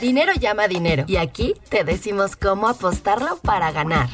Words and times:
Dinero 0.00 0.32
llama 0.32 0.66
dinero. 0.66 1.04
Y 1.06 1.16
aquí 1.16 1.54
te 1.68 1.84
decimos 1.84 2.34
cómo 2.34 2.68
apostarlo 2.68 3.36
para 3.42 3.70
ganar. 3.70 4.08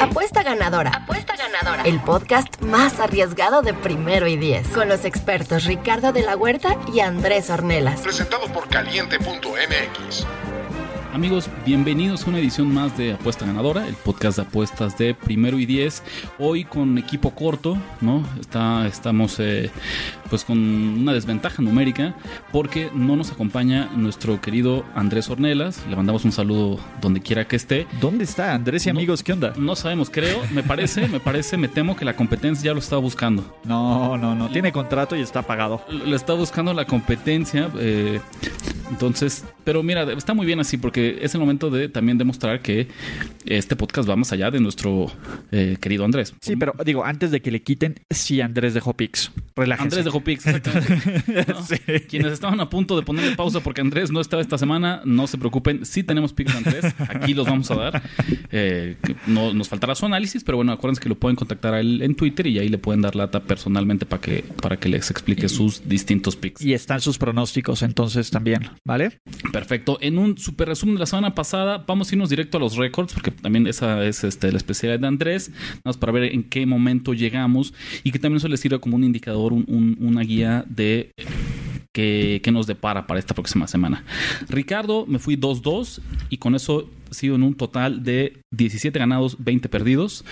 Apuesta 0.00 0.42
ganadora. 0.42 0.90
Apuesta 0.90 1.34
ganadora. 1.34 1.82
El 1.84 1.98
podcast 2.00 2.60
más 2.60 3.00
arriesgado 3.00 3.62
de 3.62 3.72
primero 3.72 4.26
y 4.26 4.36
diez. 4.36 4.68
Con 4.68 4.88
los 4.88 5.06
expertos 5.06 5.64
Ricardo 5.64 6.12
de 6.12 6.22
la 6.22 6.36
Huerta 6.36 6.76
y 6.92 7.00
Andrés 7.00 7.48
Ornelas. 7.48 8.02
Presentado 8.02 8.46
por 8.48 8.68
caliente.mx. 8.68 10.26
Amigos, 11.12 11.50
bienvenidos 11.66 12.24
a 12.24 12.30
una 12.30 12.38
edición 12.38 12.72
más 12.72 12.96
de 12.96 13.12
Apuesta 13.12 13.44
Ganadora, 13.44 13.86
el 13.86 13.96
podcast 13.96 14.38
de 14.38 14.44
apuestas 14.44 14.96
de 14.96 15.14
primero 15.14 15.58
y 15.58 15.66
diez. 15.66 16.02
Hoy 16.38 16.64
con 16.64 16.96
equipo 16.96 17.32
corto, 17.34 17.76
¿no? 18.00 18.24
Está, 18.40 18.86
estamos 18.86 19.38
eh, 19.38 19.70
pues 20.30 20.42
con 20.42 20.58
una 20.58 21.12
desventaja 21.12 21.60
numérica 21.60 22.14
porque 22.50 22.88
no 22.94 23.14
nos 23.14 23.30
acompaña 23.30 23.90
nuestro 23.94 24.40
querido 24.40 24.86
Andrés 24.94 25.28
Ornelas. 25.28 25.84
Le 25.86 25.96
mandamos 25.96 26.24
un 26.24 26.32
saludo 26.32 26.80
donde 27.02 27.20
quiera 27.20 27.46
que 27.46 27.56
esté. 27.56 27.86
¿Dónde 28.00 28.24
está 28.24 28.54
Andrés 28.54 28.86
y 28.86 28.88
amigos? 28.90 29.22
¿Qué 29.22 29.34
onda? 29.34 29.52
No 29.58 29.76
sabemos, 29.76 30.08
creo, 30.08 30.40
me 30.50 30.62
parece, 30.62 31.08
me 31.08 31.20
parece, 31.20 31.58
me 31.58 31.68
temo 31.68 31.94
que 31.94 32.06
la 32.06 32.16
competencia 32.16 32.70
ya 32.70 32.72
lo 32.72 32.78
está 32.78 32.96
buscando. 32.96 33.58
No, 33.64 34.16
no, 34.16 34.34
no. 34.34 34.48
Tiene 34.48 34.72
contrato 34.72 35.14
y 35.14 35.20
está 35.20 35.42
pagado. 35.42 35.84
Lo 35.90 36.16
está 36.16 36.32
buscando 36.32 36.72
la 36.72 36.86
competencia. 36.86 37.70
Eh, 37.78 38.18
entonces, 38.90 39.44
pero 39.64 39.82
mira, 39.82 40.10
está 40.12 40.34
muy 40.34 40.46
bien 40.46 40.60
así 40.60 40.76
porque 40.76 41.01
es 41.08 41.34
el 41.34 41.40
momento 41.40 41.70
de 41.70 41.88
también 41.88 42.18
demostrar 42.18 42.62
que 42.62 42.88
este 43.44 43.76
podcast 43.76 44.08
va 44.08 44.16
más 44.16 44.32
allá 44.32 44.50
de 44.50 44.60
nuestro 44.60 45.10
eh, 45.50 45.76
querido 45.80 46.04
Andrés. 46.04 46.34
Sí, 46.40 46.56
pero 46.56 46.74
digo, 46.84 47.04
antes 47.04 47.30
de 47.30 47.40
que 47.40 47.50
le 47.50 47.62
quiten, 47.62 48.00
sí, 48.10 48.40
Andrés 48.40 48.74
dejó 48.74 48.94
Pix. 48.96 49.32
Relájense. 49.56 49.84
Andrés 49.84 50.04
dejó 50.04 50.22
Pix, 50.22 50.46
exactamente. 50.46 51.44
¿no? 51.52 51.62
Sí. 51.62 51.76
Quienes 52.08 52.32
estaban 52.32 52.60
a 52.60 52.70
punto 52.70 52.96
de 52.96 53.02
ponerle 53.02 53.36
pausa 53.36 53.60
porque 53.60 53.80
Andrés 53.80 54.10
no 54.10 54.20
estaba 54.20 54.42
esta 54.42 54.58
semana, 54.58 55.02
no 55.04 55.26
se 55.26 55.38
preocupen. 55.38 55.84
Sí 55.84 56.02
tenemos 56.02 56.32
Pix 56.32 56.52
de 56.52 56.58
Andrés, 56.58 56.94
aquí 57.08 57.34
los 57.34 57.46
vamos 57.46 57.70
a 57.70 57.74
dar. 57.76 58.02
Eh, 58.50 58.96
no, 59.26 59.52
nos 59.52 59.68
faltará 59.68 59.94
su 59.94 60.06
análisis, 60.06 60.44
pero 60.44 60.56
bueno, 60.56 60.72
acuérdense 60.72 61.00
que 61.00 61.08
lo 61.08 61.18
pueden 61.18 61.36
contactar 61.36 61.74
a 61.74 61.80
él 61.80 62.02
en 62.02 62.14
Twitter 62.14 62.46
y 62.46 62.58
ahí 62.58 62.68
le 62.68 62.78
pueden 62.78 63.02
dar 63.02 63.16
lata 63.16 63.40
personalmente 63.40 64.06
para 64.06 64.20
que, 64.20 64.44
para 64.60 64.76
que 64.76 64.88
les 64.88 65.10
explique 65.10 65.48
sus 65.48 65.88
distintos 65.88 66.36
Picks. 66.36 66.62
Y 66.62 66.74
están 66.74 67.00
sus 67.00 67.18
pronósticos 67.18 67.82
entonces 67.82 68.30
también, 68.30 68.70
¿vale? 68.84 69.20
Perfecto. 69.52 69.98
En 70.00 70.18
un 70.18 70.38
super 70.38 70.68
resumen 70.68 70.91
la 70.98 71.06
semana 71.06 71.34
pasada, 71.34 71.84
vamos 71.86 72.10
a 72.10 72.14
irnos 72.14 72.30
directo 72.30 72.56
a 72.58 72.60
los 72.60 72.76
récords, 72.76 73.12
porque 73.14 73.30
también 73.30 73.66
esa 73.66 74.04
es 74.04 74.24
este, 74.24 74.50
la 74.50 74.58
especialidad 74.58 75.00
de 75.00 75.06
Andrés, 75.06 75.50
nada 75.84 75.98
para 75.98 76.12
ver 76.12 76.24
en 76.32 76.42
qué 76.44 76.66
momento 76.66 77.14
llegamos 77.14 77.74
y 78.04 78.10
que 78.12 78.18
también 78.18 78.38
eso 78.38 78.48
les 78.48 78.60
sirva 78.60 78.78
como 78.78 78.96
un 78.96 79.04
indicador, 79.04 79.52
un- 79.52 79.64
un- 79.68 79.96
una 80.00 80.22
guía 80.22 80.64
de 80.68 81.12
que, 81.94 82.40
que 82.42 82.50
nos 82.52 82.66
depara 82.66 83.06
para 83.06 83.20
esta 83.20 83.34
próxima 83.34 83.66
semana. 83.68 84.04
Ricardo, 84.48 85.04
me 85.06 85.18
fui 85.18 85.36
2-2 85.36 86.00
y 86.30 86.38
con 86.38 86.54
eso 86.54 86.88
sigo 87.10 87.34
en 87.36 87.42
un 87.42 87.54
total 87.54 88.02
de 88.02 88.38
17 88.50 88.98
ganados, 88.98 89.36
20 89.38 89.68
perdidos, 89.68 90.24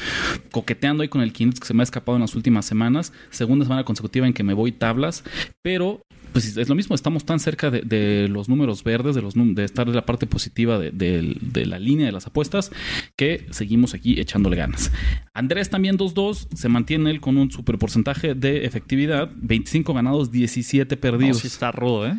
coqueteando 0.50 1.02
ahí 1.02 1.08
con 1.08 1.20
el 1.20 1.32
500 1.34 1.60
que 1.60 1.66
se 1.66 1.74
me 1.74 1.82
ha 1.82 1.84
escapado 1.84 2.16
en 2.16 2.22
las 2.22 2.34
últimas 2.34 2.64
semanas, 2.64 3.12
segunda 3.30 3.66
semana 3.66 3.84
consecutiva 3.84 4.26
en 4.26 4.32
que 4.32 4.42
me 4.42 4.54
voy 4.54 4.72
tablas, 4.72 5.22
pero 5.62 6.00
pues 6.32 6.56
es 6.56 6.68
lo 6.68 6.74
mismo, 6.74 6.94
estamos 6.94 7.24
tan 7.24 7.40
cerca 7.40 7.70
de, 7.70 7.80
de 7.82 8.28
los 8.28 8.48
números 8.48 8.84
verdes, 8.84 9.14
de, 9.14 9.22
los, 9.22 9.34
de 9.34 9.64
estar 9.64 9.88
en 9.88 9.94
la 9.94 10.04
parte 10.06 10.26
positiva 10.26 10.78
de, 10.78 10.90
de- 10.90 11.36
de 11.40 11.66
la 11.66 11.78
línea 11.78 12.06
de 12.06 12.12
las 12.12 12.26
apuestas, 12.26 12.70
que 13.16 13.46
seguimos 13.50 13.94
aquí 13.94 14.20
echándole 14.20 14.56
ganas. 14.56 14.90
Andrés 15.34 15.70
también 15.70 15.96
2-2, 15.98 16.48
se 16.54 16.68
mantiene 16.68 17.10
él 17.10 17.20
con 17.20 17.36
un 17.36 17.50
super 17.50 17.78
porcentaje 17.78 18.34
de 18.34 18.64
efectividad, 18.64 19.30
25 19.36 19.94
ganados, 19.94 20.30
17 20.30 20.94
No, 20.96 21.00
perdidos. 21.00 21.38
sí 21.38 21.46
está 21.46 21.72
rudo, 21.72 22.06
¿eh? 22.06 22.14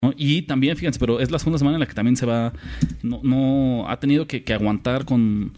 ¿no? 0.00 0.12
Y 0.16 0.42
también, 0.42 0.76
fíjense, 0.76 0.98
pero 0.98 1.20
es 1.20 1.30
la 1.30 1.38
segunda 1.38 1.58
semana 1.58 1.76
en 1.76 1.80
la 1.80 1.86
que 1.86 1.94
también 1.94 2.16
se 2.16 2.26
va, 2.26 2.52
no, 3.02 3.20
no 3.22 3.88
ha 3.88 3.98
tenido 4.00 4.26
que, 4.26 4.42
que 4.44 4.54
aguantar 4.54 5.04
con, 5.04 5.52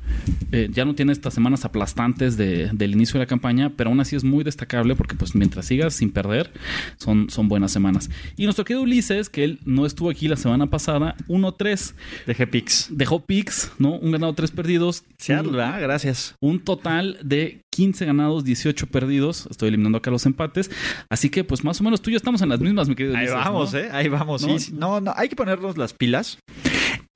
eh, 0.53 0.69
ya 0.73 0.85
no 0.85 0.95
tiene 0.95 1.13
estas 1.13 1.35
semanas 1.35 1.65
aplastantes 1.65 2.37
de- 2.37 2.71
del 2.73 2.93
inicio 2.93 3.15
de 3.15 3.25
la 3.25 3.29
campaña, 3.29 3.71
pero 3.77 3.91
aún 3.91 4.01
así 4.01 4.17
es 4.17 4.25
muy 4.25 4.45
destacable 4.45 4.95
porque 4.97 5.15
pues 5.15 5.35
mientras 5.35 5.67
sigas 5.67 5.95
sin 5.95 6.11
perder, 6.11 6.53
son, 6.99 7.31
son 7.31 7.49
buenas 7.49 7.71
semanas. 7.73 7.94
Y 8.37 8.45
nuestro 8.45 8.65
querido 8.65 8.83
Ulises, 8.83 9.29
que 9.29 9.45
él 9.45 9.61
no 9.65 9.87
estuvo 9.87 10.11
aquí 10.11 10.29
la 10.29 10.37
semana 10.37 10.67
pasada, 10.67 11.17
1-3, 11.29 11.95
Dejé 12.27 12.47
Pix. 12.47 12.89
dejó 12.91 13.21
picks, 13.21 13.73
¿no? 13.79 13.95
Un 13.97 14.13
ganado, 14.13 14.33
tres 14.35 14.51
perdidos. 14.51 15.05
Seattle. 15.19 15.53
Gracias. 15.53 16.35
un 16.41 16.61
total 16.61 17.19
de 17.23 17.63
15 17.75 18.05
ganados, 18.07 18.45
18 18.45 18.87
perdidos. 18.87 19.47
Estoy 19.51 19.69
eliminando 19.69 19.99
acá 19.99 20.11
los 20.11 20.27
empates. 20.27 20.71
Así 21.09 21.31
que, 21.31 21.45
pues 21.45 21.65
más 21.65 21.81
o 21.81 21.85
menos 21.85 22.03
tú 22.03 22.11
y 22.11 22.13
yo 22.13 22.17
estamos 22.17 22.43
en 22.43 22.49
las 22.49 22.61
mismas, 22.61 22.89
mi 22.89 22.95
querido 22.95 23.17
Ahí 23.17 23.27
Ulises, 23.27 23.45
vamos, 23.45 23.73
¿no? 23.73 23.79
¿eh? 23.79 23.89
Ahí 23.93 24.09
vamos. 24.09 24.47
No, 24.47 24.59
sí. 24.59 24.73
No, 24.73 25.01
no, 25.01 25.13
hay 25.17 25.29
que 25.29 25.37
ponernos 25.37 25.77
las 25.77 25.93
pilas. 25.93 26.39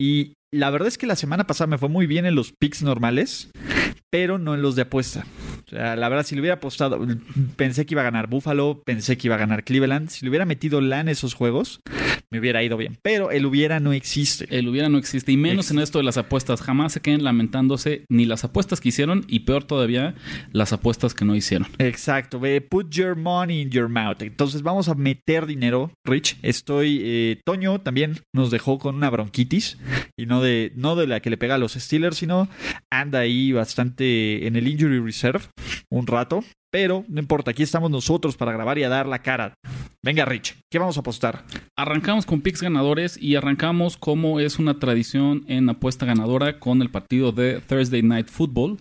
Y 0.01 0.35
la 0.53 0.71
verdad 0.71 0.89
es 0.89 0.99
que 0.99 1.07
la 1.07 1.17
semana 1.17 1.47
pasada 1.47 1.67
me 1.69 1.79
fue 1.79 1.89
muy 1.89 2.07
bien 2.07 2.25
en 2.27 2.35
los 2.35 2.53
picks 2.59 2.83
normales, 2.83 3.51
pero 4.11 4.39
no 4.39 4.55
en 4.55 4.63
los 4.63 4.77
de 4.77 4.83
apuesta. 4.83 5.25
La 5.71 6.09
verdad, 6.09 6.25
si 6.25 6.35
le 6.35 6.41
hubiera 6.41 6.57
apostado, 6.57 6.99
pensé 7.57 7.87
que 7.87 7.95
iba 7.95 8.03
a 8.03 8.05
ganar 8.05 8.29
Buffalo, 8.29 8.83
pensé 8.85 9.17
que 9.17 9.29
iba 9.29 9.35
a 9.37 9.39
ganar 9.39 9.65
Cleveland. 9.65 10.09
Si 10.09 10.25
le 10.25 10.31
hubiera 10.31 10.45
metido 10.45 10.81
la 10.81 11.01
en 11.01 11.09
esos 11.09 11.35
juegos, 11.35 11.81
me 12.31 12.39
hubiera 12.39 12.63
ido 12.63 12.77
bien. 12.77 12.99
Pero 13.03 13.31
el 13.31 13.47
hubiera 13.47 13.81
no 13.81 13.93
existe. 13.93 14.47
El 14.51 14.69
hubiera 14.69 14.89
no 14.89 14.99
existe. 14.99 15.33
Y 15.33 15.37
menos 15.37 15.71
en 15.71 15.79
esto 15.79 15.99
de 15.99 16.05
las 16.05 16.17
apuestas. 16.17 16.61
Jamás 16.61 16.93
se 16.93 17.01
queden 17.01 17.25
lamentándose 17.25 18.05
ni 18.09 18.27
las 18.27 18.45
apuestas 18.45 18.81
que 18.81 18.91
hicieron 18.91 19.25
y 19.29 19.41
peor 19.41 19.65
todavía, 19.65 20.15
las 20.53 20.73
apuestas 20.73 21.15
que 21.15 21.25
no 21.25 21.35
hicieron. 21.35 21.69
Exacto, 21.79 22.41
put 22.69 22.91
your 22.91 23.17
money 23.17 23.63
in 23.63 23.71
your 23.71 23.89
mouth. 23.89 24.23
Entonces 24.23 24.63
vamos 24.63 24.89
a 24.89 24.95
meter 24.95 25.47
dinero, 25.47 25.93
Rich. 26.05 26.39
Estoy, 26.43 27.01
eh, 27.03 27.41
Toño 27.45 27.81
también 27.81 28.19
nos 28.35 28.51
dejó 28.51 28.79
con 28.79 28.97
una 28.97 29.11
bronquitis 29.11 29.79
y 30.17 30.27
no 30.27 30.43
de, 30.43 30.73
no 30.77 30.97
de 30.97 31.07
la 31.07 31.21
que 31.21 31.31
le 31.31 31.39
pega 31.39 31.55
a 31.55 31.59
los 31.59 31.73
Steelers, 31.73 32.17
sino 32.17 32.49
anda 32.91 33.21
ahí 33.21 33.53
bastante 33.53 34.47
en 34.47 34.57
el 34.57 34.69
injury 34.69 35.01
reserve 35.01 35.45
un 35.91 36.07
rato. 36.07 36.45
Pero 36.71 37.05
no 37.09 37.19
importa, 37.19 37.53
aquí 37.53 37.63
estamos 37.63 37.91
nosotros 37.91 38.37
para 38.37 38.53
grabar 38.53 38.79
y 38.79 38.85
a 38.85 38.91
dar 38.91 39.07
la 39.07 39.23
cara. 39.23 39.55
Venga, 40.05 40.25
Rich, 40.25 40.55
¿qué 40.71 40.79
vamos 40.79 40.97
a 40.97 41.01
apostar? 41.01 41.45
Arrancamos 41.77 42.25
con 42.25 42.41
picks 42.41 42.63
ganadores 42.63 43.21
y 43.21 43.35
arrancamos 43.35 43.97
como 43.97 44.39
es 44.39 44.61
una 44.61 44.79
tradición 44.79 45.45
en 45.49 45.69
apuesta 45.69 46.07
ganadora 46.07 46.61
con 46.61 46.83
el 46.83 46.89
partido 46.89 47.33
de 47.33 47.61
Thursday 47.61 48.03
Night 48.03 48.29
Football. 48.29 48.79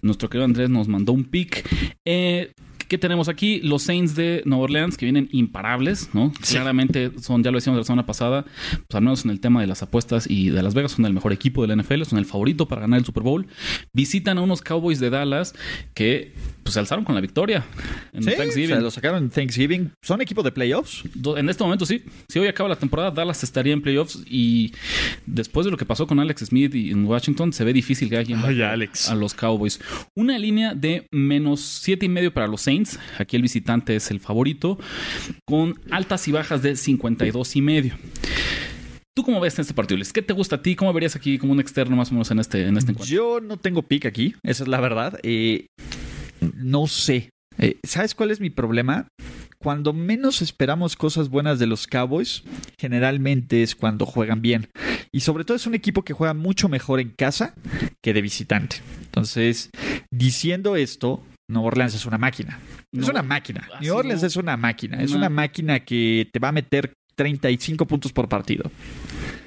Nuestro 0.00 0.30
querido 0.30 0.46
Andrés 0.46 0.70
nos 0.70 0.88
mandó 0.88 1.12
un 1.12 1.24
pick. 1.24 1.62
Eh, 2.06 2.54
¿Qué 2.88 2.98
tenemos 2.98 3.28
aquí? 3.28 3.60
Los 3.62 3.82
Saints 3.82 4.14
de 4.14 4.42
Nueva 4.44 4.64
Orleans 4.64 4.96
que 4.96 5.06
vienen 5.06 5.28
imparables, 5.32 6.10
¿no? 6.12 6.32
Claramente 6.48 7.10
son, 7.20 7.42
ya 7.42 7.50
lo 7.50 7.58
decíamos 7.58 7.78
la 7.78 7.84
semana 7.84 8.06
pasada, 8.06 8.44
pues 8.44 8.94
al 8.94 9.02
menos 9.02 9.24
en 9.24 9.30
el 9.30 9.40
tema 9.40 9.60
de 9.60 9.66
las 9.66 9.82
apuestas 9.82 10.26
y 10.30 10.50
de 10.50 10.62
Las 10.62 10.74
Vegas 10.74 10.92
son 10.92 11.04
el 11.06 11.12
mejor 11.12 11.32
equipo 11.32 11.66
de 11.66 11.68
la 11.74 11.82
NFL, 11.82 12.02
son 12.04 12.18
el 12.18 12.24
favorito 12.26 12.66
para 12.68 12.82
ganar 12.82 12.98
el 13.00 13.04
Super 13.04 13.22
Bowl. 13.22 13.46
Visitan 13.92 14.38
a 14.38 14.42
unos 14.42 14.62
Cowboys 14.62 15.00
de 15.00 15.10
Dallas 15.10 15.54
que 15.94 16.32
pues 16.62 16.74
se 16.74 16.80
alzaron 16.80 17.04
con 17.04 17.14
la 17.14 17.20
victoria 17.20 17.64
en 18.12 18.22
Sí, 18.24 18.30
Thanksgiving. 18.36 18.72
o 18.72 18.74
sea, 18.74 18.80
lo 18.80 18.90
sacaron 18.90 19.22
en 19.24 19.30
Thanksgiving. 19.30 19.92
¿Son 20.02 20.20
equipo 20.20 20.42
de 20.42 20.50
playoffs? 20.52 21.04
En 21.36 21.48
este 21.48 21.62
momento 21.64 21.86
sí. 21.86 22.02
Si 22.28 22.38
hoy 22.38 22.48
acaba 22.48 22.68
la 22.68 22.76
temporada, 22.76 23.10
Dallas 23.10 23.42
estaría 23.44 23.72
en 23.72 23.82
playoffs 23.82 24.22
y 24.28 24.72
después 25.26 25.64
de 25.64 25.70
lo 25.70 25.76
que 25.76 25.84
pasó 25.84 26.06
con 26.06 26.18
Alex 26.20 26.46
Smith 26.46 26.74
y 26.74 26.90
en 26.90 27.04
Washington, 27.04 27.52
se 27.52 27.64
ve 27.64 27.72
difícil 27.72 28.08
que 28.08 28.16
alguien 28.16 28.40
Ay, 28.44 28.62
Alex. 28.62 29.08
a 29.08 29.14
los 29.14 29.34
Cowboys. 29.34 29.80
Una 30.14 30.38
línea 30.38 30.74
de 30.74 31.06
menos 31.12 31.60
siete 31.60 32.06
y 32.06 32.08
medio 32.08 32.32
para 32.32 32.46
los 32.46 32.60
Saints. 32.62 32.75
Aquí 33.18 33.36
el 33.36 33.42
visitante 33.42 33.96
es 33.96 34.10
el 34.10 34.20
favorito. 34.20 34.78
Con 35.46 35.80
altas 35.90 36.26
y 36.28 36.32
bajas 36.32 36.62
de 36.62 36.76
52 36.76 37.56
y 37.56 37.62
medio. 37.62 37.94
¿Tú 39.14 39.22
cómo 39.22 39.40
ves 39.40 39.58
en 39.58 39.62
este 39.62 39.72
partido? 39.72 40.00
¿Qué 40.12 40.20
te 40.20 40.34
gusta 40.34 40.56
a 40.56 40.62
ti? 40.62 40.76
¿Cómo 40.76 40.92
verías 40.92 41.16
aquí 41.16 41.38
como 41.38 41.52
un 41.52 41.60
externo 41.60 41.96
más 41.96 42.10
o 42.10 42.12
menos 42.12 42.30
en 42.30 42.38
este, 42.38 42.66
en 42.66 42.76
este 42.76 42.92
encuentro? 42.92 43.14
Yo 43.14 43.40
no 43.40 43.56
tengo 43.56 43.82
pick 43.82 44.04
aquí, 44.04 44.34
esa 44.42 44.64
es 44.64 44.68
la 44.68 44.78
verdad. 44.78 45.18
Eh, 45.22 45.66
no 46.54 46.86
sé. 46.86 47.30
Eh, 47.58 47.78
¿Sabes 47.82 48.14
cuál 48.14 48.30
es 48.30 48.40
mi 48.40 48.50
problema? 48.50 49.08
Cuando 49.58 49.94
menos 49.94 50.42
esperamos 50.42 50.96
cosas 50.96 51.30
buenas 51.30 51.58
de 51.58 51.66
los 51.66 51.86
Cowboys, 51.86 52.42
generalmente 52.78 53.62
es 53.62 53.74
cuando 53.74 54.04
juegan 54.04 54.42
bien. 54.42 54.68
Y 55.12 55.20
sobre 55.20 55.44
todo 55.44 55.56
es 55.56 55.66
un 55.66 55.74
equipo 55.74 56.04
que 56.04 56.12
juega 56.12 56.34
mucho 56.34 56.68
mejor 56.68 57.00
en 57.00 57.10
casa 57.10 57.54
que 58.02 58.12
de 58.12 58.20
visitante. 58.20 58.76
Entonces, 59.04 59.70
diciendo 60.10 60.76
esto, 60.76 61.22
Nueva 61.48 61.68
Orleans 61.68 61.94
es 61.94 62.06
una 62.06 62.18
máquina. 62.18 62.58
Es 62.92 63.08
una 63.08 63.22
máquina. 63.22 63.68
así 63.74 63.84
New 63.84 63.94
Orleans 63.96 64.22
no. 64.22 64.26
es 64.28 64.36
una 64.36 64.56
máquina. 64.56 65.02
Es 65.02 65.10
Una- 65.10 65.18
una 65.18 65.28
máquina 65.30 65.80
que 65.80 66.28
te 66.32 66.38
va 66.38 66.48
a 66.48 66.52
meter 66.52 66.92
35 67.14 67.86
puntos 67.86 68.12
por 68.12 68.28
partido. 68.28 68.70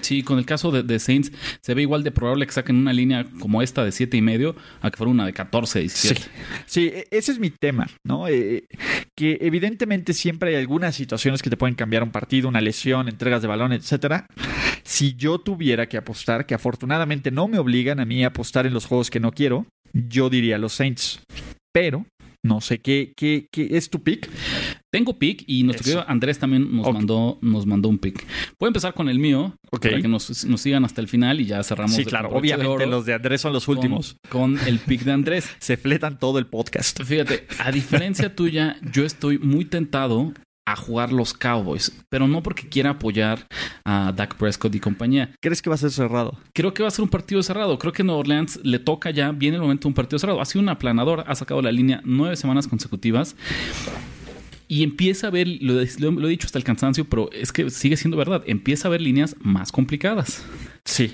Sí, 0.02 0.24
con 0.24 0.40
el 0.40 0.46
caso 0.46 0.72
de, 0.72 0.82
de 0.82 0.98
Saints, 0.98 1.32
se 1.62 1.74
ve 1.74 1.82
igual 1.82 2.04
de 2.04 2.12
probable 2.12 2.46
que 2.48 2.54
saquen 2.54 2.78
una 2.78 2.94
línea 2.94 3.26
como 3.42 3.62
esta 3.62 3.84
de 3.84 3.92
siete 3.92 4.16
y 4.16 4.22
medio 4.22 4.56
a 4.82 4.90
que 4.90 4.98
fuera 4.98 5.12
una 5.12 5.26
de 5.26 5.34
14, 5.34 5.80
17. 5.82 6.22
Sí, 6.22 6.28
sí, 6.66 6.88
e- 6.88 7.08
ese 7.12 7.34
es 7.34 7.40
mi 7.40 7.50
tema, 7.52 7.88
¿no? 8.08 8.28
Eh, 8.30 8.64
que 9.16 9.38
evidentemente 9.42 10.14
siempre 10.14 10.52
hay 10.52 10.56
algunas 10.56 10.96
situaciones 10.96 11.42
que 11.42 11.50
te 11.50 11.58
pueden 11.58 11.76
cambiar 11.76 12.02
un 12.04 12.12
partido, 12.12 12.48
una 12.48 12.62
lesión, 12.62 13.10
entregas 13.10 13.42
de 13.42 13.50
balón, 13.50 13.74
etcétera. 13.74 14.26
Si 14.84 15.16
yo 15.16 15.38
tuviera 15.40 15.88
que 15.90 15.98
apostar, 15.98 16.46
que 16.46 16.56
afortunadamente 16.56 17.30
no 17.30 17.50
me 17.50 17.60
obligan 17.60 18.00
a 18.00 18.06
mí 18.06 18.24
a 18.24 18.28
apostar 18.28 18.66
en 18.66 18.74
los 18.74 18.86
juegos 18.86 19.10
que 19.12 19.20
no 19.20 19.32
quiero, 19.34 19.68
yo 19.94 20.30
diría 20.30 20.58
los 20.58 20.74
Saints. 20.74 21.20
Pero 21.74 22.06
no 22.44 22.62
sé 22.62 22.80
qué, 22.80 23.14
qué, 23.18 23.48
qué 23.52 23.70
es 23.72 23.90
tu 23.90 24.02
pick. 24.02 24.30
Tengo 24.92 25.20
pick 25.20 25.44
y 25.46 25.64
nuestro 25.64 25.84
Eso. 25.84 25.98
querido 26.00 26.10
Andrés 26.12 26.40
también 26.40 26.76
nos 26.76 26.92
mandó 26.92 27.38
nos 27.42 27.66
mandó 27.66 27.90
un 27.90 28.00
pick. 28.00 28.26
Voy 28.60 28.68
a 28.68 28.70
empezar 28.70 28.94
con 28.94 29.10
el 29.10 29.20
mío 29.20 29.56
para 29.70 30.02
que 30.02 30.08
nos, 30.08 30.46
nos 30.46 30.62
sigan 30.62 30.84
hasta 30.86 31.02
el 31.02 31.08
final 31.08 31.42
y 31.42 31.46
ya 31.46 31.62
cerramos. 31.64 31.96
Sí, 31.96 32.06
claro. 32.06 32.30
de 32.30 32.36
Obviamente 32.38 32.88
los 32.88 33.06
de 33.06 33.14
Andrés 33.14 33.42
son 33.42 33.54
los 33.54 33.66
con- 33.66 33.78
últimos. 33.78 34.18
Con, 34.30 34.58
el 34.68 34.80
pick 34.80 35.02
de 35.04 35.12
Andrés. 35.12 35.50
Se 35.60 35.78
fletan 35.78 36.18
todo 36.18 36.40
el 36.40 36.48
podcast. 36.48 37.04
Fíjate, 37.04 37.46
a 37.60 37.72
diferencia 37.72 38.34
tuya, 38.36 38.78
yo 38.94 39.06
estoy 39.06 39.38
muy 39.38 39.66
tentado 39.66 40.34
a 40.66 40.76
jugar 40.76 41.12
los 41.12 41.34
Cowboys, 41.34 41.92
pero 42.10 42.28
no 42.28 42.44
porque 42.44 42.70
quiera 42.70 42.92
apoyar 42.92 43.48
a 43.86 44.12
Dak 44.16 44.36
Prescott 44.36 44.76
y 44.76 44.80
compañía. 44.80 45.32
¿Crees 45.42 45.62
que 45.64 45.70
va 45.70 45.76
a 45.76 45.80
ser 45.80 45.90
cerrado? 45.92 46.38
Creo 46.54 46.74
que 46.76 46.84
va 46.84 46.90
a 46.90 46.92
ser 46.92 47.02
un 47.04 47.10
partido 47.10 47.42
cerrado. 47.42 47.80
Creo 47.80 47.92
que 47.92 48.04
Nueva 48.04 48.20
Orleans 48.20 48.60
le 48.64 48.78
toca 48.78 49.10
ya, 49.10 49.32
viene 49.32 49.56
el 49.56 49.62
momento 49.64 49.84
de 49.84 49.88
un 49.90 49.94
partido 49.96 50.20
cerrado. 50.20 50.42
Ha 50.42 50.46
sido 50.46 50.62
un 50.62 50.70
aplanador, 50.70 51.24
ha 51.26 51.34
sacado 51.34 51.62
la 51.64 51.72
línea 51.72 52.02
nueve 52.06 52.36
semanas 52.36 52.68
consecutivas. 52.68 53.36
Y 54.68 54.84
empieza 54.84 55.26
a 55.28 55.30
ver, 55.32 55.48
lo, 55.62 55.74
lo- 55.74 56.12
lo 56.12 56.28
he 56.28 56.30
dicho 56.30 56.46
hasta 56.46 56.60
el 56.60 56.64
cansancio, 56.64 57.06
pero 57.06 57.32
es 57.32 57.52
que 57.52 57.72
sigue 57.72 57.98
siendo 57.98 58.18
verdad, 58.18 58.44
empieza 58.46 58.88
a 58.88 58.92
ver 58.92 59.02
líneas 59.02 59.36
más 59.40 59.72
complicadas. 59.72 60.44
Sí. 60.86 61.14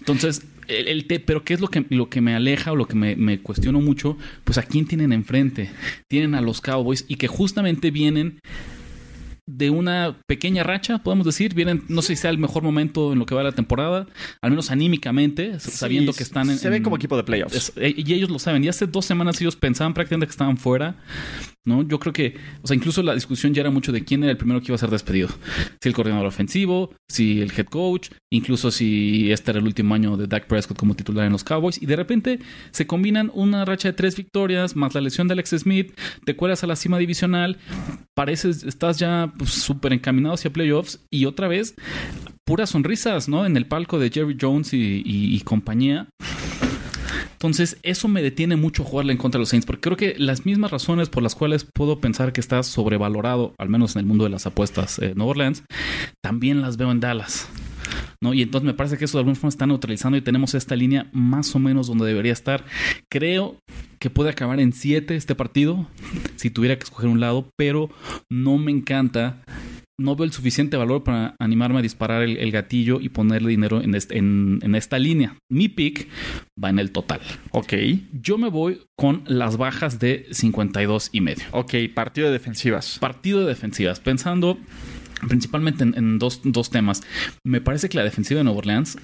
Entonces, 0.00 0.42
el, 0.68 1.04
pero 1.24 1.44
¿qué 1.44 1.54
es 1.54 1.60
lo 1.60 1.68
que, 1.68 1.84
lo 1.90 2.08
que 2.08 2.20
me 2.20 2.34
aleja 2.34 2.72
o 2.72 2.76
lo 2.76 2.86
que 2.86 2.94
me, 2.94 3.16
me 3.16 3.38
cuestiono 3.40 3.80
mucho? 3.80 4.16
Pues 4.44 4.58
a 4.58 4.62
quién 4.62 4.86
tienen 4.86 5.12
enfrente. 5.12 5.70
Tienen 6.08 6.34
a 6.34 6.40
los 6.40 6.60
Cowboys 6.60 7.04
y 7.08 7.16
que 7.16 7.28
justamente 7.28 7.90
vienen 7.90 8.40
de 9.48 9.70
una 9.70 10.16
pequeña 10.26 10.62
racha, 10.64 10.98
podemos 10.98 11.24
decir. 11.26 11.54
Vienen, 11.54 11.84
no 11.88 12.02
sé 12.02 12.16
si 12.16 12.22
sea 12.22 12.30
el 12.30 12.38
mejor 12.38 12.62
momento 12.62 13.12
en 13.12 13.18
lo 13.18 13.26
que 13.26 13.34
va 13.34 13.42
la 13.42 13.52
temporada, 13.52 14.06
al 14.42 14.50
menos 14.50 14.70
anímicamente, 14.70 15.60
sabiendo 15.60 16.12
que 16.12 16.22
están 16.22 16.50
en. 16.50 16.58
Se 16.58 16.68
ven 16.68 16.78
en- 16.78 16.82
como 16.82 16.96
equipo 16.96 17.16
de 17.16 17.22
playoffs. 17.24 17.54
es- 17.54 17.72
eh, 17.76 17.94
y 17.96 18.12
ellos 18.12 18.30
lo 18.30 18.38
saben. 18.38 18.64
Y 18.64 18.68
hace 18.68 18.86
dos 18.86 19.04
semanas 19.04 19.40
ellos 19.40 19.56
pensaban 19.56 19.94
prácticamente 19.94 20.26
que 20.26 20.32
estaban 20.32 20.56
fuera. 20.56 20.96
¿no? 21.64 21.82
Yo 21.82 21.98
creo 21.98 22.12
que, 22.12 22.36
o 22.62 22.66
sea, 22.68 22.76
incluso 22.76 23.02
la 23.02 23.12
discusión 23.12 23.52
ya 23.52 23.60
era 23.62 23.70
mucho 23.70 23.90
de 23.90 24.04
quién 24.04 24.22
era 24.22 24.30
el 24.30 24.36
primero 24.38 24.60
que 24.60 24.66
iba 24.68 24.76
a 24.76 24.78
ser 24.78 24.88
despedido. 24.88 25.28
Si 25.80 25.88
el 25.88 25.96
coordinador 25.96 26.24
ofensivo, 26.26 26.94
si 27.08 27.40
el 27.40 27.50
head 27.50 27.66
coach, 27.66 28.10
incluso 28.32 28.70
si 28.70 29.32
este 29.32 29.50
era 29.50 29.58
el 29.58 29.66
último 29.66 29.92
año 29.92 30.16
de 30.16 30.28
Dak 30.28 30.46
Prescott 30.46 30.78
como 30.78 30.94
titular 30.94 31.26
en 31.26 31.32
los 31.32 31.42
Cowboys. 31.42 31.82
Y 31.82 31.86
de 31.86 31.96
repente 31.96 32.38
se 32.70 32.86
combinan 32.86 33.32
una 33.34 33.64
racha 33.64 33.88
de 33.88 33.94
tres 33.94 34.14
victorias, 34.16 34.76
más 34.76 34.94
la 34.94 35.00
lesión 35.00 35.26
de 35.26 35.32
Alex 35.32 35.56
Smith, 35.58 35.92
te 36.24 36.36
cuelas 36.36 36.62
a 36.62 36.68
la 36.68 36.76
cima 36.76 36.98
divisional, 36.98 37.58
pareces, 38.14 38.62
estás 38.62 39.00
ya 39.00 39.32
súper 39.44 39.92
encaminado 39.92 40.34
hacia 40.34 40.52
playoffs 40.52 41.00
y 41.10 41.26
otra 41.26 41.48
vez 41.48 41.74
puras 42.44 42.70
sonrisas, 42.70 43.28
¿no? 43.28 43.44
En 43.44 43.56
el 43.56 43.66
palco 43.66 43.98
de 43.98 44.10
Jerry 44.10 44.36
Jones 44.40 44.70
y, 44.72 45.40
compañía. 45.44 46.08
Entonces, 47.32 47.76
eso 47.82 48.08
me 48.08 48.22
detiene 48.22 48.56
mucho 48.56 48.82
jugarle 48.82 49.12
en 49.12 49.18
contra 49.18 49.38
de 49.38 49.42
los 49.42 49.50
Saints, 49.50 49.66
porque 49.66 49.82
creo 49.82 49.96
que 49.96 50.14
las 50.18 50.46
mismas 50.46 50.70
razones 50.70 51.08
por 51.10 51.22
las 51.22 51.34
cuales 51.34 51.66
puedo 51.74 52.00
pensar 52.00 52.32
que 52.32 52.40
está 52.40 52.62
sobrevalorado, 52.62 53.54
al 53.58 53.68
menos 53.68 53.94
en 53.94 54.00
el 54.00 54.06
mundo 54.06 54.24
de 54.24 54.30
las 54.30 54.46
apuestas, 54.46 54.98
eh, 55.00 55.12
Nueva 55.14 55.32
Orleans, 55.32 55.64
también 56.22 56.62
las 56.62 56.76
veo 56.76 56.90
en 56.90 57.00
Dallas. 57.00 57.48
¿No? 58.22 58.34
Y 58.34 58.42
entonces 58.42 58.66
me 58.66 58.74
parece 58.74 58.96
que 58.98 59.04
eso 59.04 59.18
de 59.18 59.20
alguna 59.20 59.34
forma 59.36 59.48
está 59.50 59.66
neutralizando 59.66 60.16
y 60.18 60.22
tenemos 60.22 60.54
esta 60.54 60.76
línea 60.76 61.08
más 61.12 61.54
o 61.54 61.58
menos 61.58 61.86
donde 61.86 62.06
debería 62.06 62.32
estar. 62.32 62.64
Creo 63.10 63.56
que 63.98 64.10
puede 64.10 64.30
acabar 64.30 64.60
en 64.60 64.72
7 64.72 65.16
este 65.16 65.34
partido, 65.34 65.88
si 66.36 66.50
tuviera 66.50 66.76
que 66.76 66.84
escoger 66.84 67.08
un 67.08 67.20
lado, 67.20 67.48
pero 67.56 67.90
no 68.30 68.58
me 68.58 68.70
encanta. 68.72 69.42
No 69.98 70.14
veo 70.14 70.26
el 70.26 70.32
suficiente 70.32 70.76
valor 70.76 71.04
para 71.04 71.34
animarme 71.38 71.78
a 71.78 71.82
disparar 71.82 72.20
el, 72.22 72.36
el 72.36 72.52
gatillo 72.52 73.00
y 73.00 73.08
ponerle 73.08 73.48
dinero 73.48 73.80
en, 73.80 73.94
este- 73.94 74.18
en- 74.18 74.58
en 74.62 74.74
esta 74.74 74.98
línea. 74.98 75.38
Mi 75.50 75.68
pick 75.70 76.08
va 76.62 76.68
en 76.68 76.78
el 76.78 76.90
total. 76.92 77.20
Ok. 77.52 77.72
Yo 78.12 78.36
me 78.36 78.50
voy 78.50 78.82
con 78.94 79.22
las 79.26 79.56
bajas 79.56 79.98
de 79.98 80.26
52 80.32 81.08
y 81.12 81.22
medio. 81.22 81.44
Ok, 81.52 81.72
partido 81.94 82.26
de 82.26 82.34
defensivas. 82.34 82.98
Partido 82.98 83.40
de 83.40 83.46
defensivas. 83.46 83.98
Pensando 84.00 84.58
principalmente 85.28 85.84
en, 85.84 85.94
en 85.96 86.18
dos, 86.18 86.40
dos 86.44 86.70
temas. 86.70 87.02
Me 87.44 87.60
parece 87.60 87.88
que 87.88 87.98
la 87.98 88.04
defensiva 88.04 88.38
de 88.38 88.44
Nueva 88.44 88.58
Orleans, 88.58 88.98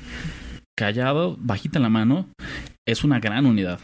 callado, 0.76 1.36
bajita 1.40 1.78
en 1.78 1.82
la 1.82 1.90
mano, 1.90 2.28
es 2.86 3.04
una 3.04 3.20
gran 3.20 3.46
unidad. 3.46 3.80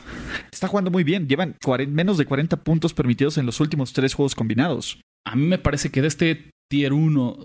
Está 0.53 0.69
jugando 0.69 0.91
muy 0.91 1.05
bien. 1.05 1.29
Llevan 1.29 1.57
menos 1.89 2.19
de 2.19 2.27
40 2.27 2.65
puntos 2.65 2.95
permitidos 2.95 3.39
en 3.39 3.47
los 3.47 3.61
últimos 3.61 3.93
tres 3.93 4.15
juegos 4.15 4.35
combinados. 4.35 5.01
A 5.27 5.37
mí 5.37 5.47
me 5.47 5.59
parece 5.59 5.91
que 5.91 6.03
de 6.03 6.09
este 6.09 6.51
tier 6.69 6.93
1 6.93 7.39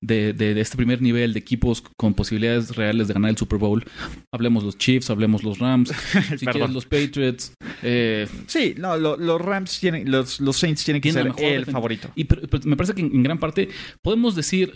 de, 0.00 0.32
de- 0.32 0.54
de 0.54 0.60
este 0.60 0.76
primer 0.76 1.00
nivel 1.02 1.32
de 1.32 1.38
equipos 1.38 1.82
con 1.96 2.14
posibilidades 2.14 2.74
reales 2.76 3.08
de 3.08 3.14
ganar 3.14 3.30
el 3.30 3.36
Super 3.36 3.58
Bowl, 3.58 3.84
hablemos 4.32 4.64
los 4.64 4.76
Chiefs, 4.78 5.10
hablemos 5.10 5.42
los 5.44 5.58
Rams, 5.58 5.92
si 6.38 6.46
quieres 6.46 6.70
los 6.70 6.86
Patriots, 6.86 7.52
eh, 7.82 8.26
Sí, 8.46 8.74
no, 8.78 8.96
lo- 8.96 9.16
los 9.16 9.40
Rams 9.40 9.78
tienen, 9.80 10.10
los, 10.10 10.40
los 10.40 10.56
Saints 10.56 10.84
tienen 10.84 11.00
que 11.02 11.10
Tienen 11.12 11.32
ser 11.34 11.42
mejor 11.42 11.58
el 11.58 11.66
favorito. 11.66 12.10
Y 12.14 12.24
pero- 12.24 12.42
pero 12.48 12.62
me 12.66 12.76
parece 12.76 12.94
que 12.94 13.02
en, 13.02 13.14
en 13.14 13.22
gran 13.22 13.38
parte 13.38 13.68
podemos 14.02 14.34
decir, 14.34 14.72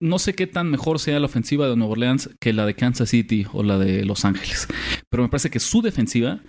no 0.00 0.18
sé 0.18 0.34
qué 0.34 0.46
tan 0.46 0.70
mejor 0.70 0.98
sea 0.98 1.18
la 1.20 1.26
ofensiva 1.26 1.68
de 1.68 1.76
Nueva 1.76 1.92
Orleans 1.92 2.30
que 2.40 2.52
la 2.52 2.66
de 2.66 2.74
Kansas 2.74 3.10
City 3.10 3.46
o 3.52 3.62
la 3.62 3.78
de 3.78 4.04
Los 4.04 4.24
Ángeles, 4.24 4.68
pero 5.10 5.22
me 5.22 5.28
parece 5.28 5.50
que 5.50 5.60
su 5.60 5.82
defensiva, 5.82 6.40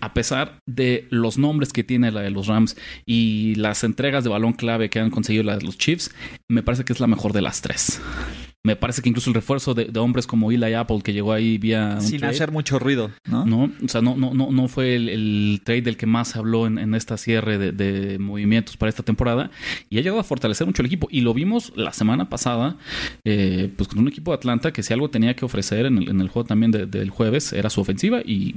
a 0.00 0.14
pesar 0.14 0.58
de 0.66 1.06
los 1.10 1.38
nombres 1.38 1.72
que 1.72 1.84
tiene 1.84 2.10
la 2.10 2.20
de 2.20 2.30
los 2.30 2.46
Rams 2.46 2.76
y 3.06 3.54
las 3.56 3.84
entregas 3.84 4.24
de 4.24 4.30
balón 4.30 4.52
clave 4.52 4.90
que 4.90 5.00
han 5.00 5.10
conseguido 5.10 5.44
la 5.44 5.56
de 5.56 5.64
los 5.64 5.78
Chiefs, 5.78 6.14
me 6.48 6.62
parece 6.62 6.84
que 6.84 6.92
es 6.92 7.00
la 7.00 7.06
mejor 7.06 7.32
de 7.32 7.42
las 7.42 7.62
tres. 7.62 8.00
Me 8.66 8.76
parece 8.76 9.02
que 9.02 9.10
incluso 9.10 9.28
el 9.28 9.34
refuerzo 9.34 9.74
de, 9.74 9.84
de 9.84 10.00
hombres 10.00 10.26
como 10.26 10.50
Eli 10.50 10.72
Apple, 10.72 11.00
que 11.04 11.12
llegó 11.12 11.34
ahí 11.34 11.58
vía 11.58 12.00
Sin 12.00 12.18
trade, 12.18 12.34
hacer 12.34 12.50
mucho 12.50 12.78
ruido, 12.78 13.10
¿no? 13.28 13.44
¿no? 13.44 13.70
O 13.84 13.88
sea, 13.88 14.00
no, 14.00 14.16
no, 14.16 14.32
no, 14.32 14.50
no 14.50 14.68
fue 14.68 14.96
el, 14.96 15.10
el 15.10 15.60
trade 15.62 15.82
del 15.82 15.96
que 15.98 16.06
más 16.06 16.28
se 16.28 16.38
habló 16.38 16.66
en, 16.66 16.78
en 16.78 16.94
esta 16.94 17.18
cierre 17.18 17.58
de, 17.58 17.72
de 17.72 18.18
movimientos 18.18 18.78
para 18.78 18.88
esta 18.88 19.02
temporada 19.02 19.50
y 19.90 19.98
ha 19.98 20.00
llegado 20.00 20.18
a 20.18 20.24
fortalecer 20.24 20.66
mucho 20.66 20.80
el 20.80 20.86
equipo. 20.86 21.08
Y 21.10 21.20
lo 21.20 21.34
vimos 21.34 21.72
la 21.76 21.92
semana 21.92 22.30
pasada, 22.30 22.78
eh, 23.24 23.70
pues 23.76 23.86
con 23.88 23.98
un 23.98 24.08
equipo 24.08 24.30
de 24.30 24.36
Atlanta 24.36 24.72
que 24.72 24.82
si 24.82 24.94
algo 24.94 25.10
tenía 25.10 25.36
que 25.36 25.44
ofrecer 25.44 25.84
en 25.84 25.98
el, 25.98 26.08
en 26.08 26.20
el 26.22 26.28
juego 26.28 26.46
también 26.46 26.70
de- 26.72 26.86
del 26.86 27.10
jueves 27.10 27.52
era 27.52 27.68
su 27.68 27.82
ofensiva 27.82 28.22
y 28.24 28.54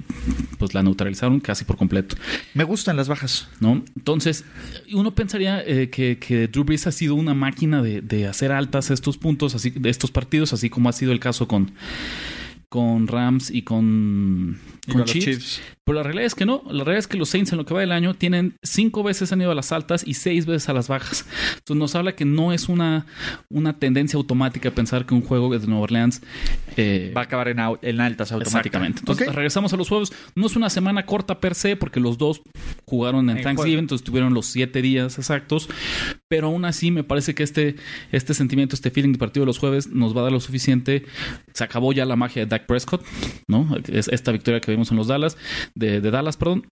pues 0.57 0.73
la 0.73 0.83
neutralizaron 0.83 1.41
casi 1.41 1.65
por 1.65 1.75
completo. 1.75 2.15
Me 2.53 2.63
gustan 2.63 2.95
las 2.95 3.09
bajas. 3.09 3.49
¿no? 3.59 3.83
Entonces, 3.97 4.45
uno 4.93 5.11
pensaría 5.11 5.61
eh, 5.65 5.89
que, 5.89 6.17
que 6.17 6.47
Drew 6.47 6.63
Brees 6.63 6.87
ha 6.87 6.93
sido 6.93 7.15
una 7.15 7.33
máquina 7.33 7.81
de, 7.81 7.99
de 8.01 8.25
hacer 8.27 8.53
altas 8.53 8.89
estos 8.89 9.17
puntos, 9.17 9.53
así 9.53 9.71
de 9.71 9.96
estos 9.97 10.11
partidos, 10.11 10.53
así 10.53 10.69
como 10.69 10.89
ha 10.89 10.93
sido 10.93 11.11
el 11.11 11.19
caso 11.19 11.47
con, 11.47 11.71
con 12.69 13.07
Rams 13.07 13.51
y 13.51 13.63
con, 13.63 14.59
Y 14.85 14.91
con 14.91 14.91
con 14.91 15.01
los 15.01 15.11
Chiefs. 15.11 15.25
Chiefs. 15.25 15.61
Pero 15.87 15.95
la 15.95 16.03
realidad 16.03 16.25
es 16.27 16.35
que 16.35 16.45
no. 16.45 16.61
La 16.67 16.83
realidad 16.83 16.99
es 16.99 17.07
que 17.07 17.17
los 17.17 17.29
Saints 17.29 17.51
en 17.53 17.57
lo 17.57 17.65
que 17.65 17.73
va 17.73 17.79
del 17.79 17.91
año 17.93 18.13
tienen 18.13 18.55
cinco 18.61 19.01
veces 19.01 19.31
han 19.31 19.41
ido 19.41 19.51
a 19.51 19.55
las 19.55 19.71
altas 19.71 20.03
y 20.05 20.13
seis 20.13 20.45
veces 20.45 20.69
a 20.69 20.73
las 20.73 20.87
bajas. 20.89 21.25
Entonces 21.57 21.77
nos 21.79 21.95
habla 21.95 22.13
que 22.15 22.25
no 22.25 22.51
es 22.53 22.67
una, 22.69 23.05
una 23.49 23.73
tendencia 23.79 24.17
automática 24.17 24.69
pensar 24.69 25.05
que 25.05 25.15
un 25.15 25.21
juego 25.21 25.49
de 25.57 25.65
Nueva 25.65 25.81
Orleans 25.83 26.21
eh, 26.75 27.11
Va 27.17 27.21
a 27.21 27.23
acabar 27.23 27.47
en, 27.47 27.57
au- 27.57 27.79
en 27.81 28.01
altas 28.01 28.31
automáticamente. 28.31 28.99
Entonces 28.99 29.33
regresamos 29.33 29.73
a 29.73 29.77
los 29.77 29.87
juegos. 29.89 30.13
No 30.35 30.45
es 30.47 30.55
una 30.57 30.69
semana 30.69 31.05
corta 31.05 31.39
per 31.39 31.55
se, 31.55 31.75
porque 31.77 31.99
los 31.99 32.17
dos 32.17 32.41
jugaron 32.85 33.29
en 33.29 33.37
En 33.37 33.43
Thanksgiving, 33.43 33.71
juego. 33.75 33.79
entonces 33.79 34.05
tuvieron 34.05 34.33
los 34.33 34.45
siete 34.45 34.81
días 34.81 35.17
exactos. 35.17 35.69
Pero 36.27 36.47
aún 36.47 36.65
así, 36.65 36.91
me 36.91 37.05
parece 37.05 37.33
que 37.33 37.43
este, 37.43 37.77
este 38.11 38.33
sentimiento, 38.33 38.75
este 38.75 38.91
feeling 38.91 39.13
de 39.13 39.17
partido 39.17 39.43
de 39.43 39.47
los 39.47 39.57
jueves 39.57 39.87
nos 39.87 40.15
va 40.15 40.19
a 40.19 40.23
dar 40.23 40.33
lo 40.33 40.41
suficiente. 40.41 41.05
Se 41.53 41.63
acabó 41.63 41.93
ya 41.93 42.05
la 42.05 42.17
magia 42.17 42.41
de 42.43 42.47
Dak 42.49 42.65
Prescott, 42.65 43.05
¿no? 43.47 43.77
Es 43.87 44.09
esta 44.09 44.33
victoria 44.33 44.59
que 44.59 44.69
vimos 44.71 44.91
en 44.91 44.97
los 44.97 45.07
Dallas, 45.07 45.37
de, 45.77 46.01
de 46.01 46.11
Dallas, 46.11 46.37
perdón. 46.37 46.67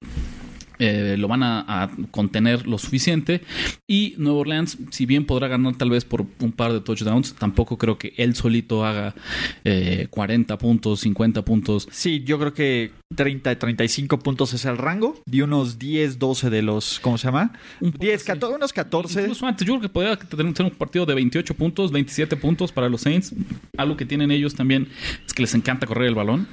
Eh, 0.78 1.16
lo 1.18 1.30
van 1.30 1.42
a, 1.42 1.64
a 1.68 1.90
contener 2.12 2.68
lo 2.68 2.78
suficiente 2.78 3.42
y 3.88 4.14
Nueva 4.18 4.40
Orleans 4.40 4.78
si 4.90 5.06
bien 5.06 5.26
podrá 5.26 5.48
ganar 5.48 5.78
tal 5.78 5.90
vez 5.90 6.04
por 6.04 6.26
un 6.42 6.52
par 6.52 6.74
de 6.74 6.82
touchdowns 6.82 7.34
tampoco 7.36 7.78
creo 7.78 7.98
que 7.98 8.14
él 8.18 8.36
solito 8.36 8.86
haga 8.86 9.16
eh, 9.64 10.08
40 10.10 10.58
puntos 10.58 11.00
50 11.00 11.46
puntos 11.46 11.88
Sí, 11.92 12.26
yo 12.26 12.38
creo 12.38 12.54
que 12.54 12.92
30, 13.16 13.58
35 13.58 14.20
puntos 14.20 14.54
es 14.54 14.66
el 14.66 14.78
rango. 14.78 15.22
De 15.26 15.44
unos 15.44 15.78
10, 15.80 16.20
12 16.20 16.50
de 16.50 16.62
los, 16.62 17.00
¿cómo 17.00 17.18
se 17.18 17.28
llama? 17.28 17.54
Un 17.80 17.92
poco 17.92 18.04
10, 18.04 18.16
así. 18.16 18.26
14, 18.26 18.56
unos 18.56 18.74
14. 18.74 19.22
Incluso 19.22 19.46
antes, 19.46 19.66
yo 19.66 19.74
creo 19.74 19.82
que 19.82 19.90
podría 19.90 20.18
tener 20.18 20.54
tener 20.54 20.72
un 20.72 20.78
partido 20.78 21.06
de 21.06 21.14
28 21.14 21.54
puntos, 21.54 21.92
27 21.92 22.36
puntos 22.38 22.72
para 22.72 22.90
los 22.90 23.02
Saints. 23.02 23.34
Algo 23.78 23.96
que 23.96 24.06
tienen 24.06 24.32
ellos 24.32 24.56
también 24.56 24.90
es 25.26 25.34
que 25.34 25.44
les 25.44 25.54
encanta 25.56 25.88
correr 25.88 26.08
el 26.08 26.16
balón. 26.16 26.48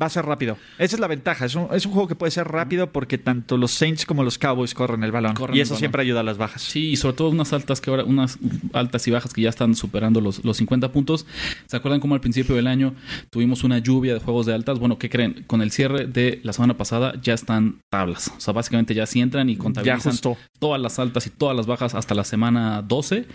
Va 0.00 0.06
a 0.06 0.08
ser 0.10 0.24
rápido. 0.24 0.56
Esa 0.78 0.96
es 0.96 1.00
la 1.00 1.08
ventaja. 1.08 1.44
Es 1.44 1.54
un, 1.54 1.68
es 1.72 1.84
un 1.84 1.92
juego 1.92 2.08
que 2.08 2.14
puede 2.14 2.30
ser 2.30 2.48
rápido 2.48 2.90
porque 2.90 3.18
tanto 3.18 3.58
los 3.58 3.70
Saints 3.72 4.06
como 4.06 4.24
los 4.24 4.38
Cowboys 4.38 4.72
corren 4.72 5.04
el 5.04 5.12
balón. 5.12 5.34
Corren 5.34 5.56
y 5.56 5.60
eso 5.60 5.70
balón. 5.74 5.78
siempre 5.80 6.00
ayuda 6.02 6.20
a 6.20 6.22
las 6.22 6.38
bajas. 6.38 6.62
Sí, 6.62 6.90
y 6.92 6.96
sobre 6.96 7.16
todo 7.16 7.28
unas 7.28 7.52
altas 7.52 7.82
que 7.82 7.90
ahora, 7.90 8.04
unas 8.04 8.38
altas 8.72 9.06
y 9.08 9.10
bajas 9.10 9.34
que 9.34 9.42
ya 9.42 9.50
están 9.50 9.74
superando 9.74 10.22
los, 10.22 10.42
los 10.42 10.56
50 10.56 10.90
puntos. 10.92 11.26
¿Se 11.66 11.76
acuerdan 11.76 12.00
cómo 12.00 12.14
al 12.14 12.22
principio 12.22 12.56
del 12.56 12.66
año 12.66 12.94
tuvimos 13.28 13.62
una 13.62 13.78
lluvia 13.78 14.14
de 14.14 14.20
juegos 14.20 14.46
de 14.46 14.54
altas? 14.54 14.78
Bueno, 14.78 14.98
¿qué 14.98 15.10
creen? 15.10 15.44
Con 15.46 15.60
el 15.60 15.70
cierre 15.70 16.06
de 16.06 16.40
la 16.44 16.54
semana 16.54 16.78
pasada 16.78 17.12
ya 17.20 17.34
están 17.34 17.80
tablas. 17.90 18.32
O 18.34 18.40
sea, 18.40 18.54
básicamente 18.54 18.94
ya 18.94 19.04
sí 19.04 19.20
entran 19.20 19.50
y 19.50 19.56
contabilizan 19.56 20.16
todas 20.58 20.80
las 20.80 20.98
altas 20.98 21.26
y 21.26 21.30
todas 21.30 21.54
las 21.54 21.66
bajas 21.66 21.94
hasta 21.94 22.14
la 22.14 22.24
semana 22.24 22.80
12. 22.80 23.26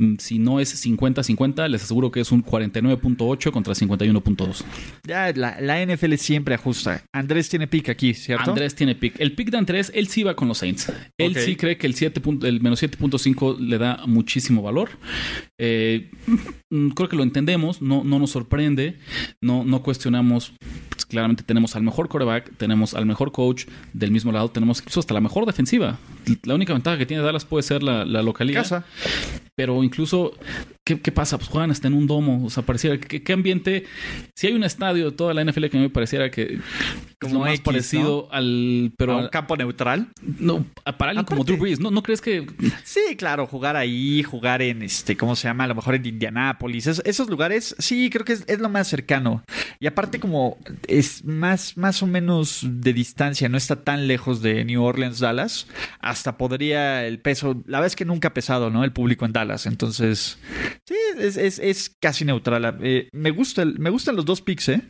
Mm, 0.00 0.16
Si 0.18 0.40
no 0.40 0.58
es 0.58 0.84
50-50, 0.84 1.68
les 1.68 1.84
aseguro 1.84 2.10
que 2.10 2.18
es 2.20 2.32
un 2.32 2.44
49.8 2.44 3.52
contra 3.52 3.74
51.2. 3.74 4.64
Ya 5.06 5.32
la, 5.36 5.60
la 5.60 5.80
NFL 5.86 5.99
NFL 6.00 6.14
siempre 6.16 6.54
ajusta. 6.54 7.02
Andrés 7.12 7.48
tiene 7.48 7.66
pick 7.66 7.88
aquí, 7.88 8.14
¿cierto? 8.14 8.50
Andrés 8.50 8.74
tiene 8.74 8.94
pick. 8.94 9.20
El 9.20 9.32
pick 9.32 9.50
de 9.50 9.58
Andrés, 9.58 9.92
él 9.94 10.08
sí 10.08 10.22
va 10.22 10.34
con 10.34 10.48
los 10.48 10.58
Saints. 10.58 10.92
Él 11.18 11.34
sí 11.36 11.56
cree 11.56 11.76
que 11.76 11.86
el, 11.86 11.94
7 11.94 12.20
punto- 12.20 12.46
el 12.46 12.60
menos 12.60 12.82
7.5 12.82 13.58
le 13.58 13.78
da 13.78 14.02
muchísimo 14.06 14.62
valor. 14.62 14.90
Eh, 15.58 16.10
mm, 16.70 16.88
creo 16.90 17.08
que 17.08 17.16
lo 17.16 17.22
entendemos, 17.22 17.82
no, 17.82 18.02
no 18.04 18.18
nos 18.18 18.30
sorprende, 18.30 18.96
no, 19.40 19.64
no 19.64 19.82
cuestionamos. 19.82 20.52
Pues, 20.90 21.04
claramente 21.06 21.42
tenemos 21.42 21.76
al 21.76 21.82
mejor 21.82 22.08
coreback, 22.08 22.56
tenemos 22.56 22.94
al 22.94 23.06
mejor 23.06 23.32
coach 23.32 23.64
del 23.92 24.10
mismo 24.10 24.32
lado, 24.32 24.50
tenemos 24.50 24.80
incluso 24.80 25.00
hasta 25.00 25.14
la 25.14 25.20
mejor 25.20 25.46
defensiva. 25.46 25.98
La 26.44 26.54
única 26.54 26.72
ventaja 26.72 26.98
que 26.98 27.06
tiene 27.06 27.22
Dallas 27.22 27.44
puede 27.44 27.62
ser 27.62 27.82
la, 27.82 28.04
la 28.04 28.22
localidad. 28.22 28.62
Casa. 28.62 28.84
Pero 29.56 29.82
incluso, 29.82 30.32
¿qué, 30.96 31.00
qué 31.00 31.12
pasa? 31.12 31.38
Pues 31.38 31.48
juegan 31.48 31.70
hasta 31.70 31.88
en 31.88 31.94
un 31.94 32.06
domo. 32.06 32.44
O 32.44 32.50
sea, 32.50 32.62
pareciera 32.64 32.98
que 32.98 33.22
qué 33.22 33.32
ambiente. 33.32 33.84
Si 34.34 34.46
hay 34.46 34.54
un 34.54 34.64
estadio 34.64 35.10
de 35.10 35.16
toda 35.16 35.34
la 35.34 35.44
NFL 35.44 35.66
que 35.66 35.76
a 35.76 35.80
mí 35.80 35.86
me 35.86 35.90
pareciera 35.90 36.30
que 36.30 36.42
es 36.54 36.60
Como 37.20 37.34
lo 37.34 37.40
más 37.40 37.50
X, 37.50 37.60
parecido 37.60 38.28
al. 38.32 38.92
Pero 38.96 39.12
a 39.12 39.16
un 39.18 39.28
campo 39.28 39.56
neutral. 39.56 40.08
no, 40.38 40.64
para 40.98 41.10
alguien 41.10 41.26
como 41.26 41.44
Drew 41.44 41.58
Brees, 41.58 41.78
¿no, 41.80 41.90
¿no 41.90 42.02
crees 42.02 42.20
que 42.20 42.46
Sí, 42.84 43.00
claro, 43.16 43.46
jugar 43.46 43.76
ahí, 43.76 44.22
jugar 44.22 44.62
en 44.62 44.82
este, 44.82 45.16
¿cómo 45.16 45.36
se 45.36 45.46
llama? 45.48 45.64
A 45.64 45.68
lo 45.68 45.74
mejor 45.74 45.94
en 45.94 46.06
Indianápolis. 46.06 46.86
Es- 46.86 47.02
esos 47.04 47.28
lugares, 47.30 47.74
sí, 47.78 48.10
creo 48.10 48.24
que 48.24 48.32
es, 48.32 48.44
es 48.46 48.58
lo 48.58 48.68
más 48.68 48.88
cercano. 48.88 49.42
Y 49.78 49.86
aparte, 49.86 50.18
como 50.20 50.58
es 50.88 51.24
más, 51.24 51.76
más 51.76 52.02
o 52.02 52.06
menos 52.06 52.60
de 52.68 52.92
distancia, 52.92 53.48
no 53.48 53.56
está 53.56 53.76
tan 53.84 54.06
lejos 54.08 54.42
de 54.42 54.64
New 54.64 54.82
Orleans, 54.82 55.20
Dallas, 55.20 55.66
hasta 56.00 56.36
podría 56.36 57.06
el 57.06 57.18
peso. 57.20 57.54
La 57.66 57.78
verdad 57.78 57.86
es 57.86 57.96
que 57.96 58.04
nunca 58.04 58.28
ha 58.28 58.34
pesado, 58.34 58.70
¿no? 58.70 58.84
El 58.84 58.92
público 58.92 59.24
en 59.26 59.32
Dallas. 59.32 59.66
Entonces, 59.66 60.38
sí, 60.86 60.94
es, 61.18 61.36
es- 61.36 61.58
es 61.58 61.96
casi 62.00 62.24
neutral. 62.24 62.78
Eh, 62.82 63.08
me, 63.12 63.30
gusta 63.30 63.62
el- 63.62 63.78
me 63.78 63.90
gustan 63.90 64.16
los 64.16 64.24
dos 64.24 64.40
picks, 64.42 64.68
¿eh? 64.70 64.82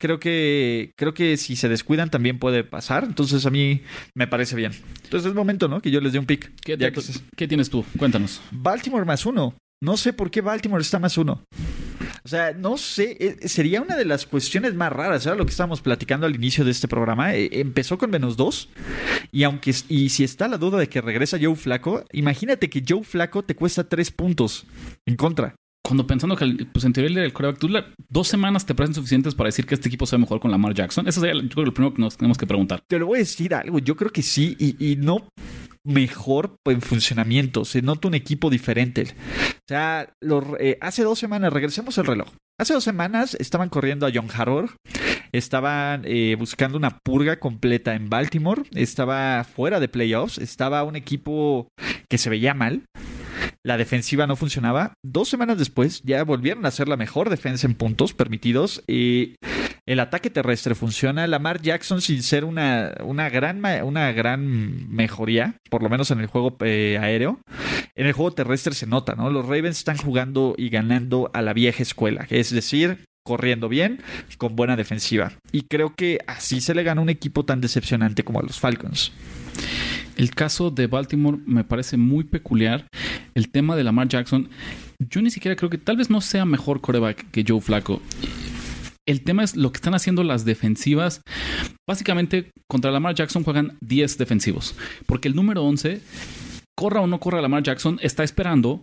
Creo 0.00 0.20
que, 0.20 0.92
creo 0.96 1.12
que 1.14 1.36
si 1.36 1.56
se 1.56 1.68
descuidan 1.68 2.10
también 2.10 2.38
puede 2.38 2.62
pasar. 2.64 3.04
Entonces, 3.04 3.44
a 3.46 3.50
mí 3.50 3.82
me 4.14 4.26
parece 4.28 4.54
bien. 4.56 4.72
Entonces, 5.04 5.28
es 5.30 5.34
momento, 5.34 5.66
¿no? 5.68 5.80
Que 5.82 5.90
yo 5.90 6.00
les 6.00 6.12
dé 6.12 6.18
un 6.18 6.26
pick. 6.26 6.52
¿Qué, 6.62 6.72
Ya 6.76 6.88
te- 6.88 6.92
que 6.92 7.00
se- 7.00 7.20
qué 7.36 7.48
tienes 7.48 7.68
tú? 7.70 7.84
Cuéntanos. 7.98 8.40
Baltimore 8.50 9.04
más 9.04 9.26
uno. 9.26 9.54
No 9.82 9.96
sé 9.96 10.12
por 10.12 10.30
qué 10.30 10.40
Baltimore 10.40 10.82
está 10.82 10.98
más 10.98 11.16
uno. 11.18 11.42
O 12.24 12.28
sea, 12.28 12.52
no 12.52 12.76
sé, 12.76 13.16
eh, 13.20 13.48
sería 13.48 13.80
una 13.80 13.96
de 13.96 14.04
las 14.04 14.26
cuestiones 14.26 14.74
más 14.74 14.92
raras. 14.92 15.24
Era 15.26 15.34
lo 15.34 15.44
que 15.46 15.50
estábamos 15.50 15.80
platicando 15.80 16.26
al 16.26 16.34
inicio 16.34 16.64
de 16.64 16.70
este 16.70 16.88
programa. 16.88 17.34
Eh, 17.34 17.48
empezó 17.60 17.96
con 17.98 18.10
menos 18.10 18.36
dos. 18.36 18.68
Y 19.32 19.44
aunque 19.44 19.74
y 19.88 20.08
si 20.10 20.24
está 20.24 20.48
la 20.48 20.58
duda 20.58 20.78
de 20.78 20.88
que 20.88 21.00
regresa 21.00 21.38
Joe 21.40 21.54
Flaco, 21.56 22.04
imagínate 22.12 22.68
que 22.70 22.82
Joe 22.86 23.02
Flaco 23.04 23.42
te 23.42 23.54
cuesta 23.54 23.88
tres 23.88 24.10
puntos 24.10 24.66
en 25.06 25.16
contra. 25.16 25.54
Cuando 25.84 26.06
pensando 26.06 26.36
que 26.36 26.44
el- 26.44 26.66
pues 26.66 26.84
en 26.84 26.92
teoría 26.92 27.22
el 27.24 27.32
coreback, 27.32 27.58
¿tú 27.58 27.68
la- 27.68 27.86
dos 28.10 28.28
semanas 28.28 28.66
te 28.66 28.74
parecen 28.74 28.94
suficientes 28.96 29.34
para 29.34 29.48
decir 29.48 29.64
que 29.64 29.74
este 29.74 29.88
equipo 29.88 30.04
sabe 30.04 30.20
mejor 30.20 30.38
con 30.38 30.50
Lamar 30.50 30.74
Jackson? 30.74 31.08
Eso 31.08 31.20
sería 31.22 31.40
yo 31.40 31.48
creo, 31.48 31.64
lo 31.64 31.72
primero 31.72 31.94
que 31.94 32.02
nos 32.02 32.16
tenemos 32.18 32.36
que 32.36 32.46
preguntar. 32.46 32.82
Te 32.86 32.98
lo 32.98 33.06
voy 33.06 33.16
a 33.16 33.20
decir 33.20 33.54
algo. 33.54 33.78
Yo 33.78 33.96
creo 33.96 34.10
que 34.10 34.22
sí. 34.22 34.54
Y, 34.58 34.76
y 34.92 34.96
no 34.96 35.28
mejor 35.84 36.56
en 36.66 36.82
funcionamiento. 36.82 37.64
Se 37.64 37.80
nota 37.80 38.08
un 38.08 38.14
equipo 38.14 38.50
diferente. 38.50 39.14
O 39.68 39.74
sea, 39.74 40.14
eh, 40.60 40.78
hace 40.80 41.02
dos 41.02 41.18
semanas, 41.18 41.52
regresemos 41.52 41.98
el 41.98 42.06
reloj. 42.06 42.28
Hace 42.58 42.72
dos 42.72 42.84
semanas 42.84 43.36
estaban 43.38 43.68
corriendo 43.68 44.06
a 44.06 44.10
John 44.12 44.30
Harbaugh. 44.34 44.70
Estaban 45.30 46.04
eh, 46.06 46.36
buscando 46.38 46.78
una 46.78 47.00
purga 47.00 47.38
completa 47.38 47.94
en 47.94 48.08
Baltimore. 48.08 48.62
Estaba 48.74 49.44
fuera 49.44 49.78
de 49.78 49.88
playoffs. 49.88 50.38
Estaba 50.38 50.84
un 50.84 50.96
equipo 50.96 51.68
que 52.08 52.16
se 52.16 52.30
veía 52.30 52.54
mal. 52.54 52.86
La 53.62 53.76
defensiva 53.76 54.26
no 54.26 54.36
funcionaba. 54.36 54.94
Dos 55.04 55.28
semanas 55.28 55.58
después 55.58 56.00
ya 56.02 56.24
volvieron 56.24 56.64
a 56.64 56.70
ser 56.70 56.88
la 56.88 56.96
mejor 56.96 57.28
defensa 57.28 57.66
en 57.66 57.74
puntos 57.74 58.14
permitidos. 58.14 58.82
Y 58.88 59.34
el 59.88 60.00
ataque 60.00 60.28
terrestre 60.28 60.74
funciona. 60.74 61.26
Lamar 61.26 61.62
Jackson, 61.62 62.02
sin 62.02 62.22
ser 62.22 62.44
una, 62.44 62.92
una, 63.02 63.30
gran, 63.30 63.64
una 63.82 64.12
gran 64.12 64.94
mejoría, 64.94 65.54
por 65.70 65.82
lo 65.82 65.88
menos 65.88 66.10
en 66.10 66.20
el 66.20 66.26
juego 66.26 66.54
eh, 66.60 66.98
aéreo, 67.00 67.40
en 67.96 68.06
el 68.06 68.12
juego 68.12 68.32
terrestre 68.32 68.74
se 68.74 68.86
nota, 68.86 69.14
¿no? 69.14 69.30
Los 69.30 69.46
Ravens 69.46 69.78
están 69.78 69.96
jugando 69.96 70.54
y 70.58 70.68
ganando 70.68 71.30
a 71.32 71.40
la 71.40 71.54
vieja 71.54 71.82
escuela, 71.82 72.26
es 72.28 72.50
decir, 72.50 73.06
corriendo 73.24 73.70
bien, 73.70 74.02
con 74.36 74.56
buena 74.56 74.76
defensiva. 74.76 75.32
Y 75.52 75.62
creo 75.62 75.94
que 75.94 76.18
así 76.26 76.60
se 76.60 76.74
le 76.74 76.82
gana 76.82 77.00
un 77.00 77.08
equipo 77.08 77.46
tan 77.46 77.62
decepcionante 77.62 78.24
como 78.24 78.40
a 78.40 78.42
los 78.42 78.60
Falcons. 78.60 79.12
El 80.16 80.34
caso 80.34 80.70
de 80.70 80.86
Baltimore 80.86 81.38
me 81.46 81.64
parece 81.64 81.96
muy 81.96 82.24
peculiar. 82.24 82.86
El 83.34 83.48
tema 83.50 83.74
de 83.74 83.84
Lamar 83.84 84.08
Jackson, 84.08 84.50
yo 84.98 85.22
ni 85.22 85.30
siquiera 85.30 85.56
creo 85.56 85.70
que 85.70 85.78
tal 85.78 85.96
vez 85.96 86.10
no 86.10 86.20
sea 86.20 86.44
mejor 86.44 86.82
coreback 86.82 87.30
que 87.30 87.42
Joe 87.48 87.62
Flaco. 87.62 88.02
El 89.08 89.22
tema 89.22 89.42
es 89.42 89.56
lo 89.56 89.72
que 89.72 89.78
están 89.78 89.94
haciendo 89.94 90.22
las 90.22 90.44
defensivas. 90.44 91.22
Básicamente, 91.88 92.50
contra 92.68 92.90
Lamar 92.90 93.14
Jackson 93.14 93.42
juegan 93.42 93.78
10 93.80 94.18
defensivos. 94.18 94.74
Porque 95.06 95.28
el 95.28 95.34
número 95.34 95.64
11, 95.64 96.02
corra 96.76 97.00
o 97.00 97.06
no 97.06 97.18
corra 97.18 97.40
Lamar 97.40 97.62
Jackson, 97.62 97.98
está 98.02 98.22
esperando 98.22 98.82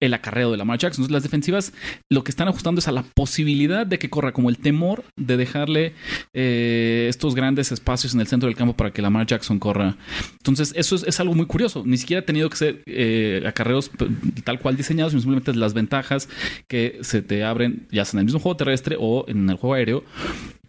el 0.00 0.14
acarreo 0.14 0.50
de 0.50 0.56
Lamar 0.56 0.78
Jackson. 0.78 1.02
Entonces, 1.02 1.12
las 1.12 1.22
defensivas 1.22 1.72
lo 2.08 2.24
que 2.24 2.30
están 2.30 2.48
ajustando 2.48 2.78
es 2.78 2.88
a 2.88 2.92
la 2.92 3.02
posibilidad 3.02 3.86
de 3.86 3.98
que 3.98 4.10
corra, 4.10 4.32
como 4.32 4.48
el 4.48 4.58
temor 4.58 5.04
de 5.16 5.36
dejarle 5.36 5.94
eh, 6.32 7.06
estos 7.08 7.34
grandes 7.34 7.70
espacios 7.72 8.14
en 8.14 8.20
el 8.20 8.26
centro 8.26 8.48
del 8.48 8.56
campo 8.56 8.74
para 8.74 8.92
que 8.92 9.02
Lamar 9.02 9.26
Jackson 9.26 9.58
corra. 9.58 9.96
Entonces, 10.32 10.72
eso 10.76 10.96
es, 10.96 11.04
es 11.04 11.20
algo 11.20 11.34
muy 11.34 11.46
curioso. 11.46 11.82
Ni 11.86 11.98
siquiera 11.98 12.22
ha 12.22 12.26
tenido 12.26 12.48
que 12.50 12.56
ser 12.56 12.82
eh, 12.86 13.42
acarreos 13.46 13.90
tal 14.44 14.58
cual 14.58 14.76
diseñados, 14.76 15.12
sino 15.12 15.20
simplemente 15.20 15.54
las 15.54 15.74
ventajas 15.74 16.28
que 16.66 16.98
se 17.02 17.22
te 17.22 17.44
abren, 17.44 17.86
ya 17.90 18.04
sea 18.04 18.18
en 18.18 18.20
el 18.20 18.24
mismo 18.26 18.40
juego 18.40 18.56
terrestre 18.56 18.96
o 18.98 19.24
en 19.28 19.48
el 19.50 19.56
juego 19.56 19.74
aéreo, 19.74 20.04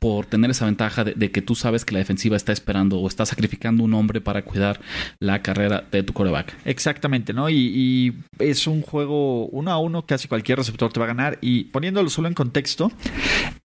por 0.01 0.25
tener 0.25 0.49
esa 0.49 0.65
ventaja 0.65 1.03
de, 1.03 1.31
que 1.31 1.43
tú 1.43 1.53
sabes 1.53 1.85
que 1.85 1.93
la 1.93 1.99
defensiva 1.99 2.35
está 2.35 2.51
esperando 2.51 2.97
o 2.97 3.07
está 3.07 3.23
sacrificando 3.23 3.83
un 3.83 3.93
hombre 3.93 4.19
para 4.19 4.41
cuidar 4.41 4.81
la 5.19 5.43
carrera 5.43 5.83
de 5.91 6.01
tu 6.01 6.11
coreback. 6.11 6.57
Exactamente, 6.65 7.33
¿no? 7.33 7.51
Y, 7.51 7.55
y 7.55 8.13
es 8.39 8.65
un 8.65 8.81
juego 8.81 9.45
uno 9.45 9.69
a 9.69 9.77
uno, 9.77 10.07
casi 10.07 10.27
cualquier 10.27 10.57
receptor 10.57 10.91
te 10.91 10.99
va 10.99 11.05
a 11.05 11.09
ganar. 11.09 11.37
Y 11.39 11.65
poniéndolo 11.65 12.09
solo 12.09 12.27
en 12.27 12.33
contexto, 12.33 12.91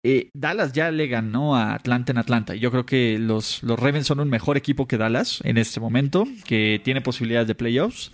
eh, 0.07 0.29
Dallas 0.33 0.71
ya 0.74 0.91
le 0.91 1.07
ganó 1.07 1.55
a 1.55 1.74
Atlanta 1.74 2.12
en 2.12 2.17
Atlanta. 2.19 2.53
Yo 2.55 2.69
creo 2.71 2.85
que 2.85 3.17
los, 3.19 3.63
los 3.63 3.79
Ravens 3.79 4.05
son 4.07 4.19
un 4.19 4.29
mejor 4.29 4.55
equipo 4.55 4.88
que 4.88 4.97
Dallas 4.97 5.39
en 5.43 5.57
este 5.57 5.79
momento, 5.79 6.25
que 6.45 6.79
tiene 6.83 7.01
posibilidades 7.01 7.47
de 7.47 7.55
playoffs. 7.55 8.12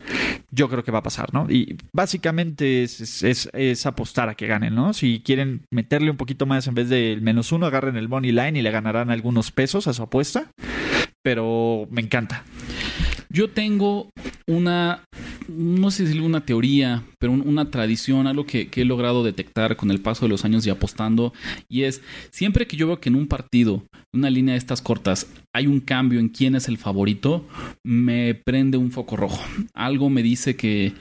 Yo 0.52 0.70
creo 0.70 0.84
que 0.84 0.92
va 0.92 1.00
a 1.00 1.04
pasar, 1.04 1.34
¿no? 1.34 1.48
Y 1.50 1.76
básicamente 1.94 2.84
es- 2.84 3.24
es 3.54 3.86
apostar 3.86 4.30
a 4.30 4.36
que 4.36 4.48
ganen, 4.48 4.74
¿no? 4.74 4.94
Si 4.94 5.22
quieren 5.26 5.62
meterle 5.70 6.12
un 6.12 6.18
poquito 6.18 6.46
más 6.46 6.66
en 6.68 6.76
vez 6.76 6.88
del 6.90 7.22
menos 7.22 7.52
uno, 7.52 7.66
agarren 7.66 7.98
el 7.98 8.08
money 8.10 8.32
line 8.32 8.58
y 8.60 8.62
le 8.62 8.72
ganarán 8.72 9.10
algunos 9.12 9.52
pesos 9.52 9.88
a 9.88 9.94
su 9.94 10.04
apuesta. 10.04 10.46
Pero 11.24 11.88
me 11.92 12.02
encanta. 12.02 12.44
Yo 13.34 13.50
tengo 13.50 14.10
una, 14.46 15.06
no 15.48 15.90
sé 15.90 16.06
si 16.12 16.20
una 16.20 16.46
teoría, 16.46 17.04
pero 17.18 17.32
un- 17.32 17.48
una 17.48 17.72
tradición, 17.72 18.28
algo 18.28 18.46
que, 18.46 18.68
que 18.68 18.82
he 18.82 18.86
logrado 18.86 19.24
detectar 19.24 19.78
con 19.78 19.90
el 19.90 20.02
paso 20.02 20.26
de 20.26 20.30
los 20.30 20.44
años 20.44 20.66
y 20.68 20.70
apostando, 20.70 21.32
y 21.70 21.84
es 21.84 22.02
siempre 22.32 22.68
que 22.68 22.76
yo 22.76 22.88
veo 22.88 23.00
que 23.00 23.08
en 23.08 23.16
un 23.16 23.28
partido, 23.28 23.86
una 24.14 24.30
línea 24.30 24.54
de 24.54 24.58
estas 24.58 24.82
cortas, 24.82 25.28
hay 25.54 25.68
un 25.68 25.80
cambio 25.80 26.20
en 26.20 26.28
quién 26.28 26.56
es 26.56 26.68
el 26.68 26.78
favorito, 26.78 27.48
me 27.86 28.36
prende 28.36 28.78
un 28.78 28.92
foco 28.92 29.16
rojo. 29.16 29.42
Algo 29.74 30.10
me 30.10 30.24
dice 30.24 30.58
que, 30.58 30.92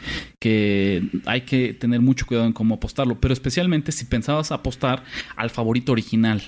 que 0.41 1.03
hay 1.27 1.41
que 1.41 1.75
tener 1.75 2.01
mucho 2.01 2.27
cuidado 2.27 2.47
en 2.47 2.53
cómo 2.53 2.77
apostarlo, 2.77 3.21
pero 3.21 3.35
especialmente 3.35 3.91
si 3.91 4.05
pensabas 4.05 4.53
apostar 4.53 5.03
al 5.37 5.51
favorito 5.51 5.91
original. 5.91 6.41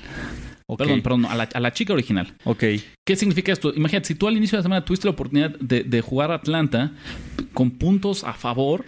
Perdón, 0.77 1.03
perdón, 1.03 1.27
a 1.27 1.35
la, 1.35 1.45
a 1.45 1.61
la 1.61 1.73
chica 1.73 1.93
original. 1.93 2.35
Ok. 2.45 2.65
¿Qué 3.05 3.17
significa 3.17 3.53
esto? 3.53 3.73
Imagínate, 3.75 4.09
si 4.09 4.15
tú 4.15 4.29
al 4.29 4.37
inicio 4.37 4.57
de 4.57 4.61
la 4.61 4.63
semana 4.63 4.85
tuviste 4.85 5.07
la 5.07 5.13
oportunidad 5.13 5.51
de, 5.59 5.83
de 5.85 6.01
jugar 6.01 6.31
Atlanta 6.31 6.93
con 7.53 7.71
puntos 7.73 8.25
a 8.25 8.33
favor, 8.33 8.85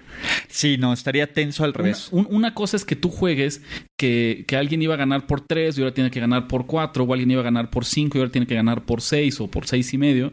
Sí, 0.48 0.76
no, 0.78 0.92
estaría 0.92 1.32
tenso 1.32 1.64
al 1.64 1.70
una, 1.70 1.78
revés. 1.78 2.08
un- 2.12 2.28
una 2.30 2.54
cosa 2.54 2.76
es 2.76 2.84
que 2.84 2.94
tú 2.94 3.08
juegues 3.10 3.60
que, 3.98 4.44
que 4.46 4.56
alguien 4.56 4.80
iba 4.82 4.94
a 4.94 4.96
ganar 4.96 5.26
por 5.26 5.40
3 5.40 5.76
y 5.76 5.80
ahora 5.80 5.92
tiene 5.92 6.10
que 6.12 6.20
ganar 6.20 6.46
por 6.46 6.66
4, 6.66 7.02
o 7.04 7.12
alguien 7.12 7.30
iba 7.32 7.40
a 7.40 7.44
ganar 7.44 7.70
por 7.70 7.84
5 7.84 8.16
y 8.16 8.20
ahora 8.20 8.30
tiene 8.30 8.46
que 8.46 8.54
ganar 8.54 8.84
por 8.84 9.00
6 9.00 9.40
o 9.40 9.48
por 9.48 9.66
seis 9.66 9.92
y 9.94 9.98
medio. 9.98 10.32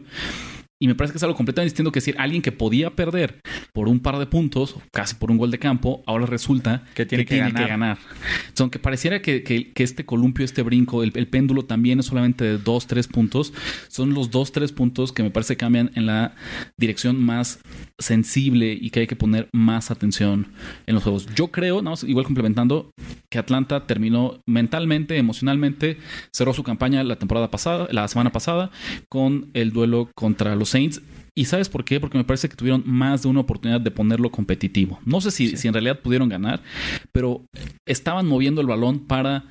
Y 0.82 0.88
me 0.88 0.96
parece 0.96 1.12
que 1.12 1.18
es 1.18 1.22
algo 1.22 1.36
completamente 1.36 1.66
distinto 1.70 1.92
que 1.92 2.00
decir 2.00 2.16
alguien 2.18 2.42
que 2.42 2.50
podía 2.50 2.90
perder 2.90 3.40
por 3.72 3.86
un 3.86 4.00
par 4.00 4.18
de 4.18 4.26
puntos, 4.26 4.74
casi 4.92 5.14
por 5.14 5.30
un 5.30 5.38
gol 5.38 5.52
de 5.52 5.58
campo, 5.60 6.02
ahora 6.06 6.26
resulta 6.26 6.82
Que 6.94 7.06
tiene 7.06 7.24
que 7.24 7.38
ganar. 7.38 7.68
ganar. 7.68 7.98
Entonces, 8.00 8.60
aunque 8.60 8.78
pareciera 8.80 9.22
que, 9.22 9.44
que- 9.44 9.72
que 9.72 9.84
este 9.84 10.04
columpio, 10.04 10.44
este 10.44 10.62
brinco, 10.62 11.04
el, 11.04 11.12
el 11.14 11.28
péndulo 11.28 11.64
también 11.66 12.00
es 12.00 12.06
solamente 12.06 12.44
de 12.44 12.58
dos, 12.58 12.88
tres 12.88 13.06
puntos, 13.06 13.52
son 13.88 14.12
los 14.12 14.30
dos, 14.32 14.50
tres 14.50 14.72
puntos 14.72 15.12
que 15.12 15.22
me 15.22 15.30
parece 15.30 15.56
cambian 15.56 15.92
en 15.94 16.06
la 16.06 16.34
dirección 16.76 17.22
más 17.22 17.60
sensible 17.98 18.76
y 18.78 18.90
que 18.90 19.00
hay 19.00 19.06
que 19.06 19.16
poner 19.16 19.48
más 19.52 19.90
atención 19.90 20.48
en 20.86 20.94
los 20.94 21.04
juegos. 21.04 21.26
Yo 21.34 21.52
creo, 21.52 21.76
nada 21.76 21.90
más, 21.90 22.04
igual 22.04 22.24
complementando, 22.24 22.90
que 23.30 23.38
Atlanta 23.38 23.86
terminó 23.86 24.42
mentalmente, 24.46 25.16
emocionalmente, 25.16 25.98
cerró 26.32 26.52
su 26.52 26.62
campaña 26.64 27.04
la 27.04 27.16
temporada 27.16 27.50
pasada, 27.50 27.86
la 27.92 28.08
semana 28.08 28.32
pasada, 28.32 28.70
con 29.08 29.50
el 29.54 29.70
duelo 29.72 30.10
contra 30.14 30.56
los 30.56 30.71
Saints. 30.72 31.00
¿Y 31.34 31.46
sabes 31.46 31.68
por 31.68 31.84
qué? 31.84 31.98
Porque 31.98 32.18
me 32.18 32.24
parece 32.24 32.48
que 32.48 32.56
tuvieron 32.56 32.82
más 32.84 33.22
de 33.22 33.28
una 33.28 33.40
oportunidad 33.40 33.80
de 33.80 33.90
ponerlo 33.90 34.30
competitivo. 34.30 35.00
No 35.06 35.20
sé 35.20 35.30
si, 35.30 35.56
si 35.56 35.66
en 35.66 35.72
realidad 35.72 36.00
pudieron 36.00 36.28
ganar, 36.28 36.62
pero 37.10 37.44
estaban 37.86 38.26
moviendo 38.26 38.60
el 38.60 38.66
balón 38.66 39.06
para 39.06 39.46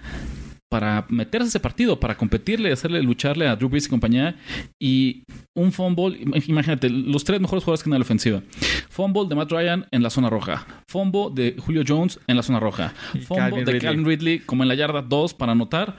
para 0.71 1.05
meterse 1.09 1.47
a 1.47 1.49
ese 1.49 1.59
partido, 1.59 1.99
para 1.99 2.15
competirle, 2.15 2.71
hacerle 2.71 3.03
lucharle 3.03 3.45
a 3.45 3.57
Drew 3.57 3.67
Brees 3.67 3.87
y 3.87 3.89
compañía. 3.89 4.37
Y 4.81 5.23
un 5.53 5.73
fumble, 5.73 6.17
imagínate, 6.47 6.89
los 6.89 7.25
tres 7.25 7.41
mejores 7.41 7.65
jugadores 7.65 7.83
que 7.83 7.89
en 7.89 7.93
la 7.93 7.99
ofensiva. 7.99 8.41
Fumble 8.89 9.27
de 9.27 9.35
Matt 9.35 9.51
Ryan 9.51 9.85
en 9.91 10.01
la 10.01 10.09
zona 10.09 10.29
roja. 10.29 10.65
Fumble 10.87 11.27
de 11.33 11.57
Julio 11.59 11.83
Jones 11.85 12.21
en 12.25 12.37
la 12.37 12.43
zona 12.43 12.61
roja. 12.61 12.93
Fumble 13.27 13.65
de 13.65 13.79
Calvin 13.79 14.05
Ridley 14.05 14.39
como 14.39 14.63
en 14.63 14.69
la 14.69 14.75
yarda 14.75 15.01
2 15.01 15.33
para 15.33 15.51
anotar. 15.51 15.97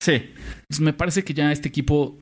Sí. 0.00 0.30
me 0.80 0.92
parece 0.92 1.22
que 1.22 1.32
ya 1.32 1.52
este 1.52 1.68
equipo, 1.68 2.18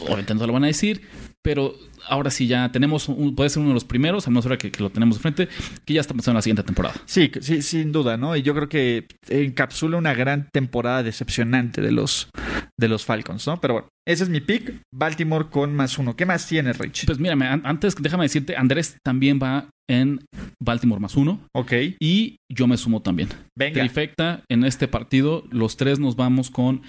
obviamente 0.00 0.34
no 0.34 0.46
lo 0.46 0.54
van 0.54 0.64
a 0.64 0.68
decir, 0.68 1.02
pero 1.42 1.74
ahora 2.08 2.30
sí 2.30 2.46
ya 2.46 2.70
tenemos, 2.72 3.10
puede 3.36 3.50
ser 3.50 3.60
uno 3.60 3.70
de 3.70 3.74
los 3.74 3.84
primeros, 3.84 4.26
a 4.26 4.30
menos 4.30 4.46
ahora 4.46 4.58
que, 4.58 4.70
lo 4.78 4.90
tenemos 4.90 5.16
de 5.16 5.22
frente, 5.22 5.48
que 5.84 5.94
ya 5.94 6.00
está 6.00 6.14
pensando 6.14 6.32
en 6.32 6.38
la 6.38 6.42
siguiente 6.42 6.62
temporada. 6.62 6.94
Sí, 7.06 7.30
sí, 7.40 7.62
sin 7.62 7.92
duda, 7.92 8.16
¿no? 8.16 8.36
Y 8.36 8.42
yo 8.42 8.54
creo 8.54 8.68
que 8.68 9.06
encapsula 9.28 9.96
una 9.96 10.14
gran 10.14 10.48
temporada 10.52 11.02
decepcionante 11.02 11.80
de 11.80 11.92
los, 11.92 12.30
de 12.78 12.88
los 12.88 13.04
Falcons, 13.04 13.46
¿no? 13.46 13.60
Pero 13.60 13.74
bueno, 13.74 13.88
ese 14.06 14.24
es 14.24 14.28
mi 14.28 14.40
pick, 14.40 14.82
Baltimore 14.92 15.48
con 15.50 15.74
más 15.74 15.98
uno. 15.98 16.16
¿Qué 16.16 16.26
más 16.26 16.46
tiene, 16.46 16.72
Rich? 16.72 17.06
Pues 17.06 17.18
mírame, 17.18 17.46
antes 17.46 17.94
déjame 17.96 18.24
decirte, 18.24 18.56
Andrés 18.56 18.96
también 19.04 19.38
va 19.42 19.68
en 19.90 20.20
Baltimore 20.62 21.00
más 21.00 21.16
uno. 21.16 21.40
Ok. 21.52 21.72
Y 21.98 22.36
yo 22.48 22.68
me 22.68 22.76
sumo 22.76 23.02
también. 23.02 23.28
Venga. 23.58 23.80
Trifecta 23.80 24.44
en 24.48 24.64
este 24.64 24.86
partido, 24.86 25.44
los 25.50 25.76
tres 25.76 25.98
nos 25.98 26.14
vamos 26.14 26.48
con 26.48 26.82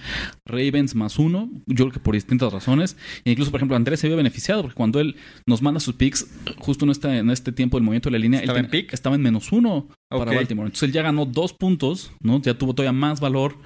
Ravens 0.46 0.94
más 0.94 1.18
uno. 1.18 1.50
Yo 1.66 1.86
creo 1.86 1.92
que 1.92 2.00
por 2.00 2.14
distintas 2.14 2.52
razones. 2.52 2.96
E 3.24 3.32
incluso, 3.32 3.50
por 3.50 3.58
ejemplo, 3.58 3.76
Andrés 3.76 3.98
se 3.98 4.06
vio 4.06 4.16
beneficiado 4.16 4.62
porque 4.62 4.76
cuando 4.76 5.00
él 5.02 5.16
nos 5.46 5.62
manda 5.62 5.80
sus 5.80 5.94
picks, 5.94 6.26
justo 6.58 6.84
en 6.84 6.90
este, 6.90 7.18
en 7.18 7.30
este 7.30 7.52
tiempo 7.52 7.76
del 7.76 7.84
movimiento 7.84 8.08
de 8.08 8.18
la 8.18 8.18
línea, 8.18 8.40
¿Estaba 8.40 8.58
en 8.58 8.68
pick? 8.68 8.92
estaba 8.92 9.16
en 9.16 9.22
menos 9.22 9.52
uno 9.52 9.88
para 10.08 10.32
Baltimore. 10.34 10.66
Entonces 10.66 10.88
él 10.88 10.92
ya 10.92 11.02
ganó 11.02 11.26
dos 11.26 11.52
puntos, 11.52 12.12
¿no? 12.20 12.40
Ya 12.40 12.54
tuvo 12.54 12.74
todavía 12.74 12.92
más 12.92 13.20
valor 13.20 13.56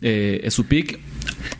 eh, 0.00 0.46
su 0.50 0.66
pick. 0.66 0.98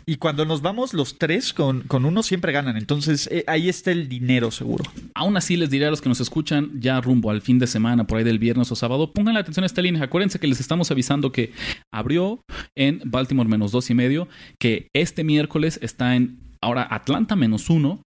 Y 0.05 0.15
cuando 0.15 0.45
nos 0.45 0.61
vamos 0.61 0.93
los 0.93 1.17
tres 1.17 1.53
con, 1.53 1.81
con 1.81 2.05
uno, 2.05 2.23
siempre 2.23 2.51
ganan. 2.51 2.77
Entonces 2.77 3.27
eh, 3.31 3.43
ahí 3.47 3.69
está 3.69 3.91
el 3.91 4.09
dinero 4.09 4.51
seguro. 4.51 4.83
Aún 5.13 5.37
así, 5.37 5.55
les 5.55 5.69
diré 5.69 5.85
a 5.85 5.89
los 5.89 6.01
que 6.01 6.09
nos 6.09 6.19
escuchan 6.19 6.71
ya 6.79 6.99
rumbo 7.01 7.31
al 7.31 7.41
fin 7.41 7.59
de 7.59 7.67
semana, 7.67 8.05
por 8.05 8.17
ahí 8.17 8.23
del 8.23 8.39
viernes 8.39 8.71
o 8.71 8.75
sábado, 8.75 9.13
pongan 9.13 9.35
la 9.35 9.41
atención 9.41 9.63
a 9.63 9.67
esta 9.67 9.81
línea. 9.81 10.03
Acuérdense 10.03 10.39
que 10.39 10.47
les 10.47 10.59
estamos 10.59 10.91
avisando 10.91 11.31
que 11.31 11.51
abrió 11.91 12.41
en 12.75 13.01
Baltimore 13.05 13.49
menos 13.49 13.71
dos 13.71 13.89
y 13.89 13.93
medio, 13.93 14.27
que 14.59 14.89
este 14.93 15.23
miércoles 15.23 15.79
está 15.81 16.15
en 16.15 16.39
ahora 16.61 16.87
Atlanta 16.89 17.35
menos 17.35 17.69
uno 17.69 18.01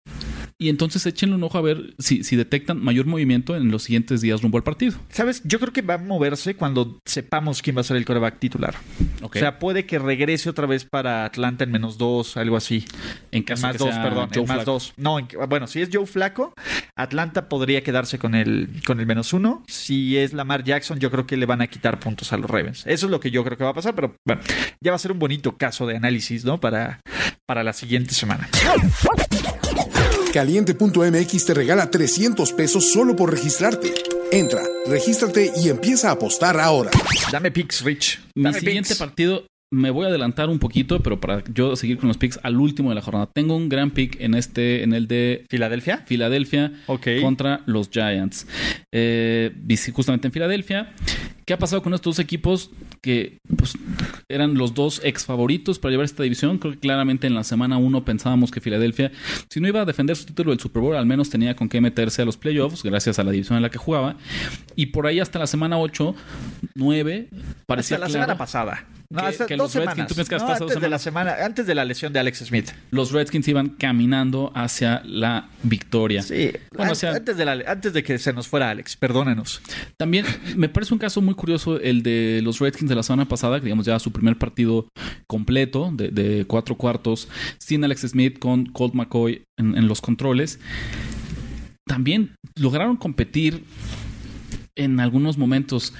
y 0.63 0.69
entonces 0.69 1.05
échenle 1.05 1.35
un 1.35 1.43
ojo 1.43 1.57
a 1.57 1.61
ver 1.61 1.93
si, 1.99 2.23
si 2.23 2.37
detectan 2.37 2.81
mayor 2.81 3.05
movimiento 3.05 3.57
en 3.57 3.69
los 3.69 3.83
siguientes 3.83 4.21
días 4.21 4.41
rumbo 4.41 4.57
al 4.57 4.63
partido. 4.63 4.97
Sabes, 5.09 5.41
yo 5.43 5.59
creo 5.59 5.73
que 5.73 5.81
va 5.81 5.95
a 5.95 5.97
moverse 5.97 6.55
cuando 6.55 7.01
sepamos 7.05 7.61
quién 7.61 7.75
va 7.75 7.81
a 7.81 7.83
ser 7.83 7.97
el 7.97 8.05
coreback 8.05 8.39
titular. 8.39 8.75
O 9.21 9.29
sea, 9.33 9.59
puede 9.59 9.85
que 9.85 9.99
regrese 9.99 10.49
otra 10.49 10.65
vez 10.65 10.85
para 10.85 11.25
Atlanta 11.25 11.65
en 11.65 11.71
menos 11.71 11.97
dos, 11.97 12.37
algo 12.37 12.55
así. 12.55 12.85
En 13.31 13.43
caso 13.43 13.67
más 13.67 13.77
dos, 13.77 13.93
perdón, 13.95 14.29
en 14.33 14.45
más 14.45 14.63
dos. 14.63 14.93
No, 14.95 15.17
bueno, 15.49 15.67
si 15.67 15.81
es 15.81 15.89
Joe 15.91 16.05
Flaco, 16.05 16.53
Atlanta 16.95 17.49
podría 17.49 17.83
quedarse 17.83 18.17
con 18.17 18.33
el, 18.33 18.69
con 18.85 19.01
el 19.01 19.05
menos 19.05 19.33
uno. 19.33 19.63
Si 19.67 20.17
es 20.17 20.31
Lamar 20.31 20.63
Jackson, 20.63 20.97
yo 20.99 21.11
creo 21.11 21.27
que 21.27 21.35
le 21.35 21.45
van 21.45 21.61
a 21.61 21.67
quitar 21.67 21.99
puntos 21.99 22.31
a 22.31 22.37
los 22.37 22.49
Ravens. 22.49 22.85
Eso 22.87 23.07
es 23.07 23.11
lo 23.11 23.19
que 23.19 23.31
yo 23.31 23.43
creo 23.43 23.57
que 23.57 23.65
va 23.65 23.71
a 23.71 23.75
pasar, 23.75 23.95
pero 23.95 24.15
bueno, 24.25 24.41
ya 24.79 24.91
va 24.91 24.95
a 24.95 24.99
ser 24.99 25.11
un 25.11 25.19
bonito 25.19 25.57
caso 25.57 25.85
de 25.85 25.97
análisis, 25.97 26.45
¿no? 26.45 26.61
Para, 26.61 27.01
para 27.45 27.63
la 27.63 27.73
siguiente 27.73 28.13
semana. 28.13 28.47
Caliente.mx 30.33 31.45
te 31.45 31.53
regala 31.53 31.91
300 31.91 32.53
pesos 32.53 32.91
solo 32.91 33.15
por 33.15 33.29
registrarte. 33.29 33.93
Entra, 34.31 34.63
regístrate 34.87 35.51
y 35.55 35.69
empieza 35.69 36.09
a 36.09 36.13
apostar 36.13 36.59
ahora. 36.59 36.89
Dame 37.31 37.51
picks, 37.51 37.83
Rich. 37.83 38.19
Mi 38.33 38.51
siguiente 38.51 38.95
partido 38.95 39.45
me 39.71 39.91
voy 39.91 40.05
a 40.05 40.09
adelantar 40.09 40.49
un 40.49 40.57
poquito, 40.57 41.03
pero 41.03 41.19
para 41.19 41.43
yo 41.53 41.75
seguir 41.75 41.99
con 41.99 42.07
los 42.07 42.17
picks 42.17 42.39
al 42.41 42.59
último 42.59 42.89
de 42.89 42.95
la 42.95 43.03
jornada. 43.03 43.29
Tengo 43.31 43.55
un 43.55 43.69
gran 43.69 43.91
pick 43.91 44.19
en 44.21 44.33
este, 44.33 44.81
en 44.81 44.93
el 44.93 45.07
de 45.07 45.45
Filadelfia. 45.49 45.97
Filadelfia 46.07 46.73
contra 47.21 47.61
los 47.67 47.91
Giants. 47.91 48.47
Eh, 48.91 49.51
justamente 49.93 50.29
en 50.29 50.31
Filadelfia. 50.31 50.93
¿Qué 51.45 51.53
ha 51.53 51.59
pasado 51.59 51.81
con 51.81 51.93
estos 51.93 52.15
dos 52.15 52.19
equipos 52.19 52.71
que 53.01 53.39
pues, 53.57 53.77
eran 54.29 54.55
los 54.55 54.73
dos 54.73 55.01
ex 55.03 55.25
favoritos 55.25 55.79
para 55.79 55.91
llevar 55.91 56.05
esta 56.05 56.23
división? 56.23 56.57
Creo 56.57 56.73
que 56.73 56.79
claramente 56.79 57.27
en 57.27 57.35
la 57.35 57.43
semana 57.43 57.77
1 57.77 58.05
pensábamos 58.05 58.51
que 58.51 58.61
Filadelfia, 58.61 59.11
si 59.49 59.59
no 59.59 59.67
iba 59.67 59.81
a 59.81 59.85
defender 59.85 60.15
su 60.15 60.25
título 60.25 60.51
del 60.51 60.59
Super 60.59 60.81
Bowl, 60.81 60.95
al 60.95 61.05
menos 61.05 61.29
tenía 61.29 61.55
con 61.55 61.69
qué 61.69 61.81
meterse 61.81 62.21
a 62.21 62.25
los 62.25 62.37
playoffs, 62.37 62.83
gracias 62.83 63.19
a 63.19 63.23
la 63.23 63.31
división 63.31 63.57
en 63.57 63.63
la 63.63 63.69
que 63.69 63.77
jugaba. 63.77 64.15
Y 64.75 64.87
por 64.87 65.07
ahí 65.07 65.19
hasta 65.19 65.39
la 65.39 65.47
semana 65.47 65.77
8, 65.77 66.15
9, 66.75 67.29
parecía 67.65 67.97
hasta 67.97 68.07
la 68.07 68.11
semana 68.11 68.37
pasada. 68.37 68.85
No, 69.13 69.21
que, 69.47 69.57
los 69.57 69.75
Redskins, 69.75 70.31
antes 70.31 70.81
de 70.81 70.89
la 70.89 70.97
semana, 70.97 71.35
antes 71.45 71.67
de 71.67 71.75
la 71.75 71.85
lesión 71.85 72.11
de 72.13 72.19
Alex 72.19 72.39
Smith. 72.39 72.71
Los 72.89 73.11
Redskins 73.11 73.47
iban 73.47 73.69
caminando 73.69 74.51
hacia 74.55 75.03
la 75.05 75.49
victoria. 75.61 76.23
Sí, 76.23 76.51
antes, 76.79 77.37
de 77.37 77.63
antes 77.67 77.93
de 77.93 78.01
que 78.01 78.17
se 78.17 78.33
nos 78.33 78.47
fuera 78.47 78.71
Alex, 78.71 78.95
perdónenos. 78.95 79.61
También 79.97 80.25
me 80.55 80.67
parece 80.67 80.95
un 80.95 80.99
caso 80.99 81.21
muy 81.21 81.32
curioso 81.35 81.79
el 81.79 82.03
de 82.03 82.41
los 82.43 82.59
Redskins 82.59 82.89
de 82.89 82.95
la 82.95 83.03
semana 83.03 83.27
pasada, 83.27 83.59
que 83.59 83.65
digamos 83.65 83.85
ya 83.85 83.99
su 83.99 84.11
primer 84.11 84.37
partido 84.37 84.87
completo 85.27 85.91
de, 85.93 86.45
cuatro 86.47 86.75
cuartos, 86.75 87.27
sin 87.57 87.83
Alex 87.83 88.01
Smith, 88.01 88.39
con 88.39 88.65
Colt 88.65 88.93
McCoy 88.93 89.43
en 89.57 89.87
los 89.87 90.01
controles. 90.01 90.59
También 91.85 92.35
lograron 92.55 92.95
competir 92.95 93.63
en 94.75 94.99
algunos 94.99 95.37
momentos. 95.37 95.93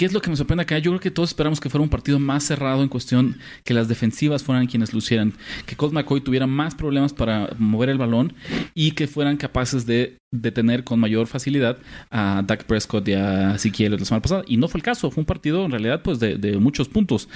¿Qué 0.00 0.06
es 0.06 0.14
lo 0.14 0.22
que 0.22 0.30
me 0.30 0.36
sorprende 0.36 0.62
acá? 0.62 0.78
Yo 0.78 0.92
creo 0.92 1.00
que 1.00 1.10
todos 1.10 1.28
esperamos 1.28 1.60
que 1.60 1.68
fuera 1.68 1.82
un 1.82 1.90
partido 1.90 2.18
más 2.18 2.44
cerrado 2.44 2.82
en 2.82 2.88
cuestión 2.88 3.36
que 3.64 3.74
las 3.74 3.86
defensivas 3.86 4.42
fueran 4.42 4.66
quienes 4.66 4.94
lucieran, 4.94 5.34
que 5.66 5.76
Colt 5.76 5.92
McCoy 5.92 6.22
tuviera 6.22 6.46
más 6.46 6.74
problemas 6.74 7.12
para 7.12 7.50
mover 7.58 7.90
el 7.90 7.98
balón 7.98 8.32
y 8.72 8.92
que 8.92 9.06
fueran 9.06 9.36
capaces 9.36 9.84
de 9.84 10.16
detener 10.34 10.84
con 10.84 11.00
mayor 11.00 11.26
facilidad 11.26 11.76
a 12.10 12.42
Dak 12.46 12.64
Prescott 12.64 13.06
y 13.08 13.12
a 13.12 13.56
Ezequiel 13.56 13.92
la 13.98 14.04
semana 14.06 14.22
pasada. 14.22 14.42
Y 14.46 14.56
no 14.56 14.68
fue 14.68 14.78
el 14.78 14.84
caso, 14.84 15.10
fue 15.10 15.20
un 15.20 15.26
partido 15.26 15.66
en 15.66 15.70
realidad 15.70 16.00
pues 16.00 16.18
de, 16.18 16.36
de 16.36 16.56
muchos 16.56 16.88
puntos. 16.88 17.28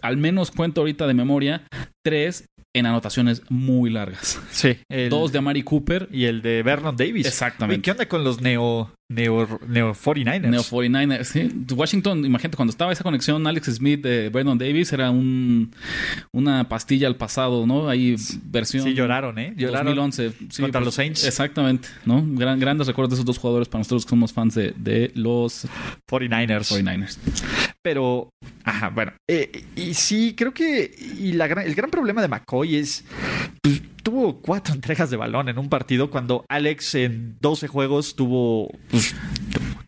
Al 0.00 0.16
menos 0.16 0.50
cuento 0.50 0.80
ahorita 0.80 1.06
de 1.06 1.12
memoria, 1.12 1.66
tres 2.02 2.46
en 2.74 2.86
anotaciones 2.86 3.42
muy 3.50 3.90
largas. 3.90 4.40
Sí. 4.50 4.78
Dos 5.10 5.30
de 5.30 5.38
Amari 5.38 5.62
Cooper. 5.62 6.08
Y 6.10 6.24
el 6.24 6.40
de 6.40 6.62
Vernon 6.62 6.96
Davis. 6.96 7.26
Exactamente. 7.26 7.82
¿Qué 7.82 7.90
onda 7.90 8.08
con 8.08 8.24
los 8.24 8.40
neo, 8.40 8.92
neo, 9.10 9.60
neo 9.66 9.92
49ers? 9.92 10.48
Neo 10.48 10.62
49ers, 10.62 11.24
sí. 11.24 11.50
Washington, 11.74 12.24
imagínate, 12.24 12.56
cuando 12.56 12.70
estaba 12.70 12.92
esa 12.92 13.02
conexión 13.02 13.46
Alex 13.46 13.66
Smith 13.74 14.02
de 14.02 14.30
Vernon 14.30 14.56
Davis, 14.56 14.92
era 14.92 15.10
un, 15.10 15.72
una 16.32 16.68
pastilla 16.68 17.08
al 17.08 17.16
pasado, 17.16 17.66
¿no? 17.66 17.88
Ahí 17.88 18.16
versión... 18.44 18.84
Sí, 18.84 18.94
lloraron, 18.94 19.38
¿eh? 19.38 19.52
Lloraron 19.56 19.96
2011. 19.96 20.32
contra 20.60 20.80
los 20.80 20.94
Saints. 20.94 21.24
Exactamente, 21.24 21.88
¿no? 22.04 22.24
grandes 22.24 22.86
recuerdos 22.86 23.10
de 23.10 23.14
esos 23.16 23.26
dos 23.26 23.38
jugadores 23.38 23.68
para 23.68 23.80
nosotros 23.80 24.04
que 24.04 24.10
somos 24.10 24.32
fans 24.32 24.54
de, 24.54 24.72
de 24.76 25.10
los... 25.14 25.66
49ers. 26.08 26.70
49ers. 26.70 27.18
Pero, 27.82 28.30
ajá, 28.64 28.90
bueno. 28.90 29.12
Eh, 29.28 29.64
y 29.74 29.94
sí, 29.94 30.34
creo 30.36 30.54
que 30.54 30.90
y 31.18 31.32
la 31.32 31.46
el 31.46 31.74
gran 31.74 31.90
problema 31.90 32.22
de 32.22 32.28
McCoy 32.28 32.76
es... 32.76 33.04
Pues, 33.62 33.82
tuvo 34.02 34.40
cuatro 34.40 34.74
entregas 34.80 35.10
de 35.10 35.16
balón 35.16 35.48
en 35.48 35.58
un 35.58 35.68
partido 35.68 36.10
cuando 36.10 36.44
Alex 36.48 36.94
en 36.94 37.36
12 37.40 37.68
juegos 37.68 38.16
tuvo 38.16 38.70
pues, 38.90 39.14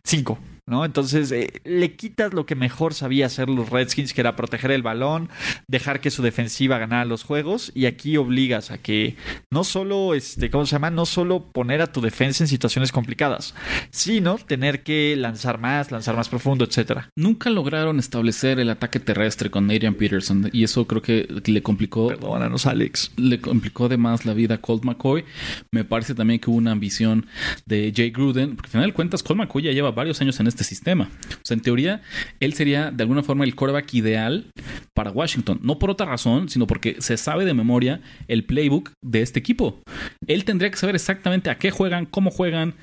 cinco. 0.03 0.39
¿No? 0.65 0.85
Entonces 0.85 1.31
eh, 1.31 1.61
le 1.65 1.95
quitas 1.95 2.33
lo 2.33 2.45
que 2.45 2.55
mejor 2.55 2.93
sabía 2.93 3.25
hacer 3.25 3.49
los 3.49 3.69
Redskins, 3.69 4.13
que 4.13 4.21
era 4.21 4.35
proteger 4.35 4.71
el 4.71 4.81
balón, 4.81 5.29
dejar 5.67 5.99
que 5.99 6.11
su 6.11 6.23
defensiva 6.23 6.77
ganara 6.77 7.05
los 7.05 7.23
juegos, 7.23 7.71
y 7.75 7.85
aquí 7.85 8.17
obligas 8.17 8.71
a 8.71 8.77
que 8.77 9.15
no 9.51 9.63
solo, 9.63 10.13
este, 10.13 10.49
¿cómo 10.49 10.65
se 10.65 10.73
llama? 10.73 10.89
No 10.89 11.05
solo 11.05 11.51
poner 11.51 11.81
a 11.81 11.91
tu 11.91 12.01
defensa 12.01 12.43
en 12.43 12.47
situaciones 12.47 12.91
complicadas, 12.91 13.55
sino 13.91 14.37
tener 14.37 14.83
que 14.83 15.15
lanzar 15.17 15.59
más, 15.59 15.91
lanzar 15.91 16.15
más 16.15 16.29
profundo, 16.29 16.65
etcétera. 16.65 17.09
Nunca 17.15 17.49
lograron 17.49 17.99
establecer 17.99 18.59
el 18.59 18.69
ataque 18.69 18.99
terrestre 18.99 19.49
con 19.49 19.69
Adrian 19.69 19.95
Peterson, 19.95 20.49
y 20.53 20.63
eso 20.63 20.87
creo 20.87 21.01
que 21.01 21.27
le 21.45 21.61
complicó. 21.61 22.07
Perdónanos, 22.07 22.65
Alex. 22.65 23.11
Le 23.17 23.39
complicó 23.39 23.89
de 23.89 23.97
más 23.97 24.25
la 24.25 24.33
vida 24.33 24.55
a 24.55 24.61
Colt 24.61 24.83
McCoy. 24.83 25.25
Me 25.71 25.83
parece 25.83 26.15
también 26.15 26.39
que 26.39 26.49
hubo 26.49 26.57
una 26.57 26.71
ambición 26.71 27.25
de 27.65 27.91
Jay 27.95 28.11
Gruden, 28.11 28.55
porque 28.55 28.67
al 28.67 28.71
final 28.71 28.89
de 28.89 28.93
cuentas, 28.93 29.23
Colt 29.23 29.39
McCoy 29.39 29.63
ya 29.63 29.71
lleva 29.71 29.91
varios 29.91 30.21
años 30.21 30.39
en 30.39 30.47
este 30.47 30.52
sistema. 30.61 31.09
O 31.31 31.45
sea, 31.45 31.55
en 31.55 31.61
teoría, 31.61 32.01
él 32.39 32.53
sería 32.53 32.91
de 32.91 33.03
alguna 33.03 33.23
forma 33.23 33.45
el 33.45 33.55
quarterback 33.55 33.93
ideal 33.93 34.51
para 34.93 35.11
Washington. 35.11 35.59
No 35.63 35.79
por 35.79 35.89
otra 35.89 36.05
razón, 36.05 36.49
sino 36.49 36.67
porque 36.67 36.97
se 36.99 37.17
sabe 37.17 37.45
de 37.45 37.53
memoria 37.53 38.01
el 38.27 38.43
playbook 38.45 38.91
de 39.01 39.21
este 39.21 39.39
equipo. 39.39 39.81
Él 40.27 40.43
tendría 40.43 40.69
que 40.69 40.77
saber 40.77 40.95
exactamente 40.95 41.49
a 41.49 41.57
qué 41.57 41.71
juegan, 41.71 42.05
cómo 42.05 42.29
juegan, 42.29 42.75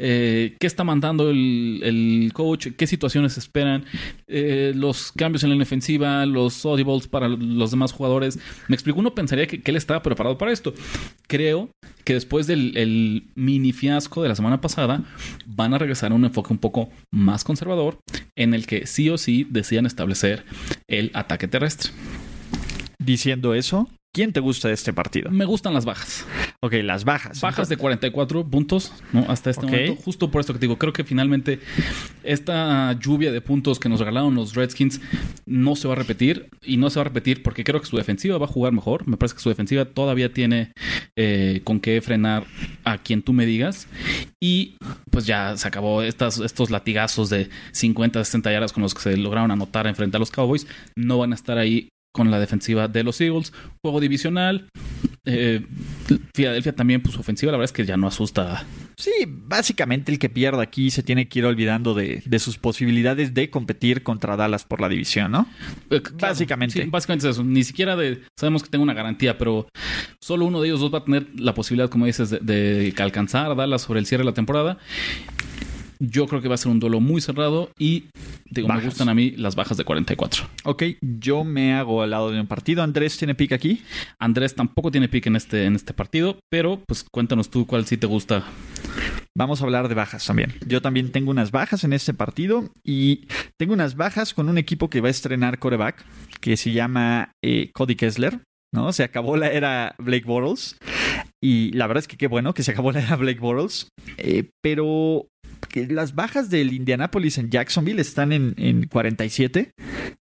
eh, 0.00 0.56
qué 0.60 0.66
está 0.66 0.84
mandando 0.84 1.30
el, 1.30 2.30
coach, 2.32 2.68
qué 2.76 2.86
situaciones 2.86 3.36
esperan, 3.36 3.84
eh, 4.28 4.72
los 4.74 5.12
cambios 5.12 5.42
en 5.42 5.50
la 5.50 5.56
defensiva, 5.56 6.24
los 6.26 6.64
audibles 6.64 7.08
para 7.08 7.28
los 7.28 7.70
demás 7.70 7.92
jugadores. 7.92 8.38
Me 8.68 8.76
explico, 8.76 9.00
uno 9.00 9.14
pensaría 9.14 9.46
que, 9.46 9.60
él 9.64 9.76
estaba 9.76 10.02
preparado 10.02 10.38
para 10.38 10.52
esto. 10.52 10.72
Creo 11.26 11.70
que 12.04 12.14
después 12.14 12.46
del 12.46 12.76
el 12.76 13.24
mini 13.34 13.72
fiasco 13.72 14.22
de 14.22 14.28
la 14.28 14.34
semana 14.34 14.60
pasada, 14.60 15.04
van 15.46 15.74
a 15.74 15.78
regresar 15.78 16.12
a 16.12 16.14
un 16.14 16.24
enfoque 16.24 16.52
un 16.52 16.58
poco 16.58 16.90
más 17.12 17.44
conservador 17.44 17.98
en 18.36 18.54
el 18.54 18.66
que 18.66 18.86
sí 18.86 19.10
o 19.10 19.18
sí 19.18 19.46
decían 19.50 19.84
establecer 19.84 20.44
el 20.86 21.10
ataque 21.14 21.48
terrestre. 21.48 21.90
Diciendo 22.98 23.54
eso, 23.54 23.88
¿Quién 24.12 24.32
te 24.32 24.40
gusta 24.40 24.68
de 24.68 24.74
este 24.74 24.92
partido? 24.92 25.30
Me 25.30 25.44
gustan 25.44 25.74
las 25.74 25.84
bajas. 25.84 26.26
Ok, 26.60 26.72
las 26.82 27.04
bajas. 27.04 27.40
Bajas 27.40 27.68
de 27.68 27.76
44 27.76 28.48
puntos, 28.48 28.92
¿no? 29.12 29.26
Hasta 29.28 29.50
este 29.50 29.66
momento. 29.66 29.96
Justo 30.02 30.30
por 30.30 30.40
esto 30.40 30.54
que 30.54 30.58
te 30.58 30.66
digo, 30.66 30.78
creo 30.78 30.92
que 30.92 31.04
finalmente 31.04 31.60
esta 32.24 32.98
lluvia 32.98 33.30
de 33.30 33.40
puntos 33.40 33.78
que 33.78 33.88
nos 33.88 34.00
regalaron 34.00 34.34
los 34.34 34.54
Redskins 34.54 35.00
no 35.46 35.76
se 35.76 35.86
va 35.86 35.94
a 35.94 35.96
repetir. 35.96 36.48
Y 36.62 36.78
no 36.78 36.90
se 36.90 36.98
va 36.98 37.02
a 37.02 37.04
repetir 37.04 37.42
porque 37.42 37.64
creo 37.64 37.80
que 37.80 37.86
su 37.86 37.96
defensiva 37.96 38.38
va 38.38 38.46
a 38.46 38.48
jugar 38.48 38.72
mejor. 38.72 39.06
Me 39.06 39.16
parece 39.16 39.36
que 39.36 39.42
su 39.42 39.50
defensiva 39.50 39.84
todavía 39.84 40.32
tiene 40.32 40.72
eh, 41.16 41.60
con 41.64 41.78
qué 41.78 42.00
frenar 42.00 42.46
a 42.84 42.98
quien 42.98 43.22
tú 43.22 43.32
me 43.34 43.44
digas. 43.44 43.88
Y 44.40 44.76
pues 45.10 45.26
ya 45.26 45.56
se 45.56 45.68
acabó 45.68 46.02
estas, 46.02 46.38
estos 46.38 46.70
latigazos 46.70 47.28
de 47.28 47.50
50, 47.72 48.24
60 48.24 48.52
yardas 48.52 48.72
con 48.72 48.82
los 48.82 48.94
que 48.94 49.02
se 49.02 49.16
lograron 49.16 49.50
anotar 49.50 49.86
en 49.86 49.94
frente 49.94 50.16
a 50.16 50.20
los 50.20 50.30
Cowboys. 50.30 50.66
No 50.96 51.18
van 51.18 51.32
a 51.32 51.34
estar 51.34 51.58
ahí 51.58 51.90
con 52.12 52.30
la 52.30 52.40
defensiva 52.40 52.88
de 52.88 53.04
los 53.04 53.20
Eagles. 53.20 53.52
Juego 53.82 54.00
divisional. 54.00 54.68
Eh, 55.24 55.64
Filadelfia 56.34 56.74
también, 56.74 57.02
pues 57.02 57.18
ofensiva, 57.18 57.52
la 57.52 57.58
verdad 57.58 57.70
es 57.70 57.72
que 57.72 57.84
ya 57.84 57.96
no 57.96 58.06
asusta. 58.06 58.64
Sí, 58.96 59.10
básicamente 59.26 60.10
el 60.10 60.18
que 60.18 60.30
pierda 60.30 60.62
aquí 60.62 60.90
se 60.90 61.02
tiene 61.02 61.28
que 61.28 61.40
ir 61.40 61.44
olvidando 61.44 61.92
de, 61.94 62.22
sus 62.38 62.56
posibilidades 62.56 63.34
de 63.34 63.50
competir 63.50 64.02
contra 64.02 64.36
Dallas 64.36 64.64
por 64.64 64.80
la 64.80 64.88
división, 64.88 65.32
¿no? 65.32 65.46
Eh, 65.90 66.00
básicamente. 66.14 66.86
básicamente 66.86 67.28
es 67.28 67.36
eso. 67.36 67.44
Ni 67.44 67.62
siquiera 67.62 67.94
de, 67.94 68.22
sabemos 68.36 68.62
que 68.62 68.70
tengo 68.70 68.84
una 68.84 68.94
garantía, 68.94 69.36
pero 69.36 69.68
solo 70.20 70.46
uno 70.46 70.62
de 70.62 70.68
ellos 70.68 70.80
dos 70.80 70.92
va 70.92 70.98
a 70.98 71.04
tener 71.04 71.26
la 71.36 71.52
posibilidad, 71.52 71.90
como 71.90 72.06
dices, 72.06 72.30
de, 72.30 72.38
de 72.40 72.94
alcanzar 72.98 73.50
a 73.50 73.54
Dallas 73.54 73.82
sobre 73.82 74.00
el 74.00 74.06
cierre 74.06 74.22
de 74.22 74.30
la 74.30 74.34
temporada. 74.34 74.78
Yo 75.98 76.26
creo 76.26 76.40
que 76.40 76.48
va 76.48 76.54
a 76.54 76.58
ser 76.58 76.70
un 76.70 76.80
duelo 76.80 77.00
muy 77.00 77.20
cerrado 77.20 77.70
y 77.78 78.04
digo, 78.50 78.68
me 78.68 78.80
gustan 78.80 79.08
a 79.08 79.14
mí 79.14 79.32
las 79.32 79.56
bajas 79.56 79.76
de 79.76 79.84
44. 79.84 80.44
Ok, 80.64 80.82
yo 81.00 81.44
me 81.44 81.74
hago 81.74 82.02
al 82.02 82.10
lado 82.10 82.30
de 82.30 82.40
un 82.40 82.46
partido. 82.46 82.82
¿Andrés 82.82 83.16
tiene 83.18 83.34
pick 83.34 83.52
aquí? 83.52 83.82
Andrés 84.18 84.54
tampoco 84.54 84.90
tiene 84.90 85.08
pick 85.08 85.26
en 85.26 85.36
este, 85.36 85.64
en 85.64 85.74
este 85.74 85.94
partido, 85.94 86.38
pero 86.50 86.82
pues 86.86 87.04
cuéntanos 87.10 87.50
tú 87.50 87.66
cuál 87.66 87.86
sí 87.86 87.96
te 87.96 88.06
gusta. 88.06 88.44
Vamos 89.36 89.60
a 89.60 89.64
hablar 89.64 89.88
de 89.88 89.94
bajas 89.94 90.26
también. 90.26 90.54
Yo 90.66 90.82
también 90.82 91.12
tengo 91.12 91.30
unas 91.30 91.50
bajas 91.50 91.84
en 91.84 91.92
este 91.92 92.14
partido 92.14 92.70
y 92.84 93.28
tengo 93.56 93.72
unas 93.72 93.96
bajas 93.96 94.34
con 94.34 94.48
un 94.48 94.58
equipo 94.58 94.90
que 94.90 95.00
va 95.00 95.08
a 95.08 95.12
estrenar 95.12 95.58
coreback 95.58 96.04
que 96.40 96.56
se 96.56 96.72
llama 96.72 97.32
eh, 97.42 97.70
Cody 97.72 97.94
Kessler. 97.94 98.40
¿no? 98.72 98.92
Se 98.92 99.02
acabó 99.02 99.36
la 99.36 99.48
era 99.48 99.94
Blake 99.98 100.26
Bortles. 100.26 100.76
Y 101.40 101.72
la 101.72 101.86
verdad 101.86 102.02
es 102.02 102.08
que 102.08 102.16
qué 102.16 102.26
bueno 102.26 102.52
que 102.54 102.62
se 102.62 102.72
acabó 102.72 102.92
la 102.92 103.00
era 103.00 103.16
Blake 103.16 103.40
Bortles. 103.40 103.88
Eh, 104.16 104.50
pero 104.62 105.26
las 105.88 106.14
bajas 106.14 106.50
del 106.50 106.72
Indianapolis 106.72 107.38
en 107.38 107.50
Jacksonville 107.50 108.00
están 108.00 108.32
en, 108.32 108.86
47. 108.88 109.72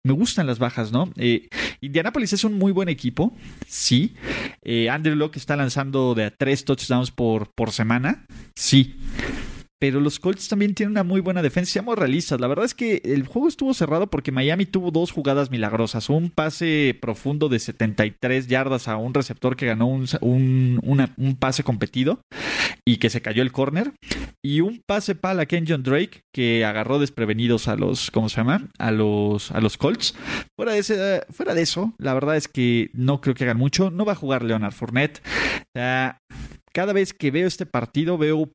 Me 0.02 0.12
gustan 0.12 0.46
las 0.46 0.58
bajas, 0.58 0.92
¿no? 0.92 1.12
Eh, 1.16 1.48
Indianapolis 1.80 2.32
es 2.32 2.44
un 2.44 2.54
muy 2.54 2.72
buen 2.72 2.88
equipo, 2.88 3.34
sí. 3.66 4.14
Eh, 4.62 4.88
Andrew 4.88 5.16
Locke 5.16 5.38
está 5.38 5.56
lanzando 5.56 6.14
de 6.14 6.24
a 6.24 6.30
tres 6.30 6.64
touchdowns 6.64 7.10
por, 7.10 7.52
por 7.52 7.72
semana, 7.72 8.26
sí 8.54 8.96
pero 9.78 10.00
los 10.00 10.18
Colts 10.18 10.48
también 10.48 10.74
tienen 10.74 10.92
una 10.92 11.04
muy 11.04 11.20
buena 11.20 11.42
defensa. 11.42 11.72
Seamos 11.72 11.98
realistas. 11.98 12.40
La 12.40 12.46
verdad 12.46 12.64
es 12.64 12.74
que 12.74 13.02
el 13.04 13.26
juego 13.26 13.48
estuvo 13.48 13.74
cerrado 13.74 14.08
porque 14.08 14.32
Miami 14.32 14.64
tuvo 14.64 14.90
dos 14.90 15.12
jugadas 15.12 15.50
milagrosas. 15.50 16.08
Un 16.08 16.30
pase 16.30 16.96
profundo 17.00 17.48
de 17.48 17.58
73 17.58 18.46
yardas 18.46 18.88
a 18.88 18.96
un 18.96 19.12
receptor 19.12 19.56
que 19.56 19.66
ganó 19.66 19.86
un, 19.86 21.36
pase 21.38 21.62
competido 21.62 22.20
y 22.86 22.96
que 22.96 23.10
se 23.10 23.20
cayó 23.20 23.42
el 23.42 23.52
corner. 23.52 23.92
Y 24.42 24.62
un 24.62 24.82
pase 24.86 25.14
pala 25.14 25.42
a 25.42 25.46
Ken 25.46 25.66
John 25.68 25.82
Drake 25.82 26.22
que 26.32 26.64
agarró 26.64 26.98
desprevenidos 26.98 27.68
a 27.68 27.76
los, 27.76 28.10
¿cómo 28.10 28.30
se 28.30 28.36
llama? 28.36 28.68
A 28.78 28.90
los, 28.90 29.50
a 29.50 29.60
los 29.60 29.76
Colts. 29.76 30.14
Fuera 30.56 30.72
de, 30.72 30.78
ese, 30.78 31.22
fuera 31.30 31.54
de 31.54 31.62
eso, 31.62 31.94
la 31.98 32.14
verdad 32.14 32.36
es 32.36 32.48
que 32.48 32.90
no 32.94 33.20
creo 33.20 33.34
que 33.34 33.44
hagan 33.44 33.58
mucho. 33.58 33.90
No 33.90 34.06
va 34.06 34.12
a 34.12 34.16
jugar 34.16 34.42
Leonard 34.42 34.72
Fournette. 34.72 35.20
Cada 36.76 36.92
vez 36.92 37.14
que 37.14 37.30
veo 37.30 37.46
este 37.46 37.64
partido 37.64 38.18
veo 38.18 38.52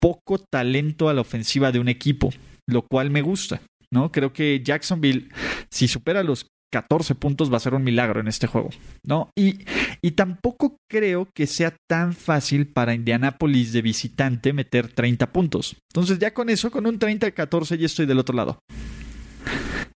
poco 0.00 0.38
talento 0.38 1.08
a 1.08 1.14
la 1.14 1.20
ofensiva 1.20 1.72
de 1.72 1.78
un 1.78 1.88
equipo, 1.88 2.30
lo 2.66 2.82
cual 2.82 3.10
me 3.10 3.22
gusta, 3.22 3.60
¿no? 3.92 4.10
Creo 4.10 4.32
que 4.32 4.62
Jacksonville, 4.64 5.28
si 5.70 5.88
supera 5.88 6.22
los 6.22 6.46
14 6.72 7.16
puntos, 7.16 7.52
va 7.52 7.56
a 7.56 7.60
ser 7.60 7.74
un 7.74 7.84
milagro 7.84 8.20
en 8.20 8.28
este 8.28 8.46
juego, 8.46 8.70
¿no? 9.04 9.30
Y, 9.36 9.64
y 10.02 10.12
tampoco 10.12 10.76
creo 10.88 11.28
que 11.34 11.46
sea 11.46 11.74
tan 11.88 12.12
fácil 12.12 12.68
para 12.68 12.94
Indianapolis 12.94 13.72
de 13.72 13.82
visitante 13.82 14.52
meter 14.52 14.88
30 14.88 15.32
puntos. 15.32 15.76
Entonces, 15.92 16.18
ya 16.18 16.32
con 16.32 16.48
eso, 16.48 16.70
con 16.70 16.86
un 16.86 16.98
30-14, 16.98 17.76
ya 17.76 17.86
estoy 17.86 18.06
del 18.06 18.18
otro 18.18 18.36
lado. 18.36 18.60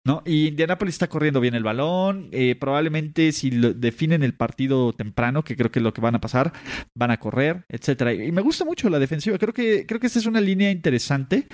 ¿No? 0.06 0.22
Y 0.26 0.48
Indianapolis 0.48 0.96
está 0.96 1.08
corriendo 1.08 1.40
bien 1.40 1.56
el 1.56 1.64
balón. 1.64 2.30
Eh, 2.32 2.56
probablemente 2.60 3.32
si 3.32 3.50
definen 3.50 4.24
el 4.24 4.34
partido 4.34 4.94
temprano, 4.94 5.44
que 5.44 5.56
creo 5.56 5.72
que 5.72 5.80
es 5.80 5.84
lo 5.84 5.94
que 5.94 6.02
van 6.02 6.16
a 6.16 6.22
pasar, 6.22 6.54
van 6.94 7.12
a 7.12 7.18
correr, 7.18 7.66
etcétera. 7.70 8.14
Y 8.14 8.32
me 8.32 8.42
gusta 8.42 8.66
mucho 8.66 8.90
la 8.90 9.00
defensiva. 9.00 9.38
Creo 9.38 9.54
que, 9.54 9.86
creo 9.86 10.00
que 10.00 10.08
esta 10.08 10.20
es 10.20 10.26
una 10.26 10.42
línea 10.42 10.72
interesante 10.72 11.48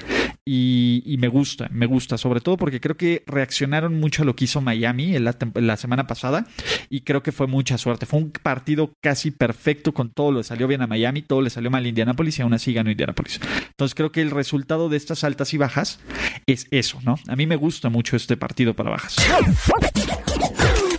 y, 0.52 1.16
me 1.20 1.28
gusta, 1.28 1.70
me 1.72 1.86
gusta. 1.86 2.18
Sobre 2.18 2.42
todo 2.42 2.58
porque 2.58 2.82
creo 2.82 2.98
que 2.98 3.24
reaccionaron 3.28 4.00
mucho 4.00 4.24
a 4.24 4.26
lo 4.26 4.36
que 4.36 4.46
hizo 4.46 4.62
Miami 4.62 5.16
en 5.16 5.24
la, 5.24 5.78
semana 5.78 6.08
pasada 6.08 6.48
y 6.90 7.02
creo 7.02 7.22
que 7.22 7.32
fue 7.32 7.46
mucha 7.46 7.78
suerte. 7.78 8.08
Fue 8.08 8.20
un 8.20 8.32
partido 8.32 8.92
casi 9.00 9.30
perfecto 9.30 9.94
con 9.94 10.10
todo. 10.10 10.32
Le 10.32 10.44
salió 10.44 10.68
bien 10.68 10.82
a 10.82 10.88
Miami, 10.88 11.22
todo 11.22 11.44
le 11.44 11.52
salió 11.52 11.70
mal 11.70 11.86
a 11.86 11.88
Indianapolis 11.88 12.40
y 12.40 12.42
aún 12.42 12.54
así 12.54 12.74
ganó 12.74 12.90
Indianapolis. 12.90 13.40
Entonces 13.70 13.94
creo 13.94 14.12
que 14.12 14.22
el 14.22 14.32
resultado 14.32 14.90
de 14.90 14.98
estas 14.98 15.24
altas 15.24 15.54
y 15.54 15.58
bajas 15.58 16.00
es 16.48 16.66
eso, 16.72 17.00
¿no? 17.04 17.20
A 17.28 17.36
mí 17.36 17.46
me 17.46 17.56
gusta 17.56 17.90
mucho 17.90 18.16
este 18.16 18.36
partido 18.36 18.74
para 18.74 18.90
bajas. 18.90 19.18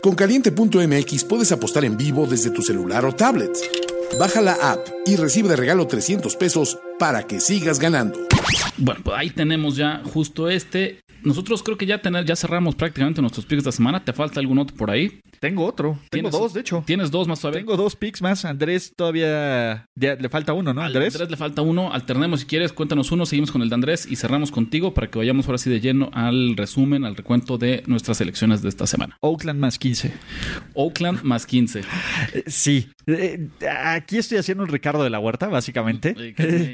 Con 0.01 0.15
caliente.mx 0.15 1.25
puedes 1.25 1.51
apostar 1.51 1.85
en 1.85 1.97
vivo 1.97 2.25
desde 2.27 2.51
tu 2.51 2.63
celular 2.63 3.05
o 3.05 3.17
tablet. 3.17 3.51
Baja 4.17 4.41
la 4.41 4.53
app 4.55 4.87
y 5.07 5.17
recibe 5.17 5.49
de 5.49 5.57
regalo 5.57 5.89
300 5.89 6.37
pesos 6.37 6.79
para 7.01 7.25
que 7.25 7.41
sigas 7.41 7.81
ganando. 7.81 8.30
Bueno, 8.81 9.03
pues 9.05 9.17
ahí 9.17 9.31
tenemos 9.31 9.77
ya 9.77 10.03
justo 10.05 10.49
este. 10.49 11.01
Nosotros 11.23 11.63
creo 11.63 11.77
que 11.77 11.85
ya, 11.85 12.01
tener, 12.01 12.25
ya 12.25 12.35
cerramos 12.35 12.75
prácticamente 12.75 13.21
nuestros 13.21 13.45
picks 13.45 13.63
de 13.63 13.71
esta 13.71 13.77
semana. 13.77 14.03
¿Te 14.03 14.13
falta 14.13 14.41
algún 14.41 14.59
otro 14.59 14.75
por 14.75 14.91
ahí? 14.91 15.21
Tengo 15.39 15.65
otro. 15.67 15.99
Tengo 16.11 16.31
dos, 16.31 16.55
de 16.55 16.61
hecho. 16.61 16.83
Tienes 16.87 17.11
dos 17.11 17.29
más 17.29 17.41
todavía. 17.41 17.61
Tengo 17.61 17.77
dos 17.77 17.97
picks 17.97 18.23
más. 18.23 18.45
Andrés 18.45 18.93
todavía 18.97 19.87
le 19.97 20.29
falta 20.29 20.53
uno, 20.53 20.73
¿no? 20.73 20.83
Andrés. 20.83 21.15
Andrés 21.15 21.31
le 21.31 21.37
falta 21.37 21.63
uno. 21.63 21.93
Alternemos 21.93 22.41
si 22.41 22.47
quieres. 22.47 22.73
Cuéntanos 22.73 23.13
uno. 23.13 23.27
Seguimos 23.27 23.51
con 23.51 23.63
el 23.63 23.69
de 23.69 23.75
Andrés 23.75 24.07
y 24.11 24.17
cerramos 24.17 24.51
contigo 24.51 24.95
para 24.95 25.09
que 25.11 25.19
vayamos 25.19 25.47
ahora 25.47 25.59
sí 25.59 25.69
de 25.69 25.81
lleno 25.81 26.11
al 26.15 26.57
resumen, 26.57 27.05
al 27.05 27.17
recuento 27.17 27.59
de 27.59 27.83
nuestras 27.87 28.21
elecciones 28.21 28.63
de 28.63 28.71
esta 28.71 28.87
semana. 28.87 29.17
Oakland 29.21 29.61
más 29.61 29.79
15. 29.79 30.13
Oakland 30.75 31.23
más 31.23 31.47
15. 31.47 31.83
Sí. 32.47 32.89
Eh, 33.07 33.49
aquí 33.93 34.19
estoy 34.19 34.39
haciendo 34.39 34.63
un 34.65 34.71
Ricardo 34.71 35.03
de 35.03 35.11
la 35.11 35.19
Huerta, 35.19 35.49
básicamente. 35.49 36.15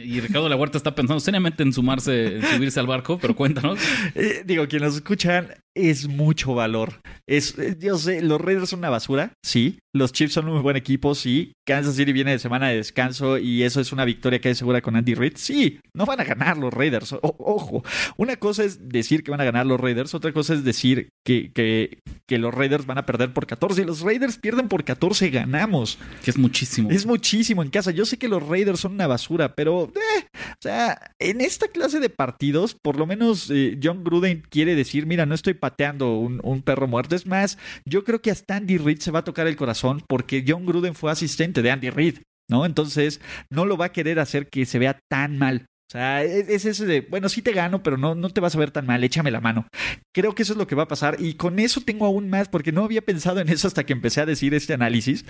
Y 0.04 0.20
Ricardo 0.20 0.44
de 0.44 0.50
la 0.50 0.56
Huerta 0.56 0.76
está 0.76 0.94
pensando 0.94 1.20
seriamente 1.20 1.62
en 1.62 1.72
sumarse, 1.72 1.95
en 2.08 2.42
subirse 2.42 2.80
al 2.80 2.86
barco, 2.86 3.18
pero 3.18 3.34
cuéntanos. 3.34 3.78
Eh, 4.14 4.42
digo, 4.44 4.66
quienes 4.66 4.88
nos 4.88 4.96
escuchan, 4.96 5.48
es 5.76 6.08
mucho 6.08 6.54
valor. 6.54 7.00
Es, 7.26 7.58
eh, 7.58 7.76
yo 7.78 7.98
sé, 7.98 8.22
los 8.22 8.40
Raiders 8.40 8.70
son 8.70 8.80
una 8.80 8.90
basura, 8.90 9.32
sí. 9.42 9.78
Los 9.92 10.12
Chiefs 10.12 10.34
son 10.34 10.46
un 10.46 10.54
muy 10.54 10.62
buen 10.62 10.76
equipo, 10.76 11.14
sí. 11.14 11.52
Kansas 11.66 11.96
City 11.96 12.12
viene 12.12 12.30
de 12.30 12.38
semana 12.38 12.68
de 12.68 12.76
descanso 12.76 13.38
y 13.38 13.62
eso 13.62 13.80
es 13.80 13.92
una 13.92 14.04
victoria 14.04 14.40
que 14.40 14.48
hay 14.48 14.54
segura 14.54 14.82
con 14.82 14.94
Andy 14.94 15.14
Reid. 15.14 15.32
Sí, 15.36 15.80
no 15.94 16.04
van 16.04 16.20
a 16.20 16.24
ganar 16.24 16.58
los 16.58 16.72
Raiders. 16.72 17.14
ojo, 17.22 17.82
una 18.16 18.36
cosa 18.36 18.64
es 18.64 18.88
decir 18.88 19.22
que 19.22 19.30
van 19.30 19.40
a 19.40 19.44
ganar 19.44 19.66
los 19.66 19.80
Raiders, 19.80 20.14
otra 20.14 20.32
cosa 20.32 20.54
es 20.54 20.64
decir 20.64 21.08
que, 21.24 21.50
que, 21.52 21.98
que, 22.26 22.38
los 22.38 22.54
Raiders 22.54 22.86
van 22.86 22.98
a 22.98 23.06
perder 23.06 23.32
por 23.32 23.46
14. 23.46 23.82
Y 23.82 23.84
los 23.84 24.02
Raiders 24.02 24.38
pierden 24.38 24.68
por 24.68 24.84
14, 24.84 25.30
ganamos. 25.30 25.98
Que 26.22 26.30
es 26.30 26.38
muchísimo. 26.38 26.90
Es 26.90 27.06
muchísimo 27.06 27.62
en 27.62 27.70
casa. 27.70 27.90
Yo 27.90 28.04
sé 28.04 28.18
que 28.18 28.28
los 28.28 28.46
Raiders 28.46 28.80
son 28.80 28.92
una 28.92 29.06
basura, 29.06 29.54
pero, 29.54 29.90
eh, 29.94 30.26
o 30.34 30.60
sea, 30.60 31.14
en 31.18 31.40
esta 31.40 31.68
clase 31.68 32.00
de 32.00 32.10
partidos, 32.10 32.74
por 32.74 32.96
lo 32.96 33.06
menos 33.06 33.50
eh, 33.50 33.78
John 33.82 34.04
Gruden 34.04 34.42
quiere 34.48 34.74
decir, 34.74 35.06
mira, 35.06 35.26
no 35.26 35.34
estoy 35.34 35.54
pateando 35.66 36.18
un, 36.20 36.62
perro 36.62 36.86
muerto. 36.86 37.16
Es 37.16 37.26
más, 37.26 37.58
yo 37.84 38.04
creo 38.04 38.22
que 38.22 38.30
hasta 38.30 38.54
Andy 38.54 38.78
Reid 38.78 39.00
se 39.00 39.10
va 39.10 39.20
a 39.20 39.24
tocar 39.24 39.48
el 39.48 39.56
corazón 39.56 40.00
porque 40.06 40.44
John 40.46 40.64
Gruden 40.64 40.94
fue 40.94 41.10
asistente 41.10 41.60
de 41.60 41.72
Andy 41.72 41.90
Reid, 41.90 42.18
¿no? 42.48 42.64
Entonces 42.64 43.20
no 43.50 43.64
lo 43.64 43.76
va 43.76 43.86
a 43.86 43.92
querer 43.92 44.20
hacer 44.20 44.48
que 44.48 44.64
se 44.64 44.78
vea 44.78 45.00
tan 45.10 45.38
mal. 45.38 45.66
O 45.88 45.92
sea, 45.92 46.22
es 46.22 46.64
ese 46.64 46.86
de, 46.86 47.00
bueno, 47.00 47.28
sí 47.28 47.42
te 47.42 47.52
gano, 47.52 47.82
pero 47.82 47.96
no, 47.96 48.14
no 48.14 48.30
te 48.30 48.40
vas 48.40 48.54
a 48.54 48.58
ver 48.58 48.70
tan 48.70 48.86
mal, 48.86 49.02
échame 49.02 49.32
la 49.32 49.40
mano. 49.40 49.66
Creo 50.14 50.36
que 50.36 50.44
eso 50.44 50.52
es 50.52 50.58
lo 50.58 50.68
que 50.68 50.76
va 50.76 50.84
a 50.84 50.88
pasar 50.88 51.16
y 51.18 51.34
con 51.34 51.58
eso 51.58 51.80
tengo 51.80 52.06
aún 52.06 52.30
más, 52.30 52.48
porque 52.48 52.70
no 52.70 52.84
había 52.84 53.02
pensado 53.02 53.40
en 53.40 53.48
eso 53.48 53.66
hasta 53.66 53.84
que 53.84 53.92
empecé 53.92 54.20
a 54.20 54.26
decir 54.26 54.54
este 54.54 54.72
análisis, 54.72 55.24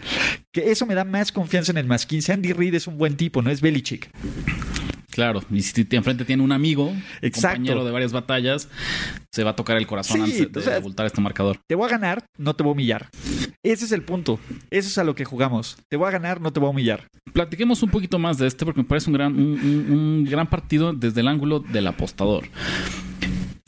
que 0.52 0.70
eso 0.70 0.84
me 0.84 0.94
da 0.94 1.04
más 1.04 1.32
confianza 1.32 1.72
en 1.72 1.78
el 1.78 1.86
más 1.86 2.04
15. 2.04 2.32
Andy 2.34 2.52
Reid 2.52 2.74
es 2.74 2.86
un 2.86 2.98
buen 2.98 3.16
tipo, 3.16 3.40
no 3.40 3.50
es 3.50 3.62
Belichick. 3.62 4.10
Claro, 5.16 5.40
y 5.50 5.62
si 5.62 5.84
te 5.86 5.96
enfrente 5.96 6.26
tiene 6.26 6.42
un 6.42 6.52
amigo, 6.52 6.92
Exacto. 7.22 7.56
compañero 7.56 7.84
de 7.86 7.90
varias 7.90 8.12
batallas, 8.12 8.68
se 9.32 9.42
va 9.44 9.50
a 9.52 9.56
tocar 9.56 9.78
el 9.78 9.86
corazón 9.86 10.16
Sí, 10.26 10.42
antes 10.42 10.52
de 10.52 10.60
o 10.60 10.62
sea, 10.62 10.76
abultar 10.76 11.06
este 11.06 11.22
marcador. 11.22 11.58
Te 11.66 11.74
voy 11.74 11.86
a 11.86 11.90
ganar, 11.90 12.26
no 12.36 12.54
te 12.54 12.62
voy 12.62 12.70
a 12.70 12.74
humillar. 12.74 13.08
Ese 13.62 13.86
es 13.86 13.92
el 13.92 14.02
punto. 14.02 14.38
Eso 14.70 14.88
es 14.90 14.98
a 14.98 15.04
lo 15.04 15.14
que 15.14 15.24
jugamos. 15.24 15.78
Te 15.88 15.96
voy 15.96 16.06
a 16.06 16.10
ganar, 16.10 16.40
no 16.42 16.52
te 16.52 16.60
voy 16.60 16.66
a 16.66 16.70
humillar. 16.70 17.08
Platiquemos 17.32 17.82
un 17.82 17.88
poquito 17.88 18.18
más 18.18 18.36
de 18.36 18.46
este 18.46 18.66
porque 18.66 18.82
me 18.82 18.86
parece 18.86 19.08
un 19.08 19.14
gran, 19.14 19.32
un, 19.34 19.40
un- 19.58 19.90
un 19.90 20.24
gran 20.24 20.48
partido 20.50 20.92
desde 20.92 21.22
el 21.22 21.28
ángulo 21.28 21.60
del 21.60 21.86
apostador. 21.86 22.44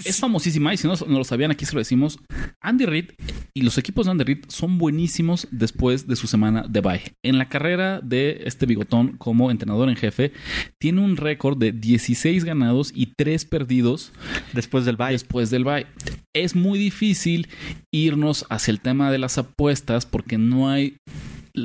Es 0.05 0.21
famosísima 0.21 0.73
y 0.73 0.77
si 0.77 0.87
no, 0.87 0.95
no 1.07 1.19
lo 1.19 1.25
sabían, 1.25 1.51
aquí 1.51 1.65
se 1.65 1.73
lo 1.73 1.81
decimos. 1.81 2.19
Andy 2.61 2.87
Reid 2.87 3.11
y 3.53 3.63
los 3.63 3.79
equipos 3.79 4.07
de 4.07 4.13
Andy 4.13 4.25
Reid 4.25 4.45
son 4.49 4.79
buenísimos 4.79 5.49
después 5.51 6.07
de 6.07 6.15
su 6.17 6.27
semana 6.27 6.65
de 6.69 6.81
bye. 6.81 7.17
En 7.25 7.39
la 7.39 7.49
carrera 7.49 8.01
de 8.01 8.43
este 8.45 8.67
bigotón 8.67 9.17
como 9.17 9.51
entrenador 9.51 9.89
en 9.89 9.97
jefe, 9.97 10.33
tiene 10.79 11.01
un 11.01 11.17
récord 11.17 11.59
de 11.59 11.73
16 11.73 12.45
ganados 12.45 12.93
y 12.95 13.13
3 13.17 13.45
perdidos 13.47 14.13
Después 14.53 14.85
del 14.85 14.97
bye. 14.97 15.13
después 15.13 15.51
del 15.51 15.65
bye. 15.65 15.87
Es 16.33 16.55
muy 16.55 16.79
difícil 16.79 17.49
irnos 17.93 18.47
hacia 18.51 18.71
el 18.71 18.81
tema 18.81 19.11
de 19.11 19.19
las 19.19 19.39
apuestas 19.39 20.07
porque 20.07 20.39
no 20.39 20.71
hay 20.71 20.97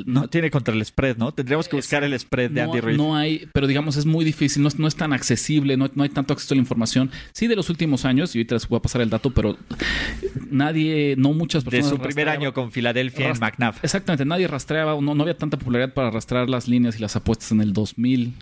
No 0.06 0.28
tiene 0.28 0.50
contra 0.50 0.74
el 0.74 0.84
spread, 0.84 1.16
¿no? 1.16 1.32
Tendríamos 1.32 1.68
que 1.68 1.76
buscar 1.76 2.02
el 2.04 2.18
spread 2.18 2.50
de 2.50 2.62
no, 2.62 2.72
Andy 2.72 2.80
Reid. 2.80 2.96
no 2.96 3.14
hay, 3.16 3.48
pero 3.52 3.66
digamos 3.66 3.96
es 3.96 4.06
muy 4.06 4.24
difícil, 4.24 4.62
no, 4.62 4.68
es- 4.68 4.78
no 4.78 4.86
es 4.88 4.96
tan 4.96 5.12
accesible, 5.12 5.76
no, 5.76 5.88
no 5.94 6.02
hay 6.02 6.08
tanto 6.08 6.32
acceso 6.32 6.54
a 6.54 6.56
la 6.56 6.60
información. 6.60 7.10
Sí, 7.32 7.46
de 7.46 7.56
los 7.56 7.70
últimos 7.70 8.04
años, 8.04 8.34
y 8.34 8.38
ahorita 8.38 8.56
les 8.56 8.66
voy 8.68 8.78
a 8.78 8.82
pasar 8.82 9.00
el 9.02 9.10
dato, 9.10 9.30
pero 9.30 9.56
nadie, 10.50 11.14
no 11.18 11.32
muchas 11.32 11.64
de 11.64 11.70
personas. 11.70 11.90
su 11.98 12.02
primer 12.02 12.28
año 12.28 12.52
con 12.52 12.70
Filadelfia 12.70 13.28
en 13.30 13.38
McNabb. 13.38 13.76
Exactamente, 13.82 14.24
nadie 14.24 14.48
rastreaba, 14.48 15.00
no, 15.00 15.14
no 15.14 15.22
había 15.22 15.36
tanta 15.36 15.56
popularidad 15.58 15.92
para 15.94 16.10
rastrear 16.10 16.48
las 16.48 16.68
líneas 16.68 16.96
y 16.96 17.00
las 17.00 17.16
apuestas 17.16 17.52
en 17.52 17.60
el 17.60 17.72
2000, 17.72 18.34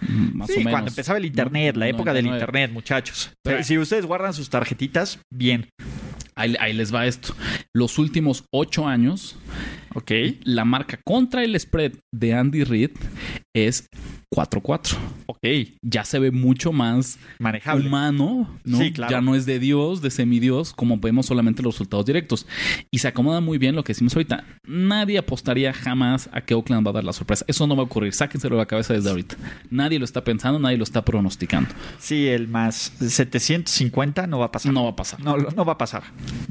mm, 0.00 0.36
más 0.36 0.48
Sí, 0.48 0.54
o 0.54 0.56
menos. 0.58 0.70
cuando 0.72 0.88
empezaba 0.90 1.18
el 1.18 1.24
internet, 1.26 1.76
la 1.76 1.88
época 1.88 2.12
del 2.12 2.24
99. 2.26 2.40
internet, 2.40 2.70
muchachos. 2.72 3.30
Pero- 3.42 3.62
si 3.64 3.78
ustedes 3.78 4.06
guardan 4.06 4.34
sus 4.34 4.50
tarjetitas, 4.50 5.18
bien. 5.30 5.68
Ahí, 6.34 6.56
ahí 6.58 6.72
les 6.72 6.94
va 6.94 7.06
esto. 7.06 7.34
Los 7.74 7.98
últimos 7.98 8.44
ocho 8.50 8.86
años, 8.86 9.36
Ok. 9.94 10.12
la 10.44 10.64
marca 10.64 10.98
contra 11.04 11.42
el 11.44 11.58
spread 11.58 11.92
de 12.12 12.34
Andy 12.34 12.64
Reid 12.64 12.90
es 13.52 13.88
4-4. 14.32 14.96
Ok. 15.26 15.38
Ya 15.82 16.04
se 16.04 16.20
ve 16.20 16.30
mucho 16.30 16.72
más 16.72 17.18
Manejable. 17.40 17.88
humano, 17.88 18.48
¿no? 18.64 18.78
Sí, 18.78 18.92
claro. 18.92 19.10
Ya 19.10 19.20
no 19.20 19.34
es 19.34 19.44
de 19.46 19.58
Dios, 19.58 20.02
de 20.02 20.10
semidios, 20.10 20.72
como 20.72 20.98
vemos 20.98 21.26
solamente 21.26 21.62
los 21.62 21.74
resultados 21.74 22.06
directos. 22.06 22.46
Y 22.92 22.98
se 22.98 23.08
acomoda 23.08 23.40
muy 23.40 23.58
bien 23.58 23.74
lo 23.74 23.82
que 23.82 23.92
decimos 23.92 24.14
ahorita. 24.14 24.44
Nadie 24.64 25.18
apostaría 25.18 25.72
jamás 25.72 26.30
a 26.32 26.42
que 26.42 26.54
Oakland 26.54 26.86
va 26.86 26.90
a 26.90 26.94
dar 26.94 27.04
la 27.04 27.12
sorpresa. 27.12 27.44
Eso 27.48 27.66
no 27.66 27.74
va 27.74 27.82
a 27.82 27.86
ocurrir. 27.86 28.12
Sáquenselo 28.12 28.54
de 28.54 28.62
la 28.62 28.66
cabeza 28.66 28.94
desde 28.94 29.10
ahorita. 29.10 29.36
Nadie 29.70 29.98
lo 29.98 30.04
está 30.04 30.22
pensando, 30.22 30.60
nadie 30.60 30.76
lo 30.76 30.84
está 30.84 31.04
pronosticando. 31.04 31.70
Sí, 31.98 32.28
el 32.28 32.46
más 32.46 32.92
750 33.00 34.28
no 34.28 34.38
va 34.38 34.46
a 34.46 34.52
pasar. 34.52 34.72
No 34.72 34.84
va 34.84 34.90
a 34.90 34.96
pasar. 34.96 35.20
No, 35.20 35.36
no 35.36 35.64
va 35.64 35.72
a 35.72 35.78
pasar. 35.78 36.04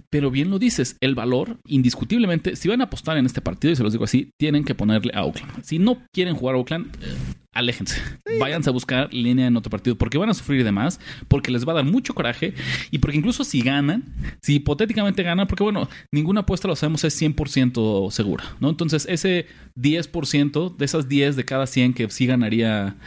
Pero 0.09 0.31
bien 0.31 0.49
lo 0.49 0.59
dices, 0.59 0.97
el 0.99 1.15
valor, 1.15 1.59
indiscutiblemente, 1.65 2.57
si 2.57 2.67
van 2.67 2.81
a 2.81 2.85
apostar 2.85 3.17
en 3.17 3.25
este 3.29 3.41
partido, 3.41 3.73
y 3.73 3.75
se 3.75 3.83
los 3.83 3.93
digo 3.93 4.05
así, 4.05 4.31
tienen 4.37 4.63
que 4.63 4.75
ponerle 4.75 5.11
a 5.15 5.23
Oakland. 5.23 5.63
Si 5.63 5.79
no 5.79 5.97
quieren 6.13 6.35
jugar 6.35 6.55
a 6.55 6.57
Oakland, 6.59 6.87
eh, 7.01 7.15
aléjense. 7.53 8.01
Váyanse 8.39 8.69
a 8.69 8.73
buscar 8.73 9.13
línea 9.13 9.47
en 9.47 9.55
otro 9.57 9.69
partido, 9.69 9.97
porque 9.97 10.17
van 10.17 10.29
a 10.29 10.33
sufrir 10.33 10.63
de 10.63 10.71
más, 10.71 10.99
porque 11.27 11.51
les 11.51 11.67
va 11.67 11.71
a 11.73 11.75
dar 11.75 11.85
mucho 11.85 12.13
coraje, 12.13 12.53
y 12.91 12.99
porque 12.99 13.17
incluso 13.17 13.43
si 13.43 13.61
ganan, 13.61 14.03
si 14.41 14.55
hipotéticamente 14.55 15.23
ganan, 15.23 15.47
porque 15.47 15.63
bueno, 15.63 15.89
ninguna 16.11 16.41
apuesta 16.41 16.67
lo 16.67 16.75
sabemos 16.75 17.03
es 17.03 17.19
100% 17.21 18.11
segura, 18.11 18.43
¿no? 18.59 18.69
Entonces, 18.69 19.05
ese 19.09 19.47
10%, 19.75 20.75
de 20.75 20.85
esas 20.85 21.07
10 21.07 21.35
de 21.35 21.45
cada 21.45 21.67
100 21.67 21.93
que 21.93 22.09
sí 22.09 22.25
ganaría 22.25 22.97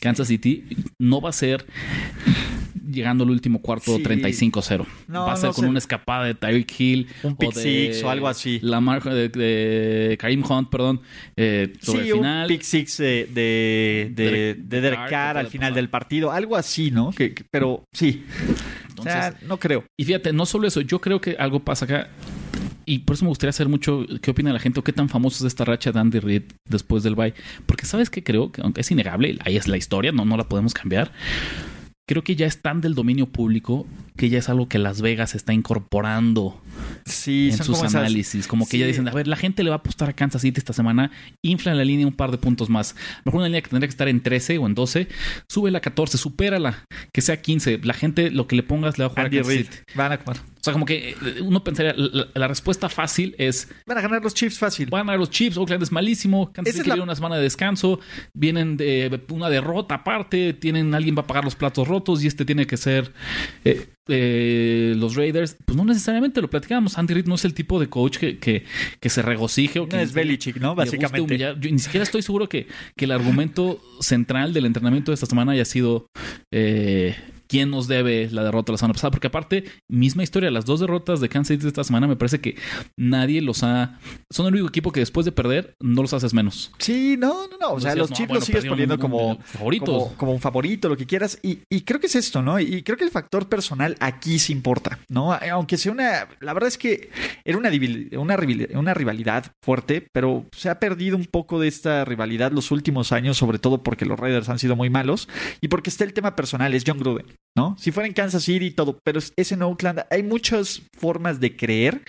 Kansas 0.00 0.28
City, 0.28 0.64
no 0.98 1.20
va 1.20 1.30
a 1.30 1.32
ser 1.32 1.66
llegando 2.90 3.24
al 3.24 3.30
último 3.30 3.60
cuarto 3.60 3.96
Sí. 3.96 4.02
35-0. 4.02 4.86
No, 5.08 5.26
va 5.26 5.32
a 5.32 5.36
ser 5.36 5.48
no 5.50 5.54
con 5.54 5.64
sé. 5.64 5.70
una 5.70 5.78
escapada 5.78 6.24
de 6.24 6.34
Tyreek 6.34 6.80
Hill. 6.80 7.06
Un 7.22 7.36
pick 7.36 7.52
six 7.52 8.02
o 8.02 8.10
algo 8.10 8.28
así. 8.28 8.58
La 8.62 8.80
marca 8.80 9.12
de, 9.14 9.28
de 9.28 10.16
Karim 10.18 10.42
Hunt, 10.48 10.68
perdón, 10.70 11.00
eh, 11.36 11.72
sobre 11.80 12.02
sí, 12.04 12.08
el 12.10 12.14
final. 12.16 12.42
un 12.42 12.48
pick 12.48 12.62
six 12.62 12.96
de, 12.98 13.28
de, 13.32 14.10
de, 14.14 14.30
Derek- 14.56 14.62
de 14.68 14.80
Derek 14.80 15.08
Carr, 15.08 15.36
al 15.38 15.46
final 15.48 15.70
pasar. 15.70 15.74
del 15.76 15.88
partido. 15.88 16.32
Algo 16.32 16.56
así, 16.56 16.90
¿no? 16.90 17.10
Que, 17.10 17.34
que- 17.34 17.44
pero 17.50 17.84
sí. 17.92 18.24
o 18.98 19.02
sea, 19.02 19.26
Entonces, 19.28 19.48
no 19.48 19.58
creo. 19.58 19.84
y 19.98 20.04
fíjate, 20.04 20.32
no 20.32 20.46
solo 20.46 20.66
eso, 20.68 20.80
yo 20.80 21.00
creo 21.00 21.20
que 21.20 21.36
algo 21.38 21.60
pasa 21.60 21.84
acá. 21.84 22.08
Y 22.84 22.98
por 23.00 23.14
eso 23.14 23.24
me 23.24 23.28
gustaría 23.28 23.52
saber 23.52 23.68
mucho 23.70 24.04
qué 24.20 24.32
opina 24.32 24.52
la 24.52 24.58
gente 24.58 24.80
o 24.80 24.82
qué 24.82 24.92
tan 24.92 25.08
famoso 25.08 25.44
es 25.46 25.52
esta 25.52 25.64
racha 25.64 25.92
de 25.92 26.00
Andy 26.00 26.18
Reid 26.18 26.42
después 26.68 27.04
del 27.04 27.14
bye. 27.14 27.32
Porque 27.64 27.86
sabes 27.86 28.10
que 28.10 28.24
creo 28.24 28.50
que, 28.50 28.60
aunque 28.60 28.80
es 28.80 28.90
innegable, 28.90 29.38
ahí 29.44 29.56
es 29.56 29.68
la 29.68 29.76
historia, 29.76 30.10
no, 30.10 30.24
no 30.24 30.36
la 30.36 30.48
podemos 30.48 30.74
cambiar. 30.74 31.12
Creo 32.12 32.22
que 32.22 32.36
ya 32.36 32.44
es 32.46 32.60
tan 32.60 32.82
del 32.82 32.94
dominio 32.94 33.24
público 33.24 33.86
que 34.18 34.28
ya 34.28 34.38
es 34.38 34.50
algo 34.50 34.68
que 34.68 34.78
Las 34.78 35.00
Vegas 35.00 35.34
está 35.34 35.54
incorporando 35.54 36.60
Sí, 37.06 37.48
en 37.50 37.56
sus 37.56 37.68
como 37.68 37.78
esas- 37.86 37.94
análisis. 37.94 38.46
Como 38.46 38.66
que 38.66 38.72
Sí. 38.72 38.78
ya 38.80 38.86
dicen, 38.86 39.08
a 39.08 39.12
ver, 39.12 39.26
la 39.26 39.36
gente 39.36 39.62
le 39.64 39.70
va 39.70 39.76
a 39.76 39.78
apostar 39.78 40.10
a 40.10 40.12
Kansas 40.12 40.42
City 40.42 40.58
esta 40.58 40.74
semana, 40.74 41.10
infla 41.40 41.72
la 41.74 41.86
línea 41.86 42.06
un 42.06 42.12
par 42.12 42.30
de 42.30 42.36
puntos 42.36 42.68
más. 42.68 42.94
Mejor 43.24 43.38
una 43.38 43.46
línea 43.48 43.62
que 43.62 43.70
tendría 43.70 43.88
que 43.88 43.92
estar 43.92 44.08
en 44.08 44.20
13 44.22 44.58
o 44.58 44.66
en 44.66 44.74
12, 44.74 45.08
súbela 45.48 45.78
a 45.78 45.80
14, 45.80 46.18
supérala, 46.18 46.84
que 47.14 47.22
sea 47.22 47.40
15. 47.40 47.80
La 47.82 47.94
gente 47.94 48.30
lo 48.30 48.46
que 48.46 48.56
le 48.56 48.62
pongas 48.62 48.98
le 48.98 49.04
va 49.04 49.06
a 49.06 49.10
jugar 49.10 49.26
Andy 49.26 49.38
a 49.38 49.42
Kansas. 49.42 49.56
City. 49.56 49.76
Van 49.94 50.12
a 50.12 50.18
comer. 50.18 50.40
O 50.62 50.64
sea, 50.64 50.72
como 50.74 50.86
que 50.86 51.10
eh, 51.10 51.16
uno 51.42 51.64
pensaría, 51.64 51.92
la, 51.96 52.28
la 52.34 52.46
respuesta 52.46 52.88
fácil 52.88 53.34
es, 53.36 53.68
Van 53.84 53.98
a 53.98 54.00
ganar 54.00 54.22
los 54.22 54.32
Chiefs 54.32 54.58
fácil. 54.60 54.88
van 54.90 55.00
a 55.00 55.04
ganar 55.04 55.18
los 55.18 55.28
Chiefs, 55.30 55.56
Oakland 55.56 55.82
es 55.82 55.90
malísimo, 55.90 56.52
Kansas 56.52 56.76
City 56.76 56.88
la- 56.90 57.02
una 57.02 57.16
semana 57.16 57.34
de 57.36 57.42
descanso, 57.42 57.98
vienen 58.32 58.76
de 58.76 59.20
una 59.30 59.50
derrota 59.50 59.96
aparte, 59.96 60.52
tienen 60.52 60.94
alguien 60.94 61.16
va 61.16 61.22
a 61.22 61.26
pagar 61.26 61.44
los 61.44 61.56
platos 61.56 61.88
rotos 61.88 62.22
y 62.22 62.28
este 62.28 62.44
tiene 62.44 62.64
que 62.68 62.76
ser 62.76 63.12
eh, 63.64 63.88
eh, 64.08 64.94
los 64.96 65.16
Raiders. 65.16 65.56
Pues 65.64 65.76
no 65.76 65.84
necesariamente 65.84 66.40
lo 66.40 66.48
platicábamos. 66.48 66.96
Andy 66.96 67.14
Reid 67.14 67.26
no 67.26 67.34
es 67.34 67.44
el 67.44 67.54
tipo 67.54 67.80
de 67.80 67.88
coach 67.88 68.18
que, 68.18 68.38
que, 68.38 68.64
que 69.00 69.08
se 69.08 69.20
regocije 69.22 69.80
o 69.80 69.88
que 69.88 69.96
No 69.96 70.02
es 70.02 70.12
Belichick, 70.12 70.56
¿no? 70.58 70.76
Básicamente. 70.76 71.38
Yo 71.38 71.54
ni 71.56 71.78
siquiera 71.80 72.04
estoy 72.04 72.22
seguro 72.22 72.48
que, 72.48 72.68
que 72.96 73.04
el 73.06 73.10
argumento 73.10 73.80
central 74.00 74.52
del 74.52 74.66
entrenamiento 74.66 75.10
de 75.10 75.14
esta 75.14 75.26
semana 75.26 75.52
haya 75.52 75.64
sido 75.64 76.06
eh, 76.52 77.16
quién 77.52 77.70
nos 77.70 77.86
debe 77.86 78.30
la 78.30 78.42
derrota 78.44 78.72
la 78.72 78.78
semana 78.78 78.94
pasada. 78.94 79.10
Porque 79.10 79.26
aparte, 79.26 79.64
misma 79.90 80.22
historia, 80.22 80.50
las 80.50 80.64
dos 80.64 80.80
derrotas 80.80 81.20
de 81.20 81.28
Kansas 81.28 81.48
City 81.48 81.62
de 81.64 81.68
esta 81.68 81.84
semana 81.84 82.06
me 82.06 82.16
parece 82.16 82.40
que 82.40 82.56
nadie 82.96 83.42
los 83.42 83.62
ha... 83.62 83.98
Son 84.30 84.46
el 84.46 84.54
único 84.54 84.68
equipo 84.68 84.90
que 84.92 85.00
después 85.00 85.26
de 85.26 85.32
perder 85.32 85.74
no 85.80 86.00
los 86.00 86.14
haces 86.14 86.32
menos. 86.32 86.72
Sí, 86.78 87.16
no, 87.18 87.46
no, 87.48 87.58
no. 87.60 87.72
O 87.72 87.80
sea, 87.80 87.90
decías, 87.90 87.98
los 87.98 88.10
no, 88.10 88.16
Chiefs 88.16 88.28
bueno, 88.28 88.38
los 88.40 88.46
sigues 88.46 88.64
poniendo 88.64 88.94
un- 88.94 89.00
como, 89.02 89.38
favoritos. 89.40 89.88
como, 89.88 90.16
como 90.16 90.32
un 90.32 90.40
favorito, 90.40 90.88
lo 90.88 90.96
que 90.96 91.04
quieras. 91.06 91.38
Y, 91.42 91.58
y 91.70 91.82
creo 91.82 92.00
que 92.00 92.06
es 92.06 92.16
esto, 92.16 92.40
¿no? 92.40 92.58
Y 92.58 92.82
creo 92.82 92.96
que 92.96 93.04
el 93.04 93.10
factor 93.10 93.48
personal 93.50 93.96
aquí 94.00 94.38
sí 94.38 94.52
importa, 94.54 94.98
¿no? 95.10 95.34
Aunque 95.34 95.76
sea 95.76 95.92
una. 95.92 96.28
La 96.40 96.54
verdad 96.54 96.68
es 96.68 96.78
que 96.78 97.10
era 97.44 97.58
una, 97.58 97.70
una 98.74 98.94
rivalidad 98.94 99.52
fuerte, 99.62 100.06
pero 100.12 100.46
se 100.52 100.70
ha 100.70 100.78
perdido 100.78 101.16
un 101.16 101.26
poco 101.26 101.60
de 101.60 101.68
esta 101.68 102.04
rivalidad 102.04 102.52
los 102.52 102.70
últimos 102.70 103.12
años, 103.12 103.36
sobre 103.36 103.58
todo 103.58 103.82
porque 103.82 104.06
los 104.06 104.18
Raiders 104.18 104.48
han 104.48 104.58
sido 104.58 104.76
muy 104.76 104.90
malos 104.90 105.28
y 105.60 105.68
porque 105.68 105.90
está 105.90 106.04
el 106.04 106.12
tema 106.12 106.36
personal, 106.36 106.72
es 106.74 106.84
John 106.86 106.98
Gruden, 106.98 107.26
¿no? 107.56 107.76
Si 107.78 107.92
fuera 107.92 108.06
en 108.06 108.14
Kansas 108.14 108.44
City 108.44 108.66
y 108.66 108.70
todo, 108.70 108.98
pero 109.04 109.20
es 109.36 109.52
en 109.52 109.62
Oakland. 109.62 110.04
Hay 110.10 110.22
muchas 110.22 110.82
formas 110.98 111.40
de 111.40 111.56
creer 111.56 112.02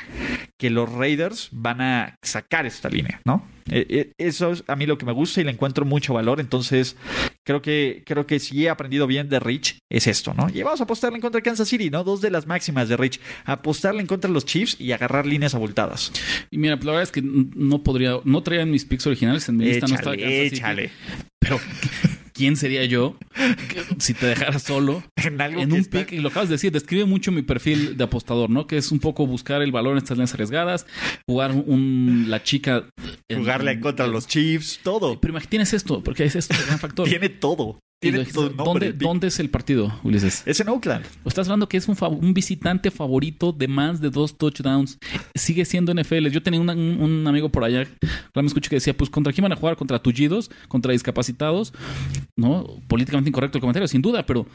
que 0.57 0.69
los 0.69 0.91
Raiders 0.91 1.49
van 1.51 1.81
a 1.81 2.15
sacar 2.21 2.65
esta 2.65 2.89
línea, 2.89 3.19
¿no? 3.25 3.45
Eh, 3.69 3.85
eh, 3.89 4.11
Eso 4.17 4.51
es 4.51 4.63
a 4.67 4.75
mí 4.75 4.85
lo 4.85 4.97
que 4.97 5.05
me 5.05 5.11
gusta 5.11 5.41
y 5.41 5.43
le 5.43 5.51
encuentro 5.51 5.85
mucho 5.85 6.13
valor. 6.13 6.39
Entonces, 6.39 6.95
creo 7.45 7.61
que, 7.61 8.03
creo 8.05 8.25
que 8.25 8.39
si 8.39 8.63
he 8.63 8.69
aprendido 8.69 9.07
bien 9.07 9.29
de 9.29 9.39
Rich, 9.39 9.79
es 9.91 10.07
esto, 10.07 10.33
¿no? 10.33 10.47
Y 10.53 10.61
vamos 10.63 10.79
a 10.79 10.83
apostarle 10.85 11.17
en 11.17 11.21
contra 11.21 11.39
de 11.39 11.43
Kansas 11.43 11.67
City, 11.67 11.89
¿no? 11.89 12.03
Dos 12.03 12.21
de 12.21 12.31
las 12.31 12.47
máximas 12.47 12.87
de 12.87 12.97
Rich. 12.97 13.19
Apostarle 13.45 14.01
en 14.01 14.07
contra 14.07 14.29
de 14.29 14.33
los 14.33 14.45
Chiefs 14.45 14.79
y 14.79 14.91
agarrar 14.91 15.25
líneas 15.25 15.55
abultadas. 15.55 16.11
Y 16.51 16.57
mira, 16.57 16.75
la 16.75 16.85
verdad 16.85 17.03
es 17.03 17.11
que 17.11 17.21
no 17.21 17.83
podría... 17.83 18.19
No 18.23 18.43
traían 18.43 18.71
mis 18.71 18.85
picks 18.85 19.07
originales 19.07 19.47
en 19.49 19.57
mi 19.57 19.65
lista. 19.65 19.87
no 19.87 19.95
estaba 19.95 20.15
Kansas 20.15 20.49
City. 20.49 20.91
Pero, 21.39 21.59
¿quién 22.43 22.57
sería 22.57 22.83
yo 22.83 23.15
si 23.99 24.13
te 24.13 24.25
dejara 24.25 24.59
solo 24.59 25.01
En 25.15 25.39
algo 25.39 25.61
en 25.61 25.69
que 25.69 25.75
un 25.75 25.79
está- 25.79 25.99
pick? 25.99 26.11
Y 26.11 26.17
lo 26.19 26.27
acabas 26.27 26.49
de 26.49 26.55
decir, 26.55 26.73
describe 26.73 27.05
mucho 27.05 27.31
mi 27.31 27.41
perfil 27.41 27.95
de 27.95 28.03
apostador, 28.03 28.49
¿no? 28.49 28.67
Que 28.67 28.77
es 28.77 28.91
un 28.91 28.99
poco 28.99 29.25
buscar 29.25 29.61
el 29.61 29.71
valor 29.71 29.93
en 29.93 29.99
estas 29.99 30.17
líneas 30.17 30.33
arriesgadas, 30.33 30.85
jugar 31.25 31.51
un, 31.53 32.25
la 32.27 32.43
chica. 32.43 32.85
en- 33.29 33.39
Jugarle 33.39 33.71
en 33.71 33.79
contra 33.79 34.07
los 34.07 34.27
Chiefs, 34.27 34.81
todo. 34.83 35.21
Pero 35.21 35.39
tienes 35.47 35.71
esto, 35.73 36.03
porque 36.03 36.25
es 36.25 36.35
esto 36.35 36.53
el 36.59 36.65
gran 36.65 36.79
factor. 36.79 37.07
Tiene 37.09 37.29
todo. 37.29 37.79
Tiene 38.11 38.25
nombre. 38.55 38.87
¿Dónde. 38.89 38.93
¿Dónde 38.93 39.27
es 39.27 39.39
el 39.39 39.49
partido, 39.49 39.99
Ulises? 40.03 40.43
Es 40.45 40.59
en 40.59 40.69
Oakland. 40.69 41.05
Estás 41.25 41.47
hablando 41.47 41.67
que 41.67 41.77
es 41.77 41.87
un, 41.87 42.33
visitante 42.33 42.91
favorito 42.91 43.51
de 43.51 43.67
más 43.67 44.01
de 44.01 44.09
dos 44.09 44.37
touchdowns. 44.37 44.99
Sigue 45.35 45.65
siendo 45.65 45.91
NFL. 45.93 46.27
Yo 46.29 46.43
tenía 46.43 46.59
una- 46.59 46.73
un, 46.73 47.01
un 47.01 47.27
amigo 47.27 47.49
por 47.49 47.63
allá, 47.63 47.87
me 48.35 48.45
escuché 48.45 48.69
que 48.69 48.75
decía, 48.77 48.95
pues 48.95 49.09
contra 49.09 49.31
quién 49.33 49.43
van 49.43 49.53
a 49.53 49.55
jugar, 49.55 49.75
contra 49.75 49.99
tullidos, 50.01 50.51
contra 50.67 50.91
discapacitados. 50.91 51.73
No, 52.35 52.65
políticamente 52.87 53.29
incorrecto 53.29 53.57
el 53.57 53.61
comentario, 53.61 53.87
sin 53.87 54.01
duda, 54.01 54.25
pero 54.25 54.45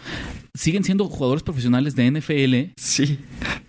siguen 0.55 0.85
siendo 0.85 1.05
jugadores 1.07 1.43
profesionales 1.43 1.95
de 1.95 2.11
NFL 2.11 2.73
Sí. 2.77 3.19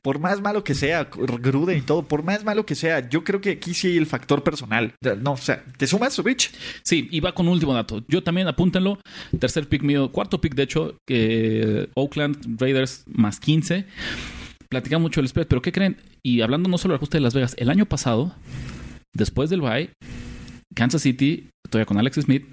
por 0.02 0.20
más 0.20 0.42
malo 0.42 0.64
que 0.64 0.74
sea, 0.76 1.10
Gruden 1.12 1.78
y 1.78 1.82
todo, 1.82 2.04
por 2.04 2.24
más 2.24 2.44
malo 2.44 2.66
que 2.66 2.76
sea, 2.76 3.08
yo 3.10 3.24
creo 3.24 3.40
que 3.42 3.52
aquí 3.52 3.74
sí 3.74 3.88
hay 3.88 3.98
el 3.98 4.06
factor 4.08 4.44
personal. 4.44 4.94
No, 5.22 5.34
o 5.34 5.38
sea, 5.38 5.64
¿te 5.78 5.88
sumas, 5.88 6.18
Rich? 6.18 6.52
Sí, 6.84 7.08
y 7.12 7.20
va 7.20 7.34
con 7.34 7.48
un 7.48 7.54
último 7.54 7.74
dato. 7.74 8.04
Yo 8.08 8.24
también, 8.24 8.48
apúntenlo. 8.48 9.00
Tercer 9.40 9.69
pick 9.70 9.84
mío, 9.84 10.12
cuarto 10.12 10.42
pick, 10.42 10.56
de 10.56 10.64
hecho, 10.64 10.98
que 11.08 11.90
Oakland 11.96 12.60
Raiders 12.60 13.04
más 13.08 13.40
15. 13.40 13.86
Platicamos 14.70 15.04
mucho 15.04 15.22
del 15.22 15.30
spread, 15.30 15.48
pero 15.48 15.62
¿qué 15.62 15.72
creen? 15.72 15.98
Y 16.24 16.42
hablando 16.42 16.70
no 16.70 16.78
solo 16.78 16.94
del 16.94 16.98
ajuste 16.98 17.18
de 17.18 17.22
Las 17.22 17.34
Vegas, 17.34 17.56
el 17.58 17.70
año 17.70 17.86
pasado, 17.86 18.36
después 19.14 19.50
del 19.50 19.62
bye, 19.62 19.92
Kansas 20.76 21.02
City, 21.02 21.50
todavía 21.70 21.86
con 21.86 21.98
Alex 21.98 22.22
Smith, 22.22 22.46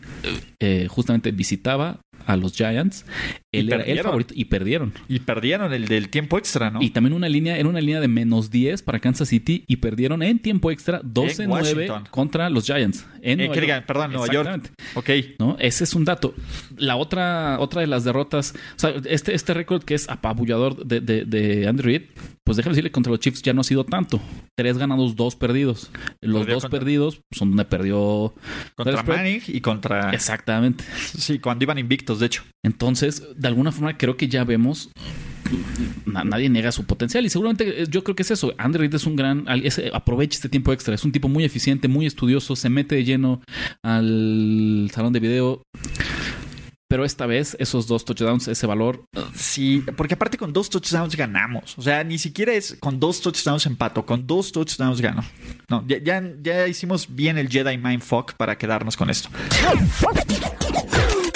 eh, 0.61 0.87
justamente 0.89 1.33
visitaba 1.33 2.01
a 2.27 2.37
los 2.37 2.53
Giants. 2.55 3.05
Él 3.53 3.69
Y 3.71 3.73
era 3.73 3.83
el 3.85 4.01
favorito 4.01 4.35
y 4.37 4.45
perdieron. 4.47 4.93
Y 5.09 5.21
perdieron 5.21 5.73
el 5.73 5.87
del 5.87 6.09
tiempo 6.11 6.37
extra, 6.39 6.71
¿no? 6.71 6.83
Y 6.83 6.91
también 6.91 7.15
una 7.15 7.29
línea, 7.29 7.57
era 7.57 7.69
una 7.69 7.81
línea 7.81 8.01
de 8.01 8.09
menos 8.09 8.51
10 8.51 8.83
para 8.83 8.99
Kansas 9.01 9.29
City 9.29 9.65
y 9.67 9.77
perdieron 9.77 10.23
en 10.23 10.39
tiempo 10.39 10.71
extra 10.71 11.01
En 11.03 11.15
12-9 11.15 11.49
Washington. 11.49 12.05
contra 12.11 12.51
los 12.51 12.67
Giants. 12.67 13.07
En 13.23 13.41
Eh, 13.41 13.47
Nueva 13.49 13.67
York. 13.67 13.87
perdón, 13.87 14.13
Nueva 14.13 14.27
York. 14.33 14.49
Exactamente. 14.49 15.31
Ok. 15.33 15.39
¿no? 15.39 15.57
Ese 15.59 15.85
es 15.85 15.95
un 15.95 16.05
dato. 16.05 16.35
La 16.77 16.97
otra, 16.97 17.59
otra 17.61 17.81
de 17.81 17.87
las 17.87 18.05
derrotas, 18.05 18.55
o 18.77 18.79
sea, 18.79 18.91
este, 19.07 19.35
este 19.35 19.55
récord 19.55 19.83
que 19.85 19.95
es 19.95 20.09
apabullador 20.09 20.85
de, 20.87 21.01
de, 21.01 21.25
de 21.25 21.67
Andy 21.67 21.83
Reid, 21.83 22.03
pues 22.45 22.57
déjame 22.57 22.75
decirle, 22.75 22.93
contra 22.93 23.11
los 23.11 23.19
Chiefs 23.21 23.43
ya 23.43 23.53
no 23.53 23.63
ha 23.63 23.65
sido 23.65 23.85
tanto. 23.85 24.21
Tres 24.55 24.79
ganados, 24.79 25.17
dos 25.17 25.35
perdidos. 25.35 25.91
Los 26.21 26.41
Perdió 26.43 26.55
dos 26.55 26.65
contra- 26.65 26.79
perdidos 26.79 27.21
son 27.33 27.51
donde 27.51 27.65
perdió 27.65 28.35
Contra. 28.77 29.03
Manning 29.03 29.43
y 29.49 29.61
contra. 29.61 30.11
Exactamente. 30.13 30.85
Sí, 31.19 31.39
cuando 31.41 31.65
iban 31.65 31.79
invictos, 31.79 32.16
de 32.21 32.27
hecho. 32.27 32.43
Entonces, 32.65 33.23
de 33.37 33.49
alguna 33.49 33.73
forma 33.73 33.97
creo 33.97 34.17
que 34.17 34.29
ya 34.29 34.45
vemos 34.45 34.91
na- 36.05 36.25
nadie 36.25 36.49
niega 36.49 36.73
su 36.73 36.85
potencial 36.85 37.25
y 37.25 37.31
seguramente 37.31 37.83
eh, 37.83 37.87
yo 37.89 38.03
creo 38.03 38.17
que 38.17 38.23
es 38.23 38.31
eso. 38.33 38.53
Andy 38.59 38.79
Reid 38.79 38.95
es 38.95 39.07
un 39.07 39.17
gran, 39.17 39.45
es- 39.63 39.81
aprovecha 39.93 40.37
este 40.37 40.49
tiempo 40.49 40.73
extra, 40.73 40.95
es 40.95 41.05
un 41.05 41.13
tipo 41.13 41.29
muy 41.29 41.45
eficiente, 41.45 41.87
muy 41.89 42.07
estudioso, 42.07 42.57
se 42.57 42.69
mete 42.69 42.97
de 42.97 43.05
lleno 43.05 43.41
al 43.83 44.91
salón 44.95 45.13
de 45.13 45.21
video. 45.21 45.63
Pero 46.89 47.05
esta 47.05 47.27
vez 47.27 47.57
esos 47.59 47.89
dos 47.89 48.05
touchdowns, 48.05 48.47
ese 48.47 48.65
valor, 48.65 49.03
Sí, 49.35 49.83
porque 49.97 50.15
aparte 50.15 50.39
con 50.39 50.53
dos 50.53 50.71
touchdowns 50.71 51.17
ganamos. 51.17 51.77
O 51.77 51.83
sea, 51.83 52.05
ni 52.05 52.17
siquiera 52.17 52.53
es 52.53 52.77
con 52.79 53.01
dos 53.01 53.21
touchdowns 53.21 53.67
empato, 53.67 54.07
con 54.07 54.25
dos 54.25 54.53
touchdowns 54.53 55.01
gano. 55.01 55.25
No, 55.69 55.85
ya, 55.89 56.69
hicimos 56.69 57.09
bien 57.13 57.39
el 57.39 57.49
Jedi 57.49 57.77
Mindfuck 57.77 58.35
para 58.35 58.57
quedarnos 58.57 58.97
con 58.97 59.11
esto. 59.11 59.29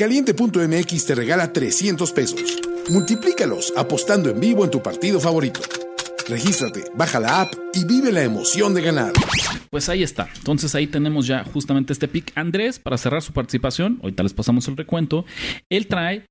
Caliente.mx 0.00 1.04
te 1.04 1.14
regala 1.14 1.52
300 1.52 2.10
pesos. 2.12 2.40
Multiplícalos 2.88 3.70
apostando 3.76 4.30
en 4.30 4.40
vivo 4.40 4.64
en 4.64 4.70
tu 4.70 4.82
partido 4.82 5.20
favorito. 5.20 5.60
Regístrate, 6.26 6.84
baja 6.96 7.20
la 7.20 7.42
app 7.42 7.52
y 7.74 7.84
vive 7.84 8.10
la 8.10 8.22
emoción 8.22 8.72
de 8.72 8.80
ganar. 8.80 9.12
pues 9.68 9.90
ahí 9.90 10.02
está. 10.02 10.30
Entonces 10.36 10.74
ahí 10.74 10.86
tenemos 10.86 11.26
ya 11.26 11.44
justamente 11.44 11.92
este 11.92 12.08
pick. 12.08 12.32
Andrés, 12.34 12.78
para 12.78 12.96
cerrar 12.96 13.20
su 13.20 13.34
participación, 13.34 13.98
ahorita 14.00 14.22
les 14.22 14.32
pasamos 14.32 14.66
el 14.68 14.78
recuento, 14.78 15.26
él 15.68 15.86
trae 15.86 16.24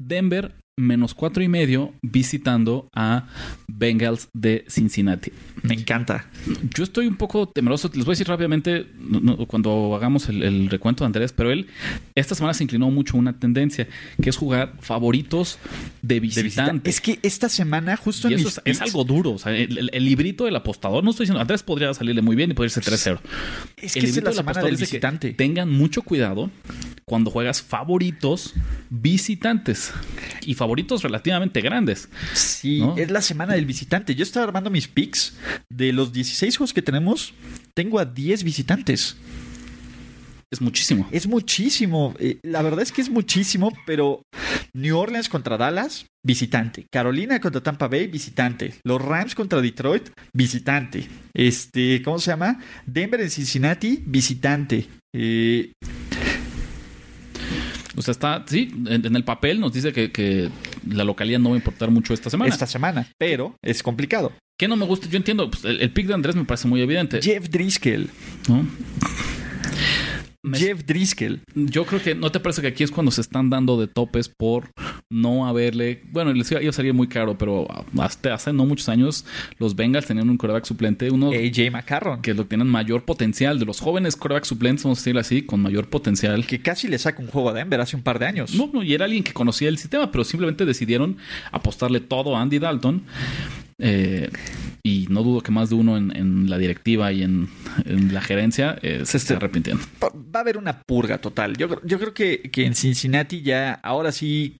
Denver 0.00 0.56
menos 0.78 1.14
cuatro 1.14 1.42
y 1.42 1.48
medio 1.48 1.92
visitando 2.02 2.88
a 2.94 3.26
Bengals 3.68 4.28
de 4.32 4.64
Cincinnati. 4.68 5.30
Me 5.62 5.74
encanta. 5.74 6.30
Yo 6.74 6.82
estoy 6.84 7.06
un 7.06 7.16
poco 7.16 7.46
temeroso, 7.48 7.90
les 7.94 8.04
voy 8.04 8.12
a 8.12 8.14
decir 8.14 8.26
rápidamente 8.28 8.86
cuando 9.48 9.94
hagamos 9.94 10.28
el, 10.28 10.42
el 10.42 10.70
recuento 10.70 11.04
de 11.04 11.06
Andrés, 11.06 11.32
pero 11.32 11.50
él 11.52 11.66
esta 12.14 12.34
semana 12.34 12.54
se 12.54 12.64
inclinó 12.64 12.90
mucho 12.90 13.16
a 13.16 13.20
una 13.20 13.38
tendencia, 13.38 13.86
que 14.22 14.30
es 14.30 14.36
jugar 14.36 14.74
favoritos 14.80 15.58
de 16.00 16.14
De 16.14 16.20
visita. 16.20 16.42
visitante. 16.42 16.90
Es 16.90 17.00
que 17.00 17.18
esta 17.22 17.48
semana, 17.48 17.96
justo 17.96 18.28
en 18.28 18.36
mis 18.36 18.46
es, 18.46 18.60
es 18.64 18.80
algo 18.80 19.04
duro. 19.04 19.32
O 19.32 19.38
sea, 19.38 19.54
el, 19.54 19.76
el- 19.78 19.90
el 19.92 20.04
librito 20.04 20.46
del 20.46 20.56
apostador, 20.56 21.04
no 21.04 21.10
estoy 21.10 21.24
diciendo, 21.24 21.40
Andrés 21.40 21.62
podría 21.62 21.92
salirle 21.94 22.22
muy 22.22 22.34
bien 22.34 22.50
y 22.50 22.54
podría 22.54 22.74
irse 22.74 22.80
3-0. 22.80 23.20
Es 23.76 23.94
el 23.96 24.02
que 24.02 24.08
es 24.08 24.16
librito 24.16 24.24
la 24.24 24.30
del 24.30 24.34
semana 24.36 24.40
apostador 24.42 24.70
del 24.70 24.76
dice 24.78 24.90
que 24.90 24.96
visitante. 24.96 25.30
tengan 25.34 25.70
mucho 25.70 26.02
cuidado 26.02 26.50
cuando 27.12 27.30
juegas 27.30 27.60
favoritos 27.60 28.54
visitantes 28.88 29.92
y 30.46 30.54
favoritos 30.54 31.02
relativamente 31.02 31.60
grandes. 31.60 32.08
Sí, 32.32 32.80
¿no? 32.80 32.96
es 32.96 33.10
la 33.10 33.20
semana 33.20 33.52
del 33.52 33.66
visitante. 33.66 34.14
Yo 34.14 34.22
estaba 34.22 34.46
armando 34.46 34.70
mis 34.70 34.88
picks. 34.88 35.36
De 35.68 35.92
los 35.92 36.14
16 36.14 36.56
juegos 36.56 36.72
que 36.72 36.80
tenemos, 36.80 37.34
tengo 37.74 37.98
a 37.98 38.06
10 38.06 38.44
visitantes. 38.44 39.18
Es 40.50 40.62
muchísimo. 40.62 41.06
Es 41.12 41.26
muchísimo. 41.26 42.14
Eh, 42.18 42.38
la 42.44 42.62
verdad 42.62 42.80
es 42.80 42.92
que 42.92 43.02
es 43.02 43.10
muchísimo, 43.10 43.74
pero 43.84 44.22
New 44.72 44.96
Orleans 44.96 45.28
contra 45.28 45.58
Dallas, 45.58 46.06
visitante. 46.24 46.86
Carolina 46.90 47.40
contra 47.40 47.62
Tampa 47.62 47.88
Bay, 47.88 48.06
visitante. 48.06 48.72
Los 48.84 49.02
Rams 49.02 49.34
contra 49.34 49.60
Detroit, 49.60 50.08
visitante. 50.32 51.06
Este, 51.34 52.00
¿cómo 52.00 52.18
se 52.18 52.30
llama? 52.30 52.58
Denver 52.86 53.20
en 53.20 53.30
Cincinnati, 53.30 54.02
visitante. 54.06 54.88
Eh, 55.14 55.72
O 57.96 58.02
sea, 58.02 58.12
está, 58.12 58.44
sí, 58.46 58.70
en, 58.86 59.04
en 59.04 59.16
el 59.16 59.24
papel 59.24 59.60
nos 59.60 59.72
dice 59.72 59.92
que, 59.92 60.10
que 60.10 60.48
la 60.88 61.04
localidad 61.04 61.38
no 61.38 61.50
va 61.50 61.56
a 61.56 61.58
importar 61.58 61.90
mucho 61.90 62.14
esta 62.14 62.30
semana. 62.30 62.50
esta 62.50 62.66
semana, 62.66 63.06
pero 63.18 63.54
es 63.62 63.82
complicado. 63.82 64.32
¿Qué 64.58 64.68
no 64.68 64.76
me 64.76 64.86
gusta? 64.86 65.08
Yo 65.08 65.16
entiendo, 65.16 65.50
pues, 65.50 65.64
el, 65.64 65.80
el 65.80 65.90
pick 65.92 66.06
de 66.06 66.14
Andrés 66.14 66.36
me 66.36 66.44
parece 66.44 66.68
muy 66.68 66.80
evidente. 66.80 67.20
Jeff 67.20 67.48
Driscoll. 67.48 68.08
¿no? 68.48 68.66
Me- 70.44 70.58
Jeff 70.58 70.84
Driscoll. 70.84 71.40
Yo 71.54 71.84
creo 71.86 72.02
que 72.02 72.14
no 72.16 72.32
te 72.32 72.40
parece 72.40 72.60
que 72.62 72.66
aquí 72.68 72.82
es 72.82 72.90
cuando 72.90 73.12
se 73.12 73.20
están 73.20 73.48
dando 73.48 73.78
de 73.80 73.86
topes 73.86 74.28
por 74.28 74.70
no 75.08 75.46
haberle. 75.46 76.02
Bueno, 76.10 76.32
les 76.32 76.50
iba 76.50 76.60
iba 76.60 76.70
a 76.70 76.72
salir 76.72 76.92
muy 76.94 77.06
caro, 77.06 77.38
pero 77.38 77.68
hasta 77.98 78.34
hace 78.34 78.52
no 78.52 78.66
muchos 78.66 78.88
años 78.88 79.24
los 79.58 79.76
Bengals 79.76 80.06
tenían 80.06 80.28
un 80.28 80.36
quarterback 80.36 80.64
suplente, 80.64 81.10
uno 81.10 81.30
AJ 81.30 81.70
McCarron. 81.70 82.22
que 82.22 82.34
lo 82.34 82.44
tienen 82.46 82.66
mayor 82.66 83.04
potencial 83.04 83.58
de 83.60 83.66
los 83.66 83.80
jóvenes 83.80 84.16
quarterback 84.16 84.44
suplentes, 84.44 84.82
vamos 84.84 84.98
a 84.98 85.00
decirlo 85.02 85.20
así, 85.20 85.42
con 85.42 85.60
mayor 85.62 85.88
potencial. 85.88 86.44
Que 86.46 86.60
casi 86.60 86.88
le 86.88 86.98
saca 86.98 87.22
un 87.22 87.28
juego 87.28 87.50
a 87.50 87.52
Denver 87.52 87.80
hace 87.80 87.94
un 87.94 88.02
par 88.02 88.18
de 88.18 88.26
años. 88.26 88.52
No, 88.54 88.68
no, 88.72 88.82
y 88.82 88.94
era 88.94 89.04
alguien 89.04 89.22
que 89.22 89.32
conocía 89.32 89.68
el 89.68 89.78
sistema, 89.78 90.10
pero 90.10 90.24
simplemente 90.24 90.64
decidieron 90.64 91.16
apostarle 91.52 92.00
todo 92.00 92.36
a 92.36 92.42
Andy 92.42 92.58
Dalton. 92.58 93.02
Eh, 93.84 94.30
y 94.84 95.06
no 95.10 95.22
dudo 95.24 95.40
que 95.42 95.50
más 95.50 95.70
de 95.70 95.74
uno 95.76 95.96
en, 95.96 96.14
en 96.16 96.48
la 96.50 96.56
directiva 96.58 97.12
y 97.12 97.22
en, 97.22 97.48
en 97.84 98.14
la 98.14 98.20
gerencia 98.20 98.78
eh, 98.82 99.02
se 99.04 99.16
esté 99.16 99.34
arrepintiendo. 99.34 99.82
Va 100.02 100.38
a 100.38 100.42
haber 100.42 100.56
una 100.56 100.82
purga 100.82 101.18
total. 101.18 101.56
Yo, 101.56 101.68
creo- 101.68 101.80
yo 101.84 101.98
creo 101.98 102.14
que, 102.14 102.42
que 102.50 102.64
en 102.66 102.74
Cincinnati 102.74 103.42
ya, 103.42 103.72
ahora 103.74 104.10
sí, 104.12 104.56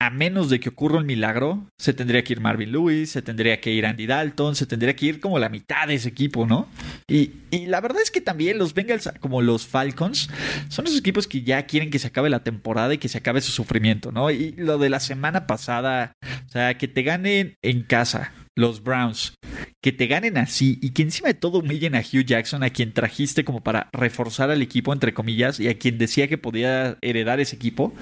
a 0.00 0.10
menos 0.10 0.50
de 0.50 0.60
que 0.60 0.68
ocurra 0.68 0.98
un 0.98 1.06
milagro, 1.06 1.68
se 1.78 1.92
tendría 1.94 2.22
que 2.24 2.32
ir 2.32 2.40
Marvin 2.40 2.72
Lewis, 2.72 3.10
se 3.10 3.22
tendría 3.22 3.60
que 3.60 3.72
ir 3.72 3.86
Andy 3.86 4.06
Dalton, 4.06 4.54
se 4.56 4.66
tendría 4.66 4.94
que 4.96 5.06
ir 5.06 5.20
como 5.20 5.38
la 5.38 5.48
mitad 5.48 5.86
de 5.88 5.94
ese 5.94 6.08
equipo, 6.08 6.46
¿no? 6.46 6.68
Y, 7.08 7.30
y 7.50 7.66
la 7.66 7.80
verdad 7.80 8.02
es 8.02 8.10
que 8.10 8.20
también 8.20 8.58
los 8.58 8.74
Bengals, 8.74 9.10
como 9.20 9.40
los 9.42 9.66
Falcons, 9.66 10.28
son 10.68 10.86
esos 10.86 10.98
equipos 10.98 11.26
que 11.28 11.42
ya 11.42 11.64
quieren 11.66 11.90
que 11.90 11.98
se 11.98 12.08
acabe 12.08 12.28
la 12.30 12.42
temporada 12.44 12.92
y 12.94 12.98
que 12.98 13.08
se 13.08 13.18
acabe 13.18 13.40
su 13.40 13.52
sufrimiento, 13.52 14.10
¿no? 14.12 14.30
Y 14.30 14.52
lo 14.52 14.78
de 14.78 14.90
la 14.90 15.00
semana 15.00 15.46
pasada, 15.46 16.12
o 16.46 16.50
sea, 16.50 16.76
que 16.76 16.88
te 16.88 17.02
ganen 17.02 17.54
en 17.62 17.82
casa 17.82 18.32
los 18.56 18.82
Browns, 18.82 19.34
que 19.82 19.92
te 19.92 20.06
ganen 20.06 20.38
así 20.38 20.78
y 20.80 20.90
que 20.90 21.02
encima 21.02 21.28
de 21.28 21.34
todo 21.34 21.58
humillen 21.58 21.94
a 21.94 22.00
Hugh 22.00 22.24
Jackson, 22.24 22.62
a 22.62 22.70
quien 22.70 22.92
trajiste 22.92 23.44
como 23.44 23.62
para 23.62 23.88
reforzar 23.92 24.50
al 24.50 24.62
equipo, 24.62 24.92
entre 24.92 25.14
comillas, 25.14 25.60
y 25.60 25.68
a 25.68 25.78
quien 25.78 25.98
decía 25.98 26.28
que 26.28 26.38
podía 26.38 26.96
heredar 27.02 27.40
ese 27.40 27.56
equipo, 27.56 27.92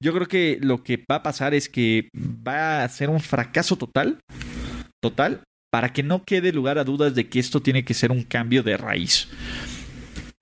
yo 0.00 0.12
creo 0.12 0.28
que 0.28 0.58
lo 0.60 0.82
que 0.82 1.02
va 1.10 1.16
a 1.16 1.22
pasar 1.22 1.54
es 1.54 1.68
que 1.68 2.08
va 2.14 2.84
a 2.84 2.88
ser 2.88 3.10
un 3.10 3.20
fracaso 3.20 3.76
total, 3.76 4.18
total, 5.00 5.42
para 5.70 5.92
que 5.92 6.02
no 6.02 6.24
quede 6.24 6.52
lugar 6.52 6.78
a 6.78 6.84
dudas 6.84 7.14
de 7.14 7.28
que 7.28 7.38
esto 7.38 7.62
tiene 7.62 7.84
que 7.84 7.94
ser 7.94 8.10
un 8.10 8.24
cambio 8.24 8.62
de 8.62 8.76
raíz. 8.76 9.28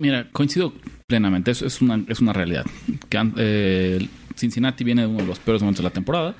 Mira, 0.01 0.29
coincido 0.33 0.73
plenamente, 1.07 1.51
eso 1.51 1.66
es 1.66 1.81
una, 1.81 2.03
es 2.09 2.20
una 2.20 2.33
realidad. 2.33 2.64
Eh, 3.37 4.09
Cincinnati 4.40 4.85
viene 4.85 5.03
de 5.03 5.09
uno 5.09 5.20
de 5.20 5.26
los 5.26 5.38
peores 5.38 5.62
momentos 5.62 5.83
de 5.83 5.88
la 5.88 5.92
temporada. 5.92 6.35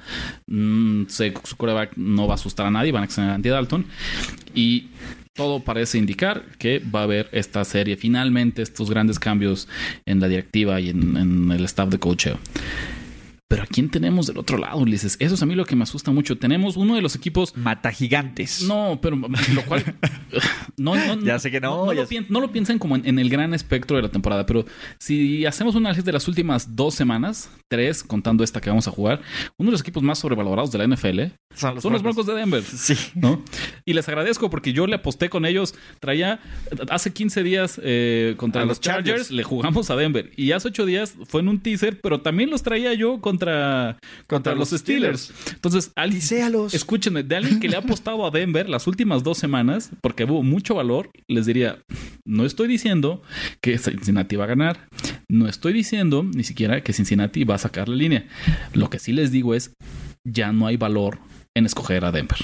Mm, 0.47 1.05
que 1.05 1.35
su 1.45 1.57
quarterback 1.57 1.97
no 1.97 2.27
va 2.27 2.35
a 2.35 2.37
asustar 2.37 2.67
a 2.67 2.71
nadie, 2.71 2.93
van 2.93 3.03
a 3.03 3.05
extender 3.05 3.33
a 3.33 3.35
Andy 3.35 3.49
Dalton. 3.49 3.87
Y 4.55 4.89
todo 5.35 5.61
parece 5.61 5.99
indicar 5.99 6.45
que 6.59 6.81
va 6.81 7.01
a 7.01 7.05
haber 7.05 7.29
esta 7.33 7.65
serie, 7.65 7.97
finalmente, 7.97 8.63
estos 8.63 8.91
grandes 8.91 9.19
cambios 9.19 9.69
en 10.07 10.21
la 10.21 10.29
directiva 10.29 10.81
y 10.81 10.91
en, 10.91 11.17
en 11.17 11.51
el 11.53 11.65
staff 11.65 11.89
de 11.89 11.99
coacheo. 11.99 12.39
Pero 13.51 13.65
¿a 13.65 13.67
quién 13.67 13.91
tenemos 13.91 14.29
del 14.29 14.39
otro 14.39 14.59
lado, 14.59 14.79
Ulises? 14.79 15.17
Eso 15.19 15.35
es 15.35 15.43
a 15.43 15.47
mí 15.47 15.57
lo 15.57 15.65
que 15.65 15.75
me 15.75 15.83
asusta 15.83 16.13
mucho. 16.13 16.39
Tenemos 16.39 16.77
uno 16.77 16.95
de 16.95 17.03
los 17.03 17.17
equipos 17.17 17.57
Mata 17.57 17.91
gigantes. 17.91 18.63
no, 18.63 19.01
pero 19.03 19.17
lo 19.17 19.63
cual. 19.67 19.83
No, 20.77 20.95
no, 20.95 21.21
Ya 21.27 21.39
sé 21.39 21.51
que 21.51 21.61
no, 21.61 21.87
No, 21.87 21.93
ya 21.93 22.07
lo, 22.29 22.41
no 22.41 22.53
piensen 22.53 22.79
como 22.79 22.95
en, 22.97 23.07
en 23.07 23.19
el 23.19 23.29
gran 23.29 23.53
espectro 23.53 23.97
de 23.97 24.05
la 24.05 24.09
temporada, 24.09 24.47
pero 24.47 24.65
si 24.99 25.45
hacemos 25.45 25.75
un 25.75 25.83
análisis 25.83 26.05
de 26.05 26.13
las 26.13 26.27
últimas 26.29 26.75
dos 26.77 26.95
semanas, 26.95 27.51
tres, 27.69 28.03
contando 28.05 28.45
esta 28.45 28.61
que 28.61 28.71
vamos 28.71 28.87
a 28.89 28.93
jugar, 28.93 29.21
uno 29.59 29.69
de 29.69 29.73
los 29.73 29.81
equipos 29.81 30.03
más 30.03 30.21
sobrevalorados 30.21 30.71
de 30.71 30.79
la 30.79 30.87
NFL 30.87 31.21
son 31.55 31.75
los, 31.75 31.83
son 31.83 31.93
los 31.93 32.03
Broncos 32.03 32.27
de 32.27 32.35
Denver. 32.35 32.63
Sí. 32.63 32.95
¿no? 33.15 33.43
Y 33.85 33.93
les 33.93 34.09
agradezco 34.09 34.49
porque 34.49 34.73
yo 34.73 34.87
le 34.87 34.95
aposté 34.95 35.29
con 35.29 35.45
ellos. 35.45 35.75
Traía 35.99 36.39
hace 36.89 37.13
15 37.13 37.43
días 37.43 37.81
eh, 37.83 38.35
contra 38.37 38.63
A 38.63 38.65
los 38.65 38.77
los 38.77 38.81
Chargers, 38.81 39.07
Chargers. 39.09 39.31
le 39.33 39.43
jugamos 39.43 39.91
a 39.91 39.97
Denver. 39.97 40.31
Y 40.37 40.53
hace 40.53 40.69
8 40.69 40.87
días 40.87 41.17
fue 41.27 41.41
en 41.41 41.49
un 41.49 41.61
teaser, 41.61 42.01
pero 42.01 42.21
también 42.21 42.51
los 42.51 42.63
traía 42.63 42.95
yo 42.95 43.21
contra 43.21 43.40
contra, 43.41 43.99
contra, 44.27 44.55
los, 44.55 44.71
Steelers. 44.71 45.33
Entonces, 45.53 45.93
alguien, 45.97 46.23
escúchenme, 46.73 47.23
de 47.23 47.37
alguien 47.37 47.61
que 47.61 47.69
le 47.69 47.77
ha 47.77 47.79
apostado 47.85 48.27
a 48.27 48.31
Denver 48.31 48.69
las 48.69 48.87
últimas 48.87 49.23
dos 49.23 49.39
semanas, 49.39 49.91
porque 50.03 50.25
hubo 50.25 50.43
mucho 50.43 50.75
valor, 50.75 51.11
les 51.29 51.47
diría, 51.47 51.83
no 52.27 52.45
estoy 52.45 52.69
diciendo 52.69 53.23
que 53.61 53.79
Cincinnati 53.79 54.37
va 54.37 54.45
a 54.45 54.49
ganar, 54.49 54.89
no 55.29 55.49
estoy 55.49 55.73
diciendo 55.73 56.23
ni 56.23 56.45
siquiera 56.45 56.83
que 56.83 56.93
Cincinnati 56.93 57.45
va 57.45 57.55
a 57.55 57.59
sacar 57.59 57.89
la 57.89 57.97
línea. 57.97 58.27
Lo 58.75 58.91
que 58.91 58.99
sí 58.99 59.13
les 59.13 59.33
digo 59.33 59.55
es, 59.55 59.73
ya 60.25 60.53
no 60.53 60.67
hay 60.67 60.77
valor 60.77 61.19
en 61.57 61.67
escoger 61.67 62.05
a 62.05 62.13
Denver. 62.13 62.39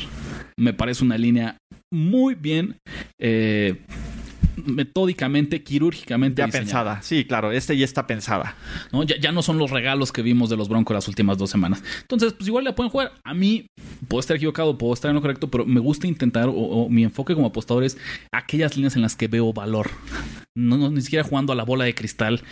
Me 0.58 0.72
parece 0.72 1.04
una 1.04 1.18
línea 1.18 1.58
muy 1.92 2.34
bien 2.34 2.78
eh, 3.20 3.82
metódicamente, 4.66 5.62
quirúrgicamente 5.62 6.42
ya 6.42 6.48
pensada. 6.48 7.02
Sí, 7.02 7.24
claro, 7.24 7.52
este 7.52 7.76
ya 7.76 7.84
está 7.84 8.06
pensada. 8.06 8.56
¿no? 8.92 9.02
Ya, 9.04 9.32
no 9.32 9.42
son 9.42 9.58
los 9.58 9.70
regalos 9.70 10.12
que 10.12 10.22
vimos 10.22 10.50
de 10.50 10.56
los 10.56 10.68
Broncos 10.68 10.94
las 10.94 11.08
últimas 11.08 11.38
dos 11.38 11.50
semanas. 11.50 11.82
Entonces, 12.02 12.32
pues 12.32 12.48
igual 12.48 12.64
la 12.64 12.74
pueden 12.74 12.90
jugar. 12.90 13.12
A 13.24 13.34
mí, 13.34 13.66
puedo 14.08 14.20
estar 14.20 14.36
equivocado, 14.36 14.78
puedo 14.78 14.94
estar 14.94 15.10
en 15.10 15.16
lo 15.16 15.22
correcto, 15.22 15.50
pero 15.50 15.64
me 15.64 15.80
gusta 15.80 16.06
intentar, 16.06 16.48
o, 16.52 16.88
mi 16.88 17.04
enfoque 17.04 17.34
como 17.34 17.48
apostador 17.48 17.84
es 17.84 17.96
aquellas 18.32 18.76
líneas 18.76 18.96
en 18.96 19.02
las 19.02 19.16
que 19.16 19.28
veo 19.28 19.52
valor. 19.52 19.90
No, 20.54 20.76
no, 20.76 20.90
ni 20.90 21.02
siquiera 21.02 21.24
jugando 21.24 21.52
a 21.52 21.56
la 21.56 21.64
bola 21.64 21.84
de 21.84 21.94
cristal. 21.94 22.42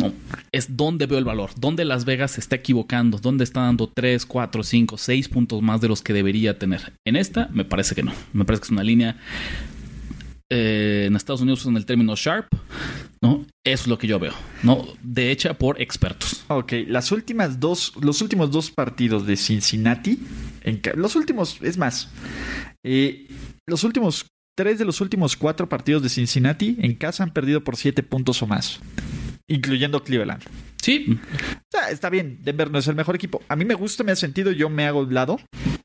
No, 0.00 0.12
es 0.52 0.76
donde 0.76 1.06
veo 1.06 1.18
el 1.18 1.24
valor, 1.24 1.50
donde 1.56 1.84
Las 1.84 2.06
Vegas 2.06 2.32
se 2.32 2.40
está 2.40 2.56
equivocando, 2.56 3.18
donde 3.18 3.44
está 3.44 3.60
dando 3.60 3.88
3, 3.88 4.24
4, 4.24 4.62
5, 4.62 4.96
6 4.96 5.28
puntos 5.28 5.60
más 5.60 5.82
de 5.82 5.88
los 5.88 6.00
que 6.00 6.14
debería 6.14 6.58
tener. 6.58 6.94
En 7.04 7.16
esta, 7.16 7.48
me 7.52 7.64
parece 7.64 7.94
que 7.94 8.02
no. 8.02 8.12
Me 8.32 8.46
parece 8.46 8.62
que 8.62 8.66
es 8.66 8.70
una 8.70 8.84
línea 8.84 9.18
eh, 10.54 11.06
en 11.06 11.16
Estados 11.16 11.40
Unidos 11.40 11.62
usan 11.62 11.78
el 11.78 11.86
término 11.86 12.14
sharp, 12.14 12.46
¿no? 13.22 13.46
Eso 13.64 13.84
es 13.84 13.86
lo 13.86 13.96
que 13.96 14.06
yo 14.06 14.18
veo, 14.18 14.34
¿no? 14.62 14.86
De 15.02 15.30
hecha 15.30 15.54
por 15.54 15.80
expertos. 15.80 16.44
Ok, 16.48 16.74
las 16.88 17.10
últimas 17.10 17.58
dos, 17.58 17.94
los 18.02 18.20
últimos 18.20 18.50
dos 18.50 18.70
partidos 18.70 19.26
de 19.26 19.38
Cincinnati, 19.38 20.18
en, 20.62 20.82
los 20.94 21.16
últimos, 21.16 21.56
es 21.62 21.78
más, 21.78 22.10
eh, 22.84 23.28
los 23.66 23.82
últimos 23.82 24.26
tres 24.54 24.78
de 24.78 24.84
los 24.84 25.00
últimos 25.00 25.38
cuatro 25.38 25.70
partidos 25.70 26.02
de 26.02 26.10
Cincinnati 26.10 26.76
en 26.80 26.96
casa 26.96 27.22
han 27.22 27.32
perdido 27.32 27.64
por 27.64 27.76
siete 27.78 28.02
puntos 28.02 28.42
o 28.42 28.46
más, 28.46 28.78
incluyendo 29.48 30.04
Cleveland. 30.04 30.42
Sí. 30.82 31.18
está 31.90 32.10
bien, 32.10 32.40
Denver 32.42 32.70
no 32.70 32.78
es 32.78 32.88
el 32.88 32.94
mejor 32.96 33.14
equipo. 33.14 33.40
A 33.48 33.56
mí 33.56 33.64
me 33.64 33.74
gusta, 33.74 34.04
me 34.04 34.12
ha 34.12 34.16
sentido, 34.16 34.52
yo 34.52 34.68
me 34.68 34.84
hago 34.84 35.00
un 35.00 35.14
lado. 35.14 35.38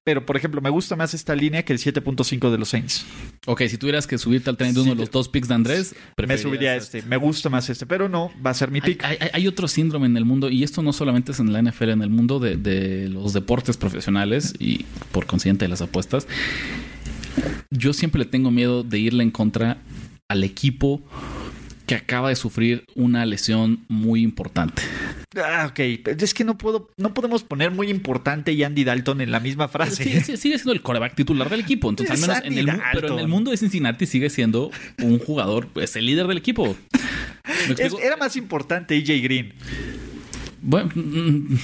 Pero, 0.08 0.26
por 0.26 0.38
ejemplo, 0.38 0.62
me 0.62 0.70
gusta 0.70 0.96
más 0.96 1.14
esta 1.14 1.36
línea 1.36 1.64
que 1.64 1.74
el 1.74 1.80
7.5 1.80 2.50
de 2.50 2.58
los 2.58 2.70
Saints. 2.70 3.06
Ok, 3.46 3.64
si 3.64 3.78
tuvieras 3.78 4.08
que 4.08 4.18
subirte 4.18 4.50
al 4.50 4.56
tren 4.56 4.74
de 4.74 4.80
uno 4.80 4.92
de 4.92 4.96
los 4.96 5.12
dos 5.12 5.28
picks 5.28 5.50
de 5.50 5.56
Andrés, 5.56 5.94
me 6.26 6.38
subiría 6.38 6.78
este. 6.78 7.02
Me 7.02 7.18
gusta 7.18 7.50
más 7.50 7.70
este, 7.70 7.86
pero 7.86 8.08
no, 8.08 8.32
va 8.42 8.52
a 8.52 8.54
ser 8.54 8.72
mi 8.72 8.80
pick. 8.80 9.04
Hay, 9.04 9.48
otro 9.50 9.68
síndrome 9.68 10.06
en 10.06 10.16
el 10.16 10.24
mundo, 10.24 10.50
y 10.50 10.64
esto 10.64 10.82
no 10.82 10.94
solamente 10.94 11.34
es 11.34 11.42
en 11.42 11.52
la 11.52 11.62
NFL, 11.62 11.90
en 11.90 12.02
el 12.04 12.10
mundo 12.10 12.40
de, 12.40 12.56
de 12.56 13.10
los 13.10 13.34
deportes 13.34 13.76
profesionales 13.76 14.54
y 14.60 14.86
por 15.12 15.26
consciente 15.26 15.66
de 15.66 15.70
las 15.70 15.82
apuestas. 15.82 16.26
Yo 17.70 17.92
siempre 17.92 18.20
le 18.20 18.26
tengo 18.28 18.50
miedo 18.50 18.84
de 18.84 19.00
irle 19.00 19.24
en 19.24 19.32
contra 19.32 19.80
al 20.30 20.46
equipo 20.46 21.02
que 21.86 21.96
acaba 21.96 22.30
de 22.30 22.38
sufrir 22.38 22.86
una 22.96 23.26
lesión 23.26 23.84
muy 23.90 24.22
importante. 24.22 24.84
Ah, 25.44 25.68
ok. 25.70 25.80
Es 26.20 26.34
que 26.34 26.44
no 26.44 26.58
puedo, 26.58 26.90
no 26.98 27.14
podemos 27.14 27.44
poner 27.44 27.72
muy 27.72 27.90
importante 27.90 28.52
y 28.52 28.64
Andy 28.64 28.84
Dalton 28.84 29.22
en 29.22 29.32
la 29.32 29.40
misma 29.40 29.68
frase. 29.68 30.04
Sí, 30.04 30.38
sigue 30.38 30.58
siendo 30.58 30.74
el 30.74 30.82
coreback 30.82 31.16
titular 31.16 31.50
del 31.50 31.60
equipo. 31.60 31.90
Entonces, 31.90 32.16
al 32.16 32.22
menos 32.22 32.44
en 32.44 32.58
el, 32.58 32.82
pero 32.94 33.14
en 33.14 33.20
el 33.20 33.28
mundo 33.28 33.52
de 33.52 33.58
Cincinnati 33.58 34.06
sigue 34.06 34.30
siendo 34.30 34.72
un 35.02 35.20
jugador, 35.20 35.70
es 35.76 35.96
el 35.96 36.06
líder 36.06 36.28
del 36.28 36.38
equipo. 36.38 36.76
era 38.02 38.18
más 38.18 38.36
importante 38.36 38.96
AJ 38.98 39.22
Green. 39.24 39.54
Bueno, 40.70 40.92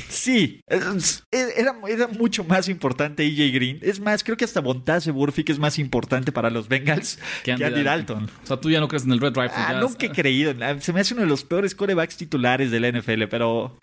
sí, 0.07 0.61
era, 0.69 1.75
era, 1.89 2.07
mucho 2.07 2.45
más 2.45 2.69
importante 2.69 3.25
EJ 3.25 3.53
Green. 3.53 3.79
Es 3.81 3.99
más, 3.99 4.23
creo 4.23 4.37
que 4.37 4.45
hasta 4.45 4.61
Bontase 4.61 5.11
Burfict 5.11 5.49
es 5.49 5.59
más 5.59 5.77
importante 5.77 6.31
para 6.31 6.49
los 6.49 6.69
Bengals 6.69 7.19
que 7.43 7.51
Andy, 7.51 7.83
Dalton. 7.83 8.29
O 8.43 8.47
sea, 8.47 8.61
tú 8.61 8.71
ya 8.71 8.79
no 8.79 8.87
crees 8.87 9.03
en 9.03 9.11
el 9.11 9.19
Red 9.19 9.35
Rifle. 9.35 9.51
Ah, 9.57 9.77
nunca 9.81 10.05
he 10.05 10.11
creído. 10.11 10.53
Se 10.79 10.93
me 10.93 11.01
hace 11.01 11.15
uno 11.15 11.23
de 11.23 11.27
los 11.27 11.43
peores 11.43 11.75
corebacks 11.75 12.15
titulares 12.15 12.71
de 12.71 12.79
la 12.79 12.93
NFL, 12.93 13.23
pero 13.29 13.77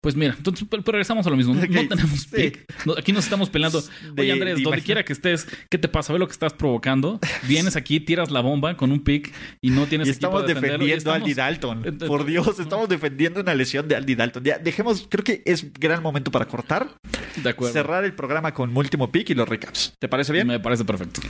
pues 0.00 0.14
mira, 0.14 0.34
entonces 0.36 0.66
pero 0.70 0.82
regresamos 0.84 1.26
a 1.26 1.30
lo 1.30 1.36
mismo. 1.36 1.54
No, 1.54 1.60
tenemos 1.88 2.26
pick. 2.26 2.64
aquí 2.96 3.12
nos 3.12 3.24
estamos 3.24 3.50
peleando. 3.50 3.82
Oye, 4.18 4.32
Andrés, 4.32 4.62
donde 4.62 4.82
quiera 4.82 5.04
que 5.04 5.12
estés, 5.12 5.46
¿qué 5.70 5.78
te 5.78 5.88
pasa? 5.88 6.12
Ve 6.12 6.18
lo 6.18 6.26
que 6.26 6.32
estás 6.32 6.52
provocando. 6.52 7.18
Vienes 7.46 7.76
aquí, 7.76 8.00
tiras 8.00 8.30
la 8.30 8.40
bomba 8.40 8.76
con 8.76 8.92
un 8.92 9.00
pick 9.00 9.32
y 9.60 9.70
no 9.70 9.86
tienes 9.86 10.08
y 10.08 10.10
estamos 10.10 10.46
defendiendo 10.46 11.12
a 11.12 11.16
Aldi 11.16 11.34
Dalton. 11.34 11.98
Por 12.06 12.24
Dios, 12.24 12.58
estamos 12.58 12.88
defendiendo 12.88 13.40
una 13.40 13.54
lesión 13.54 13.88
de 13.88 13.96
Aldi 13.96 14.14
Dalton. 14.14 14.44
Ya, 14.44 14.58
dejemos, 14.58 15.06
creo 15.08 15.24
que 15.24 15.42
es 15.44 15.72
gran 15.72 16.02
momento 16.02 16.30
para 16.30 16.46
cortar. 16.46 16.88
De 17.36 17.50
acuerdo. 17.50 17.72
Cerrar 17.72 18.04
el 18.04 18.14
programa 18.14 18.52
con 18.52 18.76
último 18.76 19.10
pick 19.10 19.30
y 19.30 19.34
los 19.34 19.48
recaps. 19.48 19.94
¿Te 19.98 20.08
parece 20.08 20.32
bien? 20.32 20.46
Me 20.46 20.60
parece 20.60 20.84
perfecto. 20.84 21.20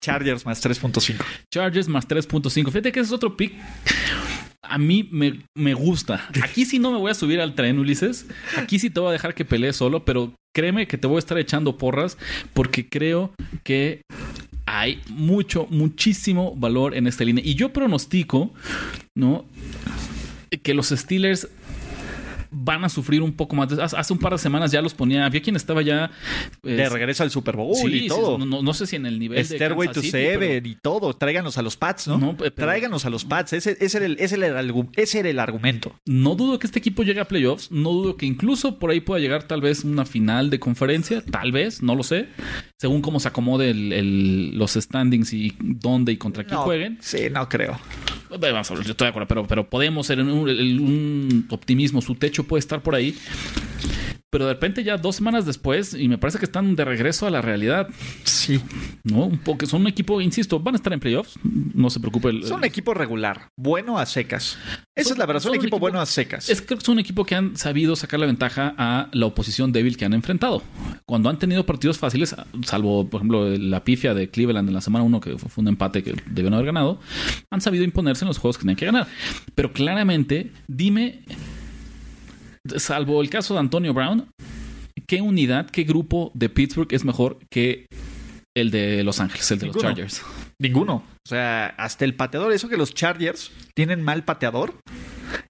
Chargers 0.00 0.44
más 0.46 0.64
3.5. 0.64 1.16
Chargers 1.50 1.88
más 1.88 2.06
3.5. 2.06 2.66
Fíjate 2.66 2.92
que 2.92 3.00
ese 3.00 3.08
es 3.08 3.12
otro 3.12 3.36
pick 3.36 3.54
a 4.62 4.78
mí 4.78 5.08
me, 5.10 5.74
gusta. 5.74 6.28
Aquí 6.42 6.64
sí 6.64 6.78
no 6.78 6.92
me 6.92 6.98
voy 6.98 7.10
a 7.10 7.14
subir 7.14 7.40
al 7.40 7.54
tren, 7.54 7.78
Ulises. 7.78 8.26
Aquí 8.56 8.78
sí 8.78 8.90
te 8.90 9.00
voy 9.00 9.10
a 9.10 9.12
dejar 9.12 9.34
que 9.34 9.44
pelees 9.44 9.76
solo, 9.76 10.04
pero 10.04 10.34
créeme 10.54 10.86
que 10.86 10.98
te 10.98 11.06
voy 11.06 11.16
a 11.16 11.18
estar 11.20 11.38
echando 11.38 11.78
porras 11.78 12.18
porque 12.54 12.88
creo 12.88 13.32
que 13.62 14.02
hay 14.66 15.00
mucho, 15.08 15.66
muchísimo 15.70 16.54
valor 16.56 16.94
en 16.94 17.06
esta 17.06 17.24
línea. 17.24 17.44
Y 17.44 17.54
yo 17.54 17.72
pronostico, 17.72 18.52
¿no? 19.16 19.46
Que 20.62 20.74
los 20.74 20.88
Steelers 20.88 21.48
van 22.50 22.84
a 22.84 22.88
sufrir 22.88 23.22
un 23.22 23.32
poco 23.32 23.56
más. 23.56 23.72
Hace 23.72 24.12
un 24.12 24.18
par 24.18 24.32
de 24.32 24.38
semanas 24.38 24.70
ya 24.70 24.82
los 24.82 24.94
ponía. 24.94 25.26
Había 25.26 25.42
quien 25.42 25.56
estaba 25.56 25.82
ya. 25.82 26.10
de 26.62 26.88
regreso 26.88 27.22
al 27.22 27.30
Super 27.30 27.56
Bowl 27.56 27.92
y 27.92 28.08
todo. 28.08 28.38
no, 28.38 28.74
sé 28.74 28.86
si 28.86 28.96
en 28.96 29.06
el 29.06 29.18
nivel 29.18 29.44
Stairway 29.44 29.88
to 29.88 30.02
Seven 30.02 30.64
y 30.66 30.74
todo. 30.76 31.14
Tráiganos 31.14 31.58
a 31.58 31.62
los 31.62 31.76
Pats, 31.76 32.08
¿no? 32.08 32.36
Tráiganos 32.54 33.04
a 33.04 33.10
los 33.10 33.24
Pats. 33.24 33.52
Ese, 33.52 33.76
era 33.80 34.06
el, 34.06 34.16
ese, 34.20 34.36
era 34.36 34.60
el, 34.60 34.88
ese 34.96 35.20
era 35.20 35.30
el 35.30 35.38
argumento. 35.38 35.94
No 36.06 36.34
dudo 36.34 36.58
que 36.58 36.66
este 36.66 36.78
equipo 36.78 37.02
llegue 37.02 37.20
a 37.20 37.26
playoffs. 37.26 37.70
No 37.70 37.90
dudo 37.90 38.16
que 38.16 38.26
incluso 38.26 38.78
por 38.78 38.90
ahí 38.90 39.00
pueda 39.00 39.20
llegar 39.20 39.44
tal 39.44 39.60
vez 39.60 39.84
una 39.84 40.04
final 40.04 40.50
de 40.50 40.58
conferencia. 40.58 41.22
Tal 41.22 41.52
vez, 41.52 41.82
no 41.82 41.94
lo 41.94 42.02
sé. 42.02 42.28
Según 42.80 43.02
cómo 43.02 43.18
se 43.18 43.26
acomode 43.26 43.74
los 43.74 44.74
standings 44.74 45.32
y 45.32 45.52
dónde 45.58 46.12
y 46.12 46.16
contra 46.16 46.44
quién 46.44 46.60
jueguen. 46.60 46.98
Sí, 47.00 47.28
no 47.28 47.48
creo. 47.48 47.76
Vamos, 48.30 48.68
yo 48.68 48.80
estoy 48.92 49.06
de 49.06 49.08
acuerdo, 49.08 49.26
pero, 49.26 49.46
pero 49.48 49.68
podemos 49.68 50.06
ser 50.06 50.20
un, 50.20 50.30
un 50.30 51.46
optimismo. 51.50 52.00
Su 52.00 52.14
techo 52.14 52.44
puede 52.44 52.60
estar 52.60 52.80
por 52.80 52.94
ahí. 52.94 53.16
Pero 54.30 54.46
de 54.46 54.52
repente 54.52 54.84
ya 54.84 54.98
dos 54.98 55.16
semanas 55.16 55.46
después, 55.46 55.94
y 55.94 56.06
me 56.06 56.18
parece 56.18 56.38
que 56.38 56.44
están 56.44 56.76
de 56.76 56.84
regreso 56.84 57.26
a 57.26 57.30
la 57.30 57.40
realidad. 57.40 57.88
Sí. 58.24 58.60
¿No? 59.02 59.24
Un 59.24 59.38
poco, 59.38 59.64
son 59.64 59.80
un 59.82 59.86
equipo, 59.86 60.20
insisto, 60.20 60.60
van 60.60 60.74
a 60.74 60.76
estar 60.76 60.92
en 60.92 61.00
playoffs. 61.00 61.38
No 61.42 61.88
se 61.88 61.98
preocupe. 61.98 62.42
son 62.42 62.58
un 62.58 62.64
equipo 62.64 62.92
regular, 62.92 63.48
bueno 63.56 63.98
a 63.98 64.04
secas. 64.04 64.58
Esa 64.94 65.12
es 65.12 65.18
la 65.18 65.24
verdad, 65.24 65.40
son, 65.40 65.52
un 65.52 65.56
equipo, 65.56 65.78
bueno 65.78 65.98
a 65.98 66.04
secas. 66.04 66.50
Es, 66.50 66.60
creo 66.60 66.78
que 66.78 66.84
son 66.84 66.94
un 66.94 66.98
equipo 66.98 67.24
que 67.24 67.36
han 67.36 67.56
sabido 67.56 67.96
sacar 67.96 68.20
la 68.20 68.26
ventaja 68.26 68.74
a 68.76 69.08
la 69.12 69.26
oposición 69.26 69.72
débil 69.72 69.96
que 69.96 70.04
han 70.04 70.12
enfrentado. 70.12 70.62
Cuando 71.06 71.30
han 71.30 71.38
tenido 71.38 71.64
partidos 71.64 71.96
fáciles, 71.96 72.36
salvo, 72.66 73.08
por 73.08 73.20
ejemplo, 73.20 73.48
la 73.56 73.82
pifia 73.82 74.12
de 74.12 74.28
Cleveland 74.28 74.68
en 74.68 74.74
la 74.74 74.82
semana 74.82 75.04
1, 75.04 75.20
que 75.20 75.38
fue 75.38 75.62
un 75.62 75.68
empate 75.68 76.02
que 76.02 76.14
debieron 76.26 76.54
haber 76.54 76.66
ganado, 76.66 77.00
han 77.50 77.62
sabido 77.62 77.84
imponerse 77.84 78.24
en 78.24 78.28
los 78.28 78.36
juegos 78.36 78.58
que 78.58 78.62
tenían 78.62 78.76
que 78.76 78.86
ganar. 78.86 79.06
Pero 79.54 79.72
claramente, 79.72 80.52
dime 80.66 81.22
salvo 82.76 83.20
el 83.20 83.30
caso 83.30 83.54
de 83.54 83.60
Antonio 83.60 83.94
Brown, 83.94 84.30
¿qué 85.06 85.20
unidad, 85.20 85.70
qué 85.70 85.84
grupo 85.84 86.30
de 86.34 86.48
Pittsburgh 86.48 86.92
es 86.92 87.04
mejor 87.04 87.38
que 87.50 87.86
el 88.56 88.70
de 88.70 89.02
Los 89.04 89.20
Ángeles, 89.20 89.50
el 89.50 89.58
de 89.58 89.66
los 89.66 89.76
Chargers? 89.76 90.22
Ninguno. 90.60 91.04
O 91.26 91.28
sea, 91.28 91.66
hasta 91.78 92.04
el 92.04 92.14
pateador, 92.14 92.52
eso 92.52 92.68
que 92.68 92.76
los 92.76 92.94
Chargers 92.94 93.52
tienen 93.74 94.02
mal 94.02 94.24
pateador. 94.24 94.74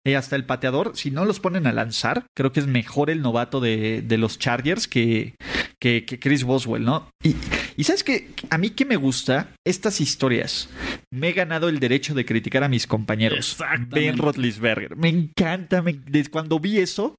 Y 0.05 0.14
hasta 0.14 0.37
el 0.37 0.45
pateador, 0.45 0.93
si 0.97 1.11
no 1.11 1.25
los 1.25 1.41
ponen 1.41 1.66
a 1.66 1.73
lanzar, 1.73 2.27
creo 2.37 2.53
que 2.53 2.61
es 2.61 2.66
mejor 2.66 3.11
el 3.11 3.23
novato 3.23 3.61
de, 3.61 4.03
de 4.03 4.19
los 4.19 4.39
Chargers 4.39 4.89
que, 4.89 5.35
que, 5.81 6.05
Chris 6.05 6.45
Boswell, 6.45 6.85
¿no? 6.85 7.09
Y, 7.23 7.37
y 7.79 7.85
sabes 7.85 8.03
que 8.03 8.31
a 8.51 8.59
mí 8.59 8.70
que 8.70 8.85
me 8.85 8.97
gusta 8.97 9.55
estas 9.64 10.01
historias. 10.01 10.68
Me 11.12 11.29
he 11.29 11.33
ganado 11.33 11.68
el 11.68 11.79
derecho 11.79 12.12
de 12.12 12.24
criticar 12.24 12.64
a 12.64 12.68
mis 12.68 12.89
compañeros. 12.89 13.57
Ben 13.89 14.18
Roethlisberger. 14.18 14.97
Me 14.97 15.09
encanta. 15.09 15.81
desde 15.81 16.29
cuando 16.29 16.59
vi 16.59 16.79
eso, 16.79 17.14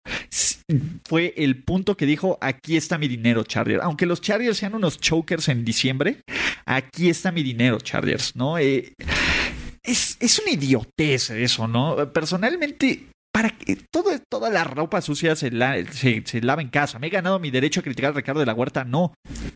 fue 1.07 1.33
el 1.37 1.63
punto 1.63 1.95
que 1.95 2.05
dijo: 2.05 2.37
aquí 2.41 2.75
está 2.75 2.97
mi 2.97 3.07
dinero, 3.07 3.43
Chargers. 3.43 3.81
Aunque 3.81 4.05
los 4.05 4.19
Chargers 4.19 4.57
sean 4.57 4.75
unos 4.75 4.99
chokers 4.99 5.47
en 5.47 5.63
diciembre, 5.63 6.23
aquí 6.65 7.09
está 7.09 7.31
mi 7.31 7.41
dinero, 7.41 7.79
Chargers, 7.79 8.35
¿no? 8.35 8.57
Eh, 8.57 8.91
es, 9.81 10.17
es 10.19 10.39
una 10.39 10.51
idiotez 10.51 11.29
eso, 11.29 11.69
¿no? 11.69 12.11
Personalmente, 12.11 13.05
para 13.31 13.49
que 13.51 13.77
todo, 13.91 14.09
toda 14.29 14.49
la 14.49 14.63
ropa 14.63 15.01
sucia 15.01 15.35
se, 15.35 15.51
la, 15.51 15.83
se, 15.91 16.23
se 16.25 16.41
lava 16.41 16.61
en 16.61 16.69
casa. 16.69 16.99
Me 16.99 17.07
he 17.07 17.09
ganado 17.09 17.39
mi 17.39 17.51
derecho 17.51 17.79
a 17.79 17.83
criticar 17.83 18.11
a 18.11 18.15
Ricardo 18.15 18.39
de 18.39 18.45
la 18.45 18.53
Huerta. 18.53 18.83
No, 18.83 19.13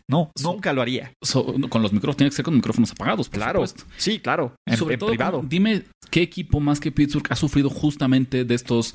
no, 0.09 0.31
So- 0.37 0.53
nunca 0.53 0.73
lo 0.73 0.81
haría. 0.81 1.11
So- 1.21 1.55
con 1.69 1.81
los 1.81 1.91
micrófonos, 1.91 2.17
tiene 2.17 2.29
que 2.29 2.35
ser 2.35 2.45
con 2.45 2.55
micrófonos 2.55 2.91
apagados, 2.91 3.29
por 3.29 3.39
Claro, 3.39 3.65
supuesto. 3.65 3.91
sí, 3.97 4.19
claro, 4.19 4.55
en, 4.67 4.77
Sobre 4.77 4.93
en 4.95 4.99
todo, 4.99 5.09
privado. 5.09 5.43
dime 5.47 5.83
qué 6.11 6.21
equipo 6.21 6.59
más 6.59 6.79
que 6.79 6.91
Pittsburgh 6.91 7.25
ha 7.31 7.35
sufrido 7.35 7.69
justamente 7.69 8.45
de 8.45 8.55
estos 8.55 8.93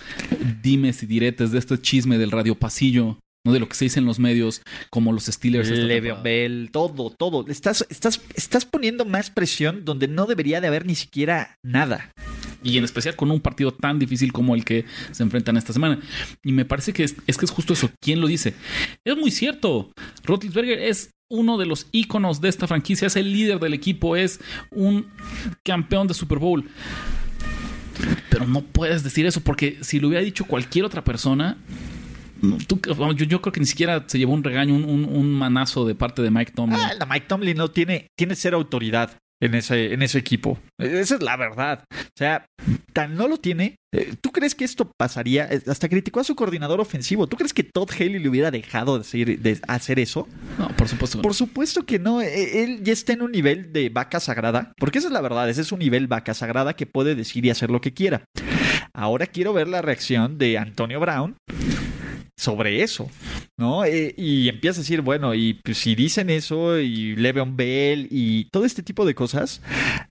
dimes 0.62 1.02
y 1.02 1.06
diretes, 1.06 1.50
de 1.50 1.58
este 1.58 1.78
chisme 1.78 2.16
del 2.18 2.30
radio 2.30 2.54
pasillo, 2.54 3.18
¿no? 3.44 3.52
de 3.52 3.60
lo 3.60 3.68
que 3.68 3.74
se 3.74 3.86
dice 3.86 3.98
en 3.98 4.06
los 4.06 4.18
medios, 4.20 4.62
como 4.90 5.12
los 5.12 5.24
Steelers. 5.26 5.68
Le'Veon. 5.70 6.22
Bell, 6.22 6.68
todo, 6.72 7.10
todo. 7.10 7.44
Estás, 7.48 7.84
estás, 7.90 8.20
estás 8.34 8.64
poniendo 8.64 9.04
más 9.04 9.30
presión 9.30 9.84
donde 9.84 10.06
no 10.06 10.26
debería 10.26 10.60
de 10.60 10.68
haber 10.68 10.86
ni 10.86 10.94
siquiera 10.94 11.56
nada. 11.64 12.10
Y 12.62 12.76
en 12.76 12.84
especial 12.84 13.14
con 13.16 13.30
un 13.30 13.40
partido 13.40 13.72
tan 13.72 13.98
difícil 13.98 14.32
como 14.32 14.54
el 14.54 14.64
que 14.64 14.84
se 15.12 15.22
enfrentan 15.22 15.56
esta 15.56 15.72
semana. 15.72 16.00
Y 16.42 16.52
me 16.52 16.64
parece 16.64 16.92
que 16.92 17.04
es, 17.04 17.12
que 17.14 17.44
es 17.44 17.50
justo 17.50 17.72
eso. 17.72 17.90
¿Quién 18.00 18.20
lo 18.20 18.26
dice? 18.26 18.54
Es 19.04 19.16
muy 19.16 19.30
cierto. 19.30 19.90
Roethlisberger 20.24 20.78
es 20.80 21.10
uno 21.30 21.58
de 21.58 21.66
los 21.66 21.86
íconos 21.92 22.40
de 22.40 22.48
esta 22.48 22.66
franquicia, 22.66 23.06
es 23.06 23.16
el 23.16 23.32
líder 23.32 23.58
del 23.60 23.74
equipo, 23.74 24.16
es 24.16 24.40
un 24.70 25.06
campeón 25.64 26.08
de 26.08 26.14
Super 26.14 26.38
Bowl. 26.38 26.68
Pero 28.30 28.46
no 28.46 28.62
puedes 28.62 29.02
decir 29.02 29.26
eso 29.26 29.40
porque 29.40 29.78
si 29.82 30.00
lo 30.00 30.08
hubiera 30.08 30.24
dicho 30.24 30.44
cualquier 30.44 30.84
otra 30.84 31.02
persona, 31.04 31.56
tú- 32.66 32.80
yo, 33.16 33.40
creo 33.42 33.52
que 33.52 33.60
ni 33.60 33.66
siquiera 33.66 34.04
se 34.06 34.18
llevó 34.18 34.32
un 34.34 34.44
regaño, 34.44 34.74
un, 34.74 34.84
un- 34.84 35.04
un 35.04 35.32
manazo 35.32 35.84
de 35.86 35.94
parte 35.94 36.22
de 36.22 36.30
Mike 36.30 36.52
Tomlin. 36.54 36.78
Ah, 36.80 36.94
la 36.98 37.06
Mike 37.06 37.26
Tomlin 37.28 37.56
no 37.56 37.68
tiene, 37.68 38.08
tiene 38.16 38.34
cero 38.36 38.56
autoridad 38.56 39.18
en 39.40 39.54
ese, 39.54 39.92
en 39.92 40.02
ese 40.02 40.18
equipo. 40.18 40.58
Esa 40.78 41.14
es 41.16 41.22
la 41.22 41.36
verdad. 41.36 41.84
O 41.90 42.16
sea, 42.16 42.46
tan 42.92 43.16
no 43.16 43.28
lo 43.28 43.38
tiene. 43.38 43.76
Eh, 43.94 44.14
¿Tú 44.20 44.30
crees 44.32 44.54
que 44.54 44.64
esto 44.64 44.90
pasaría? 44.98 45.48
Eh, 45.50 45.62
Hasta 45.66 45.88
criticó 45.88 46.20
a 46.20 46.24
su 46.24 46.34
coordinador 46.34 46.80
ofensivo. 46.80 47.26
¿Tú 47.26 47.36
crees 47.36 47.54
que 47.54 47.62
Todd 47.62 47.90
Haley 47.90 48.18
le 48.18 48.28
hubiera 48.28 48.50
dejado 48.50 48.96
de 48.96 49.00
hacer, 49.02 49.38
de 49.38 49.60
hacer 49.66 49.98
eso? 49.98 50.28
No, 50.58 50.68
por 50.76 50.88
supuesto. 50.88 51.22
Por 51.22 51.34
supuesto 51.34 51.86
que 51.86 51.98
no. 51.98 52.20
Eh, 52.20 52.64
Él 52.64 52.82
ya 52.82 52.92
está 52.92 53.12
en 53.12 53.22
un 53.22 53.32
nivel 53.32 53.72
de 53.72 53.88
vaca 53.88 54.20
sagrada. 54.20 54.72
Porque 54.78 54.98
esa 54.98 55.08
es 55.08 55.12
la 55.12 55.20
verdad. 55.20 55.48
Ese 55.48 55.62
es 55.62 55.72
un 55.72 55.78
nivel 55.78 56.06
vaca 56.06 56.34
sagrada 56.34 56.74
que 56.74 56.86
puede 56.86 57.14
decir 57.14 57.46
y 57.46 57.50
hacer 57.50 57.70
lo 57.70 57.80
que 57.80 57.94
quiera. 57.94 58.24
Ahora 58.92 59.26
quiero 59.26 59.52
ver 59.52 59.68
la 59.68 59.82
reacción 59.82 60.38
de 60.38 60.58
Antonio 60.58 60.98
Brown 60.98 61.36
sobre 62.38 62.82
eso, 62.82 63.10
¿no? 63.58 63.84
Eh, 63.84 64.14
y 64.16 64.48
empieza 64.48 64.78
a 64.78 64.82
decir, 64.82 65.00
bueno, 65.00 65.34
y 65.34 65.54
pues, 65.54 65.78
si 65.78 65.96
dicen 65.96 66.30
eso, 66.30 66.78
y 66.78 67.16
Le'Veon 67.16 67.56
Bell, 67.56 68.06
y 68.12 68.44
todo 68.50 68.64
este 68.64 68.84
tipo 68.84 69.04
de 69.04 69.16
cosas, 69.16 69.60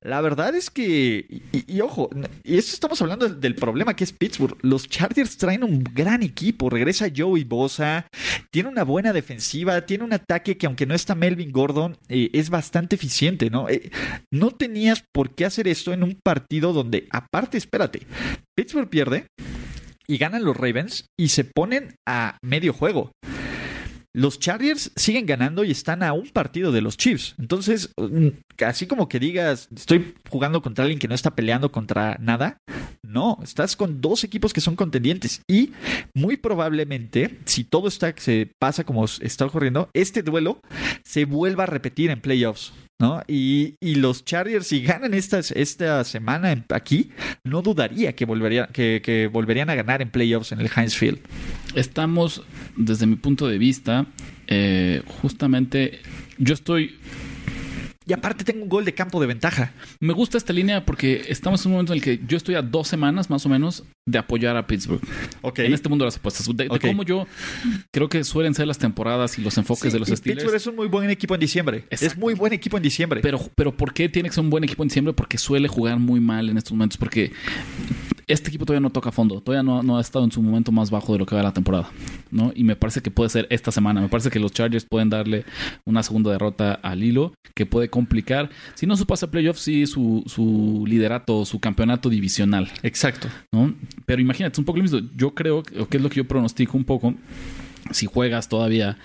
la 0.01 0.19
verdad 0.19 0.53
es 0.53 0.69
que, 0.69 1.25
y, 1.53 1.73
y 1.73 1.79
ojo, 1.79 2.09
y 2.43 2.57
esto 2.57 2.73
estamos 2.73 3.01
hablando 3.01 3.29
del, 3.29 3.55
problema 3.55 3.95
que 3.95 4.03
es 4.03 4.11
Pittsburgh, 4.11 4.57
los 4.61 4.89
Chargers 4.89 5.37
traen 5.37 5.63
un 5.63 5.81
gran 5.83 6.21
equipo, 6.21 6.69
regresa 6.69 7.07
Joey 7.15 7.45
Bosa, 7.45 8.07
tiene 8.51 8.67
una 8.67 8.83
buena 8.83 9.13
defensiva, 9.13 9.85
tiene 9.85 10.03
un 10.03 10.11
ataque 10.11 10.57
que 10.57 10.65
aunque 10.65 10.85
no 10.85 10.95
está 10.95 11.15
Melvin 11.15 11.53
Gordon, 11.53 11.97
eh, 12.09 12.29
es 12.33 12.49
bastante 12.49 12.97
eficiente, 12.97 13.49
¿no? 13.49 13.69
Eh, 13.69 13.89
no 14.31 14.51
tenías 14.51 15.01
por 15.13 15.33
qué 15.33 15.45
hacer 15.45 15.69
esto 15.69 15.93
en 15.93 16.03
un 16.03 16.19
partido 16.21 16.73
donde, 16.73 17.07
aparte, 17.09 17.57
espérate, 17.57 18.01
Pittsburgh 18.53 18.89
pierde 18.89 19.27
y 20.09 20.17
ganan 20.17 20.45
los 20.45 20.57
Ravens 20.57 21.05
y 21.17 21.29
se 21.29 21.43
ponen 21.43 21.95
a 22.07 22.37
medio 22.41 22.73
juego. 22.73 23.11
Los 24.17 24.39
Chargers 24.39 24.91
siguen 24.95 25.27
ganando 25.27 25.63
y 25.63 25.69
están 25.69 26.01
a 26.01 26.13
un 26.13 26.29
partido 26.29 26.71
de 26.71 26.81
los 26.81 26.97
Chiefs. 26.97 27.35
Entonces, 27.37 27.91
mm, 27.97 28.29
así 28.65 28.87
como 28.87 29.07
que 29.07 29.19
digas, 29.19 29.69
estoy 29.75 30.15
jugando 30.27 30.63
contra 30.63 30.83
alguien 30.83 30.97
que 30.97 31.07
no 31.07 31.13
está 31.13 31.35
peleando 31.35 31.71
contra 31.71 32.17
nada. 32.19 32.57
No, 33.03 33.37
estás 33.43 33.75
con 33.75 34.01
dos 34.01 34.23
equipos 34.23 34.53
que 34.53 34.61
son 34.61 34.75
contendientes. 34.75 35.41
Y 35.47 35.71
muy 36.15 36.35
probablemente, 36.35 37.37
si 37.45 37.63
todo 37.63 37.87
está, 37.87 38.11
se 38.17 38.49
pasa 38.59 38.83
como 38.85 39.05
está 39.05 39.45
ocurriendo, 39.45 39.91
este 39.93 40.23
duelo 40.23 40.61
se 41.03 41.25
vuelva 41.25 41.65
a 41.65 41.67
repetir 41.67 42.09
en 42.09 42.19
playoffs. 42.19 42.73
¿No? 42.99 43.21
Y, 43.27 43.75
y 43.79 43.93
los 43.95 44.25
Chargers, 44.25 44.65
si 44.65 44.81
ganan 44.81 45.13
esta, 45.13 45.39
esta 45.39 46.03
semana 46.03 46.65
aquí, 46.69 47.11
no 47.43 47.61
dudaría 47.61 48.15
que, 48.15 48.25
volvería, 48.25 48.65
que, 48.67 49.03
que 49.03 49.27
volverían 49.27 49.69
a 49.69 49.75
ganar 49.75 50.01
en 50.01 50.09
playoffs 50.09 50.51
en 50.51 50.61
el 50.61 50.69
Heinz 50.75 50.95
Field. 50.95 51.19
Estamos, 51.75 52.41
desde 52.75 53.05
mi 53.05 53.15
punto 53.15 53.47
de 53.47 53.59
vista, 53.59 54.07
eh, 54.47 55.03
justamente 55.21 55.99
yo 56.39 56.55
estoy 56.55 56.97
Y 58.07 58.13
aparte 58.13 58.45
tengo 58.45 58.63
un 58.63 58.69
gol 58.69 58.85
de 58.85 58.93
campo 58.93 59.19
de 59.19 59.27
ventaja. 59.27 59.73
Me 59.99 60.13
gusta 60.13 60.37
esta 60.37 60.53
línea 60.53 60.85
porque 60.85 61.25
estamos 61.27 61.65
en 61.65 61.71
un 61.71 61.73
momento 61.73 61.91
en 61.91 61.97
el 61.97 62.03
que 62.03 62.21
yo 62.25 62.37
estoy 62.37 62.55
a 62.55 62.61
dos 62.61 62.87
semanas 62.87 63.29
más 63.29 63.45
o 63.45 63.49
menos 63.49 63.83
de 64.05 64.17
apoyar 64.17 64.55
a 64.55 64.65
Pittsburgh. 64.65 65.01
Ok. 65.41 65.59
En 65.59 65.73
este 65.73 65.89
mundo 65.89 66.05
de 66.05 66.07
las 66.07 66.15
apuestas. 66.15 66.47
De, 66.55 66.69
cómo 66.69 67.03
yo 67.03 67.27
creo 67.91 68.07
que 68.07 68.23
suelen 68.23 68.53
ser 68.53 68.65
las 68.65 68.77
temporadas 68.77 69.37
y 69.37 69.41
los 69.41 69.57
enfoques 69.57 69.91
Sí, 69.91 69.93
de 69.93 69.99
los 69.99 70.07
Steelers. 70.07 70.43
Pittsburgh 70.43 70.55
es 70.55 70.67
un 70.67 70.77
muy 70.77 70.87
buen 70.87 71.09
equipo 71.09 71.33
en 71.33 71.41
diciembre. 71.41 71.83
Es 71.89 72.17
muy 72.17 72.33
buen 72.33 72.53
equipo 72.53 72.77
en 72.77 72.83
diciembre. 72.83 73.19
Pero, 73.21 73.41
pero 73.55 73.75
¿por 73.75 73.93
qué 73.93 74.07
tiene 74.07 74.29
que 74.29 74.35
ser 74.35 74.43
un 74.45 74.49
buen 74.51 74.63
equipo 74.63 74.83
en 74.83 74.87
diciembre? 74.87 75.13
Porque 75.13 75.37
suele 75.37 75.67
jugar 75.67 75.99
muy 75.99 76.21
mal 76.21 76.49
en 76.49 76.57
estos 76.57 76.71
momentos. 76.71 76.97
Porque 76.97 77.33
este 78.27 78.49
equipo 78.49 78.65
todavía 78.65 78.81
no 78.81 78.89
toca 78.89 79.11
fondo. 79.11 79.41
Todavía 79.41 79.63
no, 79.63 79.81
no 79.83 79.97
ha 79.97 80.01
estado 80.01 80.25
en 80.25 80.31
su 80.31 80.41
momento 80.41 80.71
más 80.71 80.91
bajo 80.91 81.13
de 81.13 81.19
lo 81.19 81.25
que 81.25 81.35
va 81.35 81.41
la 81.41 81.53
temporada. 81.53 81.89
¿no? 82.29 82.51
Y 82.53 82.63
me 82.65 82.75
parece 82.75 83.01
que 83.01 83.09
puede 83.09 83.29
ser 83.29 83.47
esta 83.49 83.71
semana. 83.71 84.01
Me 84.01 84.09
parece 84.09 84.29
que 84.29 84.39
los 84.39 84.51
Chargers 84.51 84.85
pueden 84.85 85.09
darle 85.09 85.45
una 85.85 86.03
segunda 86.03 86.31
derrota 86.31 86.73
al 86.73 87.03
hilo 87.03 87.33
que 87.55 87.65
puede 87.65 87.89
complicar, 87.89 88.51
si 88.75 88.85
no 88.85 88.95
su 88.95 89.07
pase 89.07 89.25
a 89.25 89.31
playoffs, 89.31 89.61
sí 89.61 89.87
su, 89.87 90.23
su 90.27 90.83
liderato, 90.85 91.43
su 91.45 91.59
campeonato 91.59 92.09
divisional. 92.09 92.69
Exacto. 92.83 93.29
¿no? 93.51 93.73
Pero 94.05 94.21
imagínate, 94.21 94.53
es 94.53 94.59
un 94.59 94.65
poco 94.65 94.77
lo 94.77 94.83
mismo. 94.83 94.99
Yo 95.15 95.33
creo 95.33 95.63
que 95.63 95.97
es 95.97 96.03
lo 96.03 96.09
que 96.09 96.17
yo 96.17 96.27
pronostico 96.27 96.77
un 96.77 96.83
poco. 96.83 97.15
Si 97.91 98.05
juegas 98.05 98.49
todavía 98.49 98.97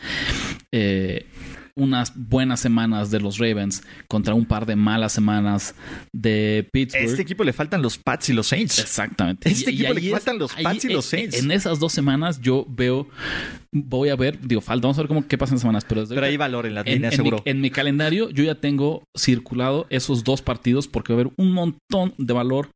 eh, 0.72 1.26
unas 1.74 2.12
buenas 2.14 2.60
semanas 2.60 3.10
de 3.10 3.20
los 3.20 3.38
Ravens 3.38 3.82
contra 4.08 4.34
un 4.34 4.44
par 4.46 4.66
de 4.66 4.76
malas 4.76 5.12
semanas 5.12 5.74
de 6.12 6.64
A 6.66 6.70
Pittsburgh. 6.70 7.04
este 7.04 7.22
equipo 7.22 7.44
le 7.44 7.52
faltan 7.52 7.82
los 7.82 7.98
Pats 7.98 8.28
y 8.30 8.32
los 8.32 8.46
Saints. 8.46 8.78
Exactamente. 8.78 9.48
Este 9.50 9.70
Y- 9.70 9.74
y 9.74 9.76
equipo 9.86 9.94
le 9.94 10.06
es- 10.06 10.12
faltan 10.12 10.38
los 10.38 10.56
ahí, 10.56 10.64
Pats 10.64 10.84
y 10.84 10.88
los 10.92 11.06
eh, 11.06 11.16
Saints. 11.16 11.38
En 11.38 11.50
esas 11.50 11.78
dos 11.78 11.92
semanas 11.92 12.40
yo 12.40 12.66
veo, 12.68 13.08
voy 13.72 14.08
a 14.10 14.16
ver, 14.16 14.38
digo, 14.40 14.60
falta, 14.60 14.86
vamos 14.86 14.98
a 14.98 15.02
ver 15.02 15.08
cómo 15.08 15.26
qué 15.26 15.38
pasa 15.38 15.54
en 15.54 15.60
semanas, 15.60 15.84
pero 15.88 16.06
Pero 16.06 16.24
hay 16.26 16.36
valor 16.36 16.66
en 16.66 16.74
la 16.74 16.80
en, 16.82 16.86
línea, 16.94 17.08
en 17.08 17.12
mi, 17.12 17.16
seguro. 17.16 17.42
en 17.44 17.60
mi 17.60 17.70
calendario 17.70 18.30
yo 18.30 18.44
ya 18.44 18.54
tengo 18.56 19.04
circulado 19.16 19.86
esos 19.90 20.24
dos 20.24 20.42
partidos 20.42 20.88
porque 20.88 21.12
va 21.12 21.18
a 21.18 21.22
haber 21.22 21.32
un 21.36 21.52
montón 21.52 22.14
de 22.18 22.32
valor 22.34 22.70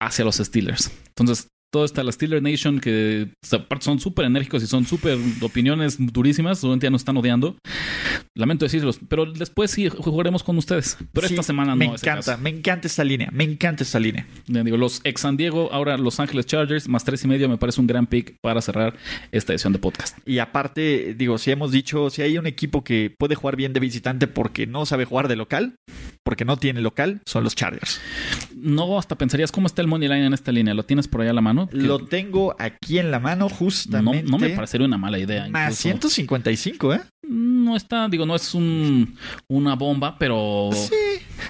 hacia 0.00 0.24
los 0.24 0.36
Steelers. 0.36 0.90
Entonces, 1.08 1.48
todo 1.74 1.84
está 1.84 2.04
la 2.04 2.12
Steeler 2.12 2.40
Nation 2.40 2.78
que 2.78 3.30
aparte 3.50 3.84
son 3.84 3.98
súper 3.98 4.26
enérgicos 4.26 4.62
y 4.62 4.68
son 4.68 4.86
súper 4.86 5.18
opiniones 5.40 5.96
durísimas, 5.98 6.60
seguramente 6.60 6.86
ya 6.86 6.90
nos 6.92 7.00
están 7.00 7.16
odiando. 7.16 7.56
Lamento 8.36 8.64
decirlos, 8.64 9.00
pero 9.08 9.26
después 9.26 9.72
sí 9.72 9.88
jugaremos 9.88 10.44
con 10.44 10.56
ustedes. 10.56 10.96
Pero 11.12 11.26
Sí, 11.26 11.34
esta 11.34 11.42
semana 11.42 11.74
me 11.74 11.86
no 11.86 11.94
el 11.94 11.98
encanta, 12.00 12.32
caso. 12.32 12.42
me 12.42 12.50
encanta 12.50 12.86
esta 12.86 13.02
línea, 13.02 13.28
me 13.32 13.42
encanta 13.42 13.82
esta 13.82 13.98
línea. 13.98 14.24
Digo, 14.46 14.76
los 14.76 15.00
ex 15.02 15.22
San 15.22 15.36
Diego, 15.36 15.68
ahora 15.72 15.98
Los 15.98 16.20
Ángeles 16.20 16.46
Chargers, 16.46 16.86
más 16.86 17.02
tres 17.02 17.24
y 17.24 17.26
medio, 17.26 17.48
me 17.48 17.58
parece 17.58 17.80
un 17.80 17.88
gran 17.88 18.06
pick 18.06 18.36
para 18.40 18.62
cerrar 18.62 18.94
esta 19.32 19.52
edición 19.52 19.72
de 19.72 19.80
podcast. 19.80 20.16
Y 20.28 20.38
aparte, 20.38 21.14
digo, 21.18 21.38
si 21.38 21.50
hemos 21.50 21.72
dicho, 21.72 22.08
si 22.08 22.22
hay 22.22 22.38
un 22.38 22.46
equipo 22.46 22.84
que 22.84 23.12
puede 23.18 23.34
jugar 23.34 23.56
bien 23.56 23.72
de 23.72 23.80
visitante 23.80 24.28
porque 24.28 24.68
no 24.68 24.86
sabe 24.86 25.06
jugar 25.06 25.26
de 25.26 25.34
local, 25.34 25.74
porque 26.22 26.44
no 26.44 26.56
tiene 26.56 26.80
local, 26.82 27.20
son 27.26 27.42
los 27.42 27.56
Chargers. 27.56 28.00
No, 28.64 28.98
hasta 28.98 29.16
pensarías 29.16 29.52
cómo 29.52 29.66
está 29.66 29.82
el 29.82 29.88
money 29.88 30.08
line 30.08 30.26
en 30.26 30.32
esta 30.32 30.50
línea. 30.50 30.72
¿Lo 30.72 30.84
tienes 30.84 31.06
por 31.06 31.20
allá 31.20 31.30
a 31.30 31.34
la 31.34 31.42
mano? 31.42 31.68
Lo 31.72 31.98
tengo 31.98 32.56
aquí 32.58 32.98
en 32.98 33.10
la 33.10 33.20
mano 33.20 33.48
no, 33.48 33.54
justamente. 33.54 34.22
no 34.22 34.38
me 34.38 34.50
parecería 34.50 34.86
una 34.86 34.96
mala 34.96 35.18
idea. 35.18 35.48
Más 35.50 35.84
incluso. 35.84 36.08
155, 36.10 36.94
¿eh? 36.94 37.00
No 37.28 37.76
está, 37.76 38.08
digo, 38.08 38.24
no 38.24 38.34
es 38.34 38.54
un, 38.54 39.14
una 39.48 39.74
bomba, 39.74 40.16
pero 40.18 40.70
Sí. 40.72 40.94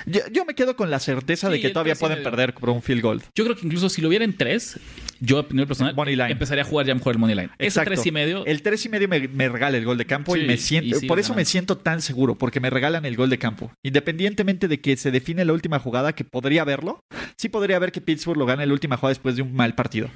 Yo, 0.06 0.20
yo 0.32 0.44
me 0.44 0.54
quedo 0.54 0.76
con 0.76 0.90
la 0.90 0.98
certeza 0.98 1.48
de 1.50 1.60
que 1.60 1.70
todavía 1.70 1.94
tres 1.94 2.00
pueden 2.00 2.22
perder 2.22 2.54
por 2.54 2.70
un 2.70 2.82
field 2.82 3.02
goal. 3.02 3.22
yo 3.34 3.44
creo 3.44 3.56
que 3.56 3.66
incluso 3.66 3.88
si 3.88 4.00
lo 4.02 4.08
hubiera 4.08 4.24
en 4.24 4.36
tres, 4.36 4.78
yo 5.20 5.38
a 5.38 5.40
opinión 5.40 5.66
personal 5.66 5.94
empezaría 6.30 6.62
a 6.62 6.66
jugar 6.66 6.86
ya 6.86 6.94
mejor 6.94 7.14
el 7.14 7.18
money 7.18 7.34
line. 7.34 7.50
Ese 7.58 7.68
Exacto. 7.68 7.90
tres 7.90 8.06
y 8.06 8.12
medio, 8.12 8.44
El 8.46 8.62
3 8.62 8.86
y 8.86 8.88
medio 8.88 9.08
me, 9.08 9.28
me 9.28 9.48
regala 9.48 9.76
el 9.76 9.84
gol 9.84 9.98
de 9.98 10.04
campo 10.06 10.36
y 10.36 10.44
me 10.44 10.56
siento, 10.56 10.98
y 11.00 11.06
por 11.06 11.18
eso 11.18 11.34
me 11.34 11.44
siento 11.44 11.78
tan 11.78 12.02
seguro, 12.02 12.36
porque 12.36 12.60
me 12.60 12.70
regalan 12.70 13.04
el 13.04 13.16
gol 13.16 13.30
de 13.30 13.38
campo. 13.38 13.72
Independientemente 13.82 14.68
de 14.68 14.80
que 14.80 14.96
se 14.96 15.10
define 15.10 15.44
la 15.44 15.52
última 15.52 15.78
jugada, 15.78 16.14
que 16.14 16.24
podría 16.24 16.64
verlo, 16.64 17.00
sí 17.36 17.48
podría 17.48 17.78
ver 17.78 17.92
que 17.92 18.00
Pittsburgh 18.00 18.38
lo 18.38 18.46
gane 18.46 18.62
en 18.64 18.68
la 18.68 18.74
última 18.74 18.96
jugada 18.96 19.10
después 19.10 19.36
de 19.36 19.42
un 19.42 19.54
mal 19.54 19.74
partido. 19.74 20.08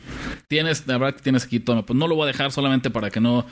tienes, 0.48 0.86
la 0.86 0.98
verdad 0.98 1.16
que 1.16 1.22
tienes 1.22 1.44
aquí 1.44 1.60
todo. 1.60 1.84
Pues 1.84 1.98
no 1.98 2.08
lo 2.08 2.14
voy 2.14 2.24
a 2.24 2.26
dejar 2.26 2.52
solamente 2.52 2.90
para 2.90 3.10
que 3.10 3.20
no 3.20 3.46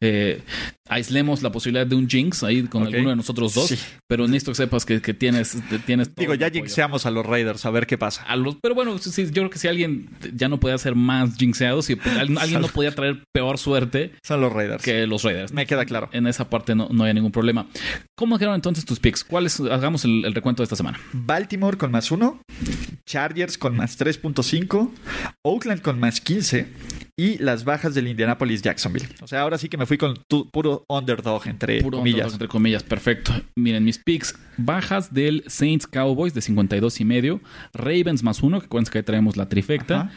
eh, 0.00 0.40
aislemos 0.88 1.42
la 1.42 1.50
posibilidad 1.50 1.86
de 1.86 1.94
un 1.94 2.08
jinx 2.08 2.42
ahí 2.42 2.62
con 2.64 2.84
alguno 2.84 3.10
de 3.10 3.16
nosotros 3.16 3.54
dos. 3.54 3.68
Sí. 3.68 3.78
Pero 4.06 4.26
necesito 4.26 4.52
que 4.52 4.56
sepas 4.56 4.84
que, 4.84 5.00
que 5.00 5.14
tienes, 5.14 5.56
tienes 5.78 6.08
todo 6.08 6.22
Digo, 6.22 6.34
ya 6.34 6.50
jinxeamos 6.50 7.06
a 7.06 7.10
los 7.10 7.24
Raiders, 7.26 7.64
a 7.66 7.70
ver 7.70 7.86
qué 7.86 7.98
pasa. 7.98 8.22
A 8.24 8.36
los- 8.36 8.56
pero 8.62 8.74
bueno, 8.74 8.96
sí, 8.98 9.24
yo 9.26 9.32
creo 9.32 9.50
que 9.50 9.58
si 9.58 9.68
alguien 9.68 10.08
ya 10.34 10.48
no 10.48 10.58
podía 10.60 10.76
ser 10.78 10.94
más 10.94 11.36
jinxeado, 11.36 11.82
si 11.82 11.98
alguien, 12.18 12.38
alguien 12.38 12.60
no 12.60 12.68
podía 12.68 12.94
traer 12.94 13.22
peor 13.32 13.58
suerte 13.58 14.12
Son 14.22 14.40
los 14.40 14.52
Raiders. 14.52 14.82
que 14.82 15.06
los 15.06 15.22
Raiders. 15.22 15.52
Me 15.52 15.66
queda 15.66 15.84
claro. 15.84 16.08
En 16.12 16.26
esa 16.26 16.48
parte 16.50 16.74
no, 16.74 16.88
no 16.90 17.04
hay 17.04 17.14
ningún 17.14 17.32
problema. 17.32 17.66
¿Cómo 18.14 18.38
quedaron 18.38 18.56
entonces 18.56 18.84
tus 18.84 19.00
picks? 19.00 19.24
¿Cuáles? 19.24 19.58
Hagamos 19.60 20.04
el, 20.04 20.24
el 20.24 20.34
recuento 20.34 20.62
de 20.62 20.64
esta 20.64 20.76
semana. 20.76 21.00
Baltimore 21.12 21.76
con 21.76 21.90
más 21.90 22.10
uno, 22.10 22.40
Chargers 23.06 23.58
con 23.58 23.76
más 23.76 23.98
3.5, 23.98 24.90
Oakland 25.44 25.82
con 25.82 25.98
más 25.98 26.20
15 26.20 26.66
y 27.16 27.38
las 27.38 27.64
bajas 27.64 27.94
del 27.94 28.08
Indianapolis 28.08 28.62
Jacksonville. 28.62 29.06
O 29.20 29.26
sea, 29.26 29.42
ahora 29.42 29.58
sí 29.58 29.68
que 29.68 29.76
me 29.76 29.86
fui 29.86 29.98
con 29.98 30.14
tu, 30.28 30.48
puro 30.50 30.84
underdog 30.88 31.46
entre 31.46 31.82
Puro 31.82 31.98
comillas. 31.98 32.16
underdog, 32.18 32.32
entre 32.34 32.48
comillas, 32.48 32.82
perfecto. 32.82 33.32
Miren, 33.56 33.84
mis 33.84 33.98
picks, 33.98 34.34
bajas 34.56 35.12
del 35.12 35.44
Saints 35.62 35.86
Cowboys 35.86 36.34
de 36.34 36.40
52 36.40 37.00
y 37.00 37.04
medio, 37.04 37.40
Ravens 37.72 38.24
más 38.24 38.42
uno, 38.42 38.58
que 38.58 38.66
acuérdense 38.66 38.90
que 38.90 38.98
ahí 38.98 39.04
traemos 39.04 39.36
la 39.36 39.48
trifecta. 39.48 40.10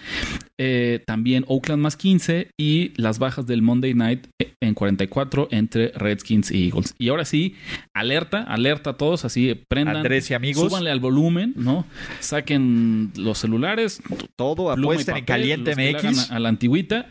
Eh, 0.57 1.03
también 1.05 1.45
Oakland 1.47 1.83
más 1.83 1.95
15 1.97 2.49
y 2.57 2.93
las 2.99 3.19
bajas 3.19 3.45
del 3.45 3.61
Monday 3.61 3.93
Night 3.93 4.25
en 4.59 4.73
44 4.73 5.49
entre 5.51 5.89
Redskins 5.89 6.49
y 6.49 6.65
Eagles. 6.65 6.95
Y 6.97 7.09
ahora 7.09 7.25
sí, 7.25 7.53
alerta, 7.93 8.41
alerta 8.41 8.91
a 8.91 8.97
todos, 8.97 9.23
así 9.23 9.53
prendan, 9.67 9.97
Andrés 9.97 10.31
y 10.31 10.33
amigos. 10.33 10.63
súbanle 10.67 10.89
al 10.89 10.99
volumen, 10.99 11.53
¿no? 11.55 11.85
Saquen 12.21 13.11
los 13.15 13.37
celulares, 13.37 14.01
Todo 14.35 14.71
apuesten 14.71 15.17
en 15.17 15.25
Caliente 15.25 15.75
MX. 15.75 16.05
hagan 16.05 16.15
A, 16.31 16.35
a 16.37 16.39
la 16.39 16.49
antigüita. 16.49 17.05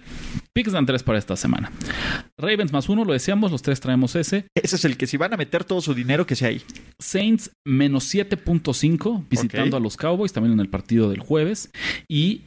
Picks 0.54 0.70
de 0.72 0.78
Andrés 0.78 1.02
para 1.02 1.18
esta 1.18 1.34
semana. 1.36 1.72
Ravens 2.38 2.72
más 2.72 2.88
uno, 2.88 3.04
lo 3.04 3.12
deseamos, 3.12 3.50
los 3.50 3.60
tres 3.60 3.80
traemos 3.80 4.14
ese. 4.14 4.46
Ese 4.54 4.76
es 4.76 4.84
el 4.84 4.96
que 4.96 5.08
si 5.08 5.16
van 5.16 5.34
a 5.34 5.36
meter 5.36 5.64
todo 5.64 5.80
su 5.80 5.94
dinero, 5.94 6.26
que 6.26 6.36
sea 6.36 6.48
ahí. 6.48 6.62
Saints 7.00 7.50
menos 7.66 8.04
7.5 8.14 9.24
visitando 9.28 9.76
a 9.76 9.80
los 9.80 9.96
Cowboys 9.96 10.32
también 10.32 10.52
en 10.52 10.60
el 10.60 10.68
partido 10.68 11.10
del 11.10 11.18
jueves 11.18 11.70
y 12.08 12.42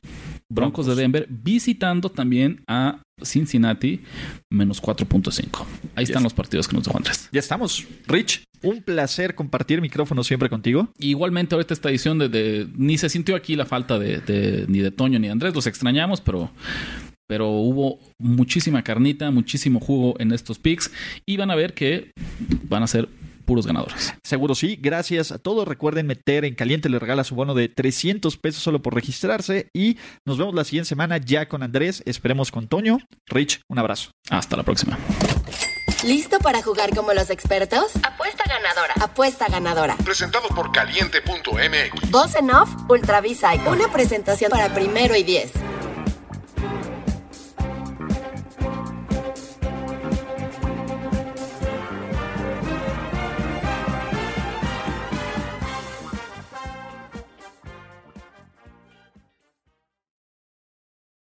Broncos, 0.49 0.85
de 0.85 0.95
Denver 0.95 1.27
visitando 1.29 2.09
también 2.09 2.63
a 2.67 3.01
Cincinnati 3.21 4.01
menos 4.49 4.81
4.5. 4.81 5.65
Ahí 5.95 6.05
están 6.05 6.23
los 6.23 6.33
partidos 6.33 6.67
que 6.69 6.75
nos 6.77 6.85
dejó 6.85 6.97
Andrés. 6.97 7.27
Ya 7.33 7.39
estamos. 7.39 7.85
Rich, 8.07 8.43
un 8.63 8.83
placer 8.83 9.35
compartir 9.35 9.81
micrófono 9.81 10.23
siempre 10.23 10.49
contigo. 10.49 10.87
Igualmente 10.97 11.55
ahorita 11.55 11.73
esta 11.73 11.89
edición 11.89 12.17
de, 12.19 12.29
de- 12.29 12.67
ni 12.77 12.97
se 12.97 13.09
sintió 13.09 13.35
aquí 13.35 13.57
la 13.57 13.65
falta 13.65 13.99
de, 13.99 14.19
de- 14.19 14.65
ni 14.69 14.79
de 14.79 14.91
Toño 14.91 15.19
ni 15.19 15.27
de 15.27 15.33
Andrés, 15.33 15.53
los 15.53 15.67
extrañamos, 15.67 16.21
pero 16.21 16.49
pero 17.27 17.49
hubo 17.49 17.99
muchísima 18.17 18.83
carnita, 18.83 19.29
muchísimo 19.31 19.79
jugo 19.79 20.15
en 20.19 20.31
estos 20.31 20.59
picks 20.59 20.91
y 21.25 21.37
van 21.37 21.51
a 21.51 21.55
ver 21.55 21.73
que 21.73 22.11
van 22.63 22.83
a 22.83 22.87
ser 22.87 23.09
puros 23.47 23.65
ganadores. 23.65 24.13
Seguro 24.23 24.53
sí. 24.53 24.77
Gracias 24.79 25.31
a 25.31 25.39
todos. 25.39 25.67
Recuerden 25.67 26.05
meter 26.05 26.45
en 26.45 26.53
Caliente 26.53 26.89
le 26.89 26.99
regala 26.99 27.23
su 27.23 27.33
bono 27.33 27.55
de 27.55 27.69
300 27.69 28.37
pesos 28.37 28.61
solo 28.61 28.81
por 28.81 28.93
registrarse. 28.93 29.69
Y 29.73 29.97
nos 30.25 30.37
vemos 30.37 30.53
la 30.53 30.65
siguiente 30.65 30.89
semana 30.89 31.17
ya 31.17 31.47
con 31.47 31.63
Andrés. 31.63 32.03
Esperemos 32.05 32.51
con 32.51 32.67
Toño. 32.67 32.99
Rich, 33.25 33.61
un 33.69 33.79
abrazo. 33.79 34.11
Hasta 34.29 34.57
la 34.57 34.63
próxima. 34.63 34.99
¿Listo 36.05 36.37
para 36.39 36.61
jugar 36.61 36.93
como 36.93 37.13
los 37.13 37.31
expertos? 37.31 37.95
Apuesta 38.03 38.43
ganadora. 38.47 38.93
Apuesta 39.01 39.47
ganadora. 39.47 39.95
Presentado 40.03 40.47
por 40.49 40.71
caliente.mx. 40.71 42.11
Voz 42.11 42.35
en 42.35 42.51
off, 42.51 42.69
Ultra 42.87 43.19
V-Cycle. 43.21 43.69
Una 43.69 43.91
presentación 43.91 44.51
para 44.51 44.73
primero 44.75 45.15
y 45.15 45.23
diez. 45.23 45.53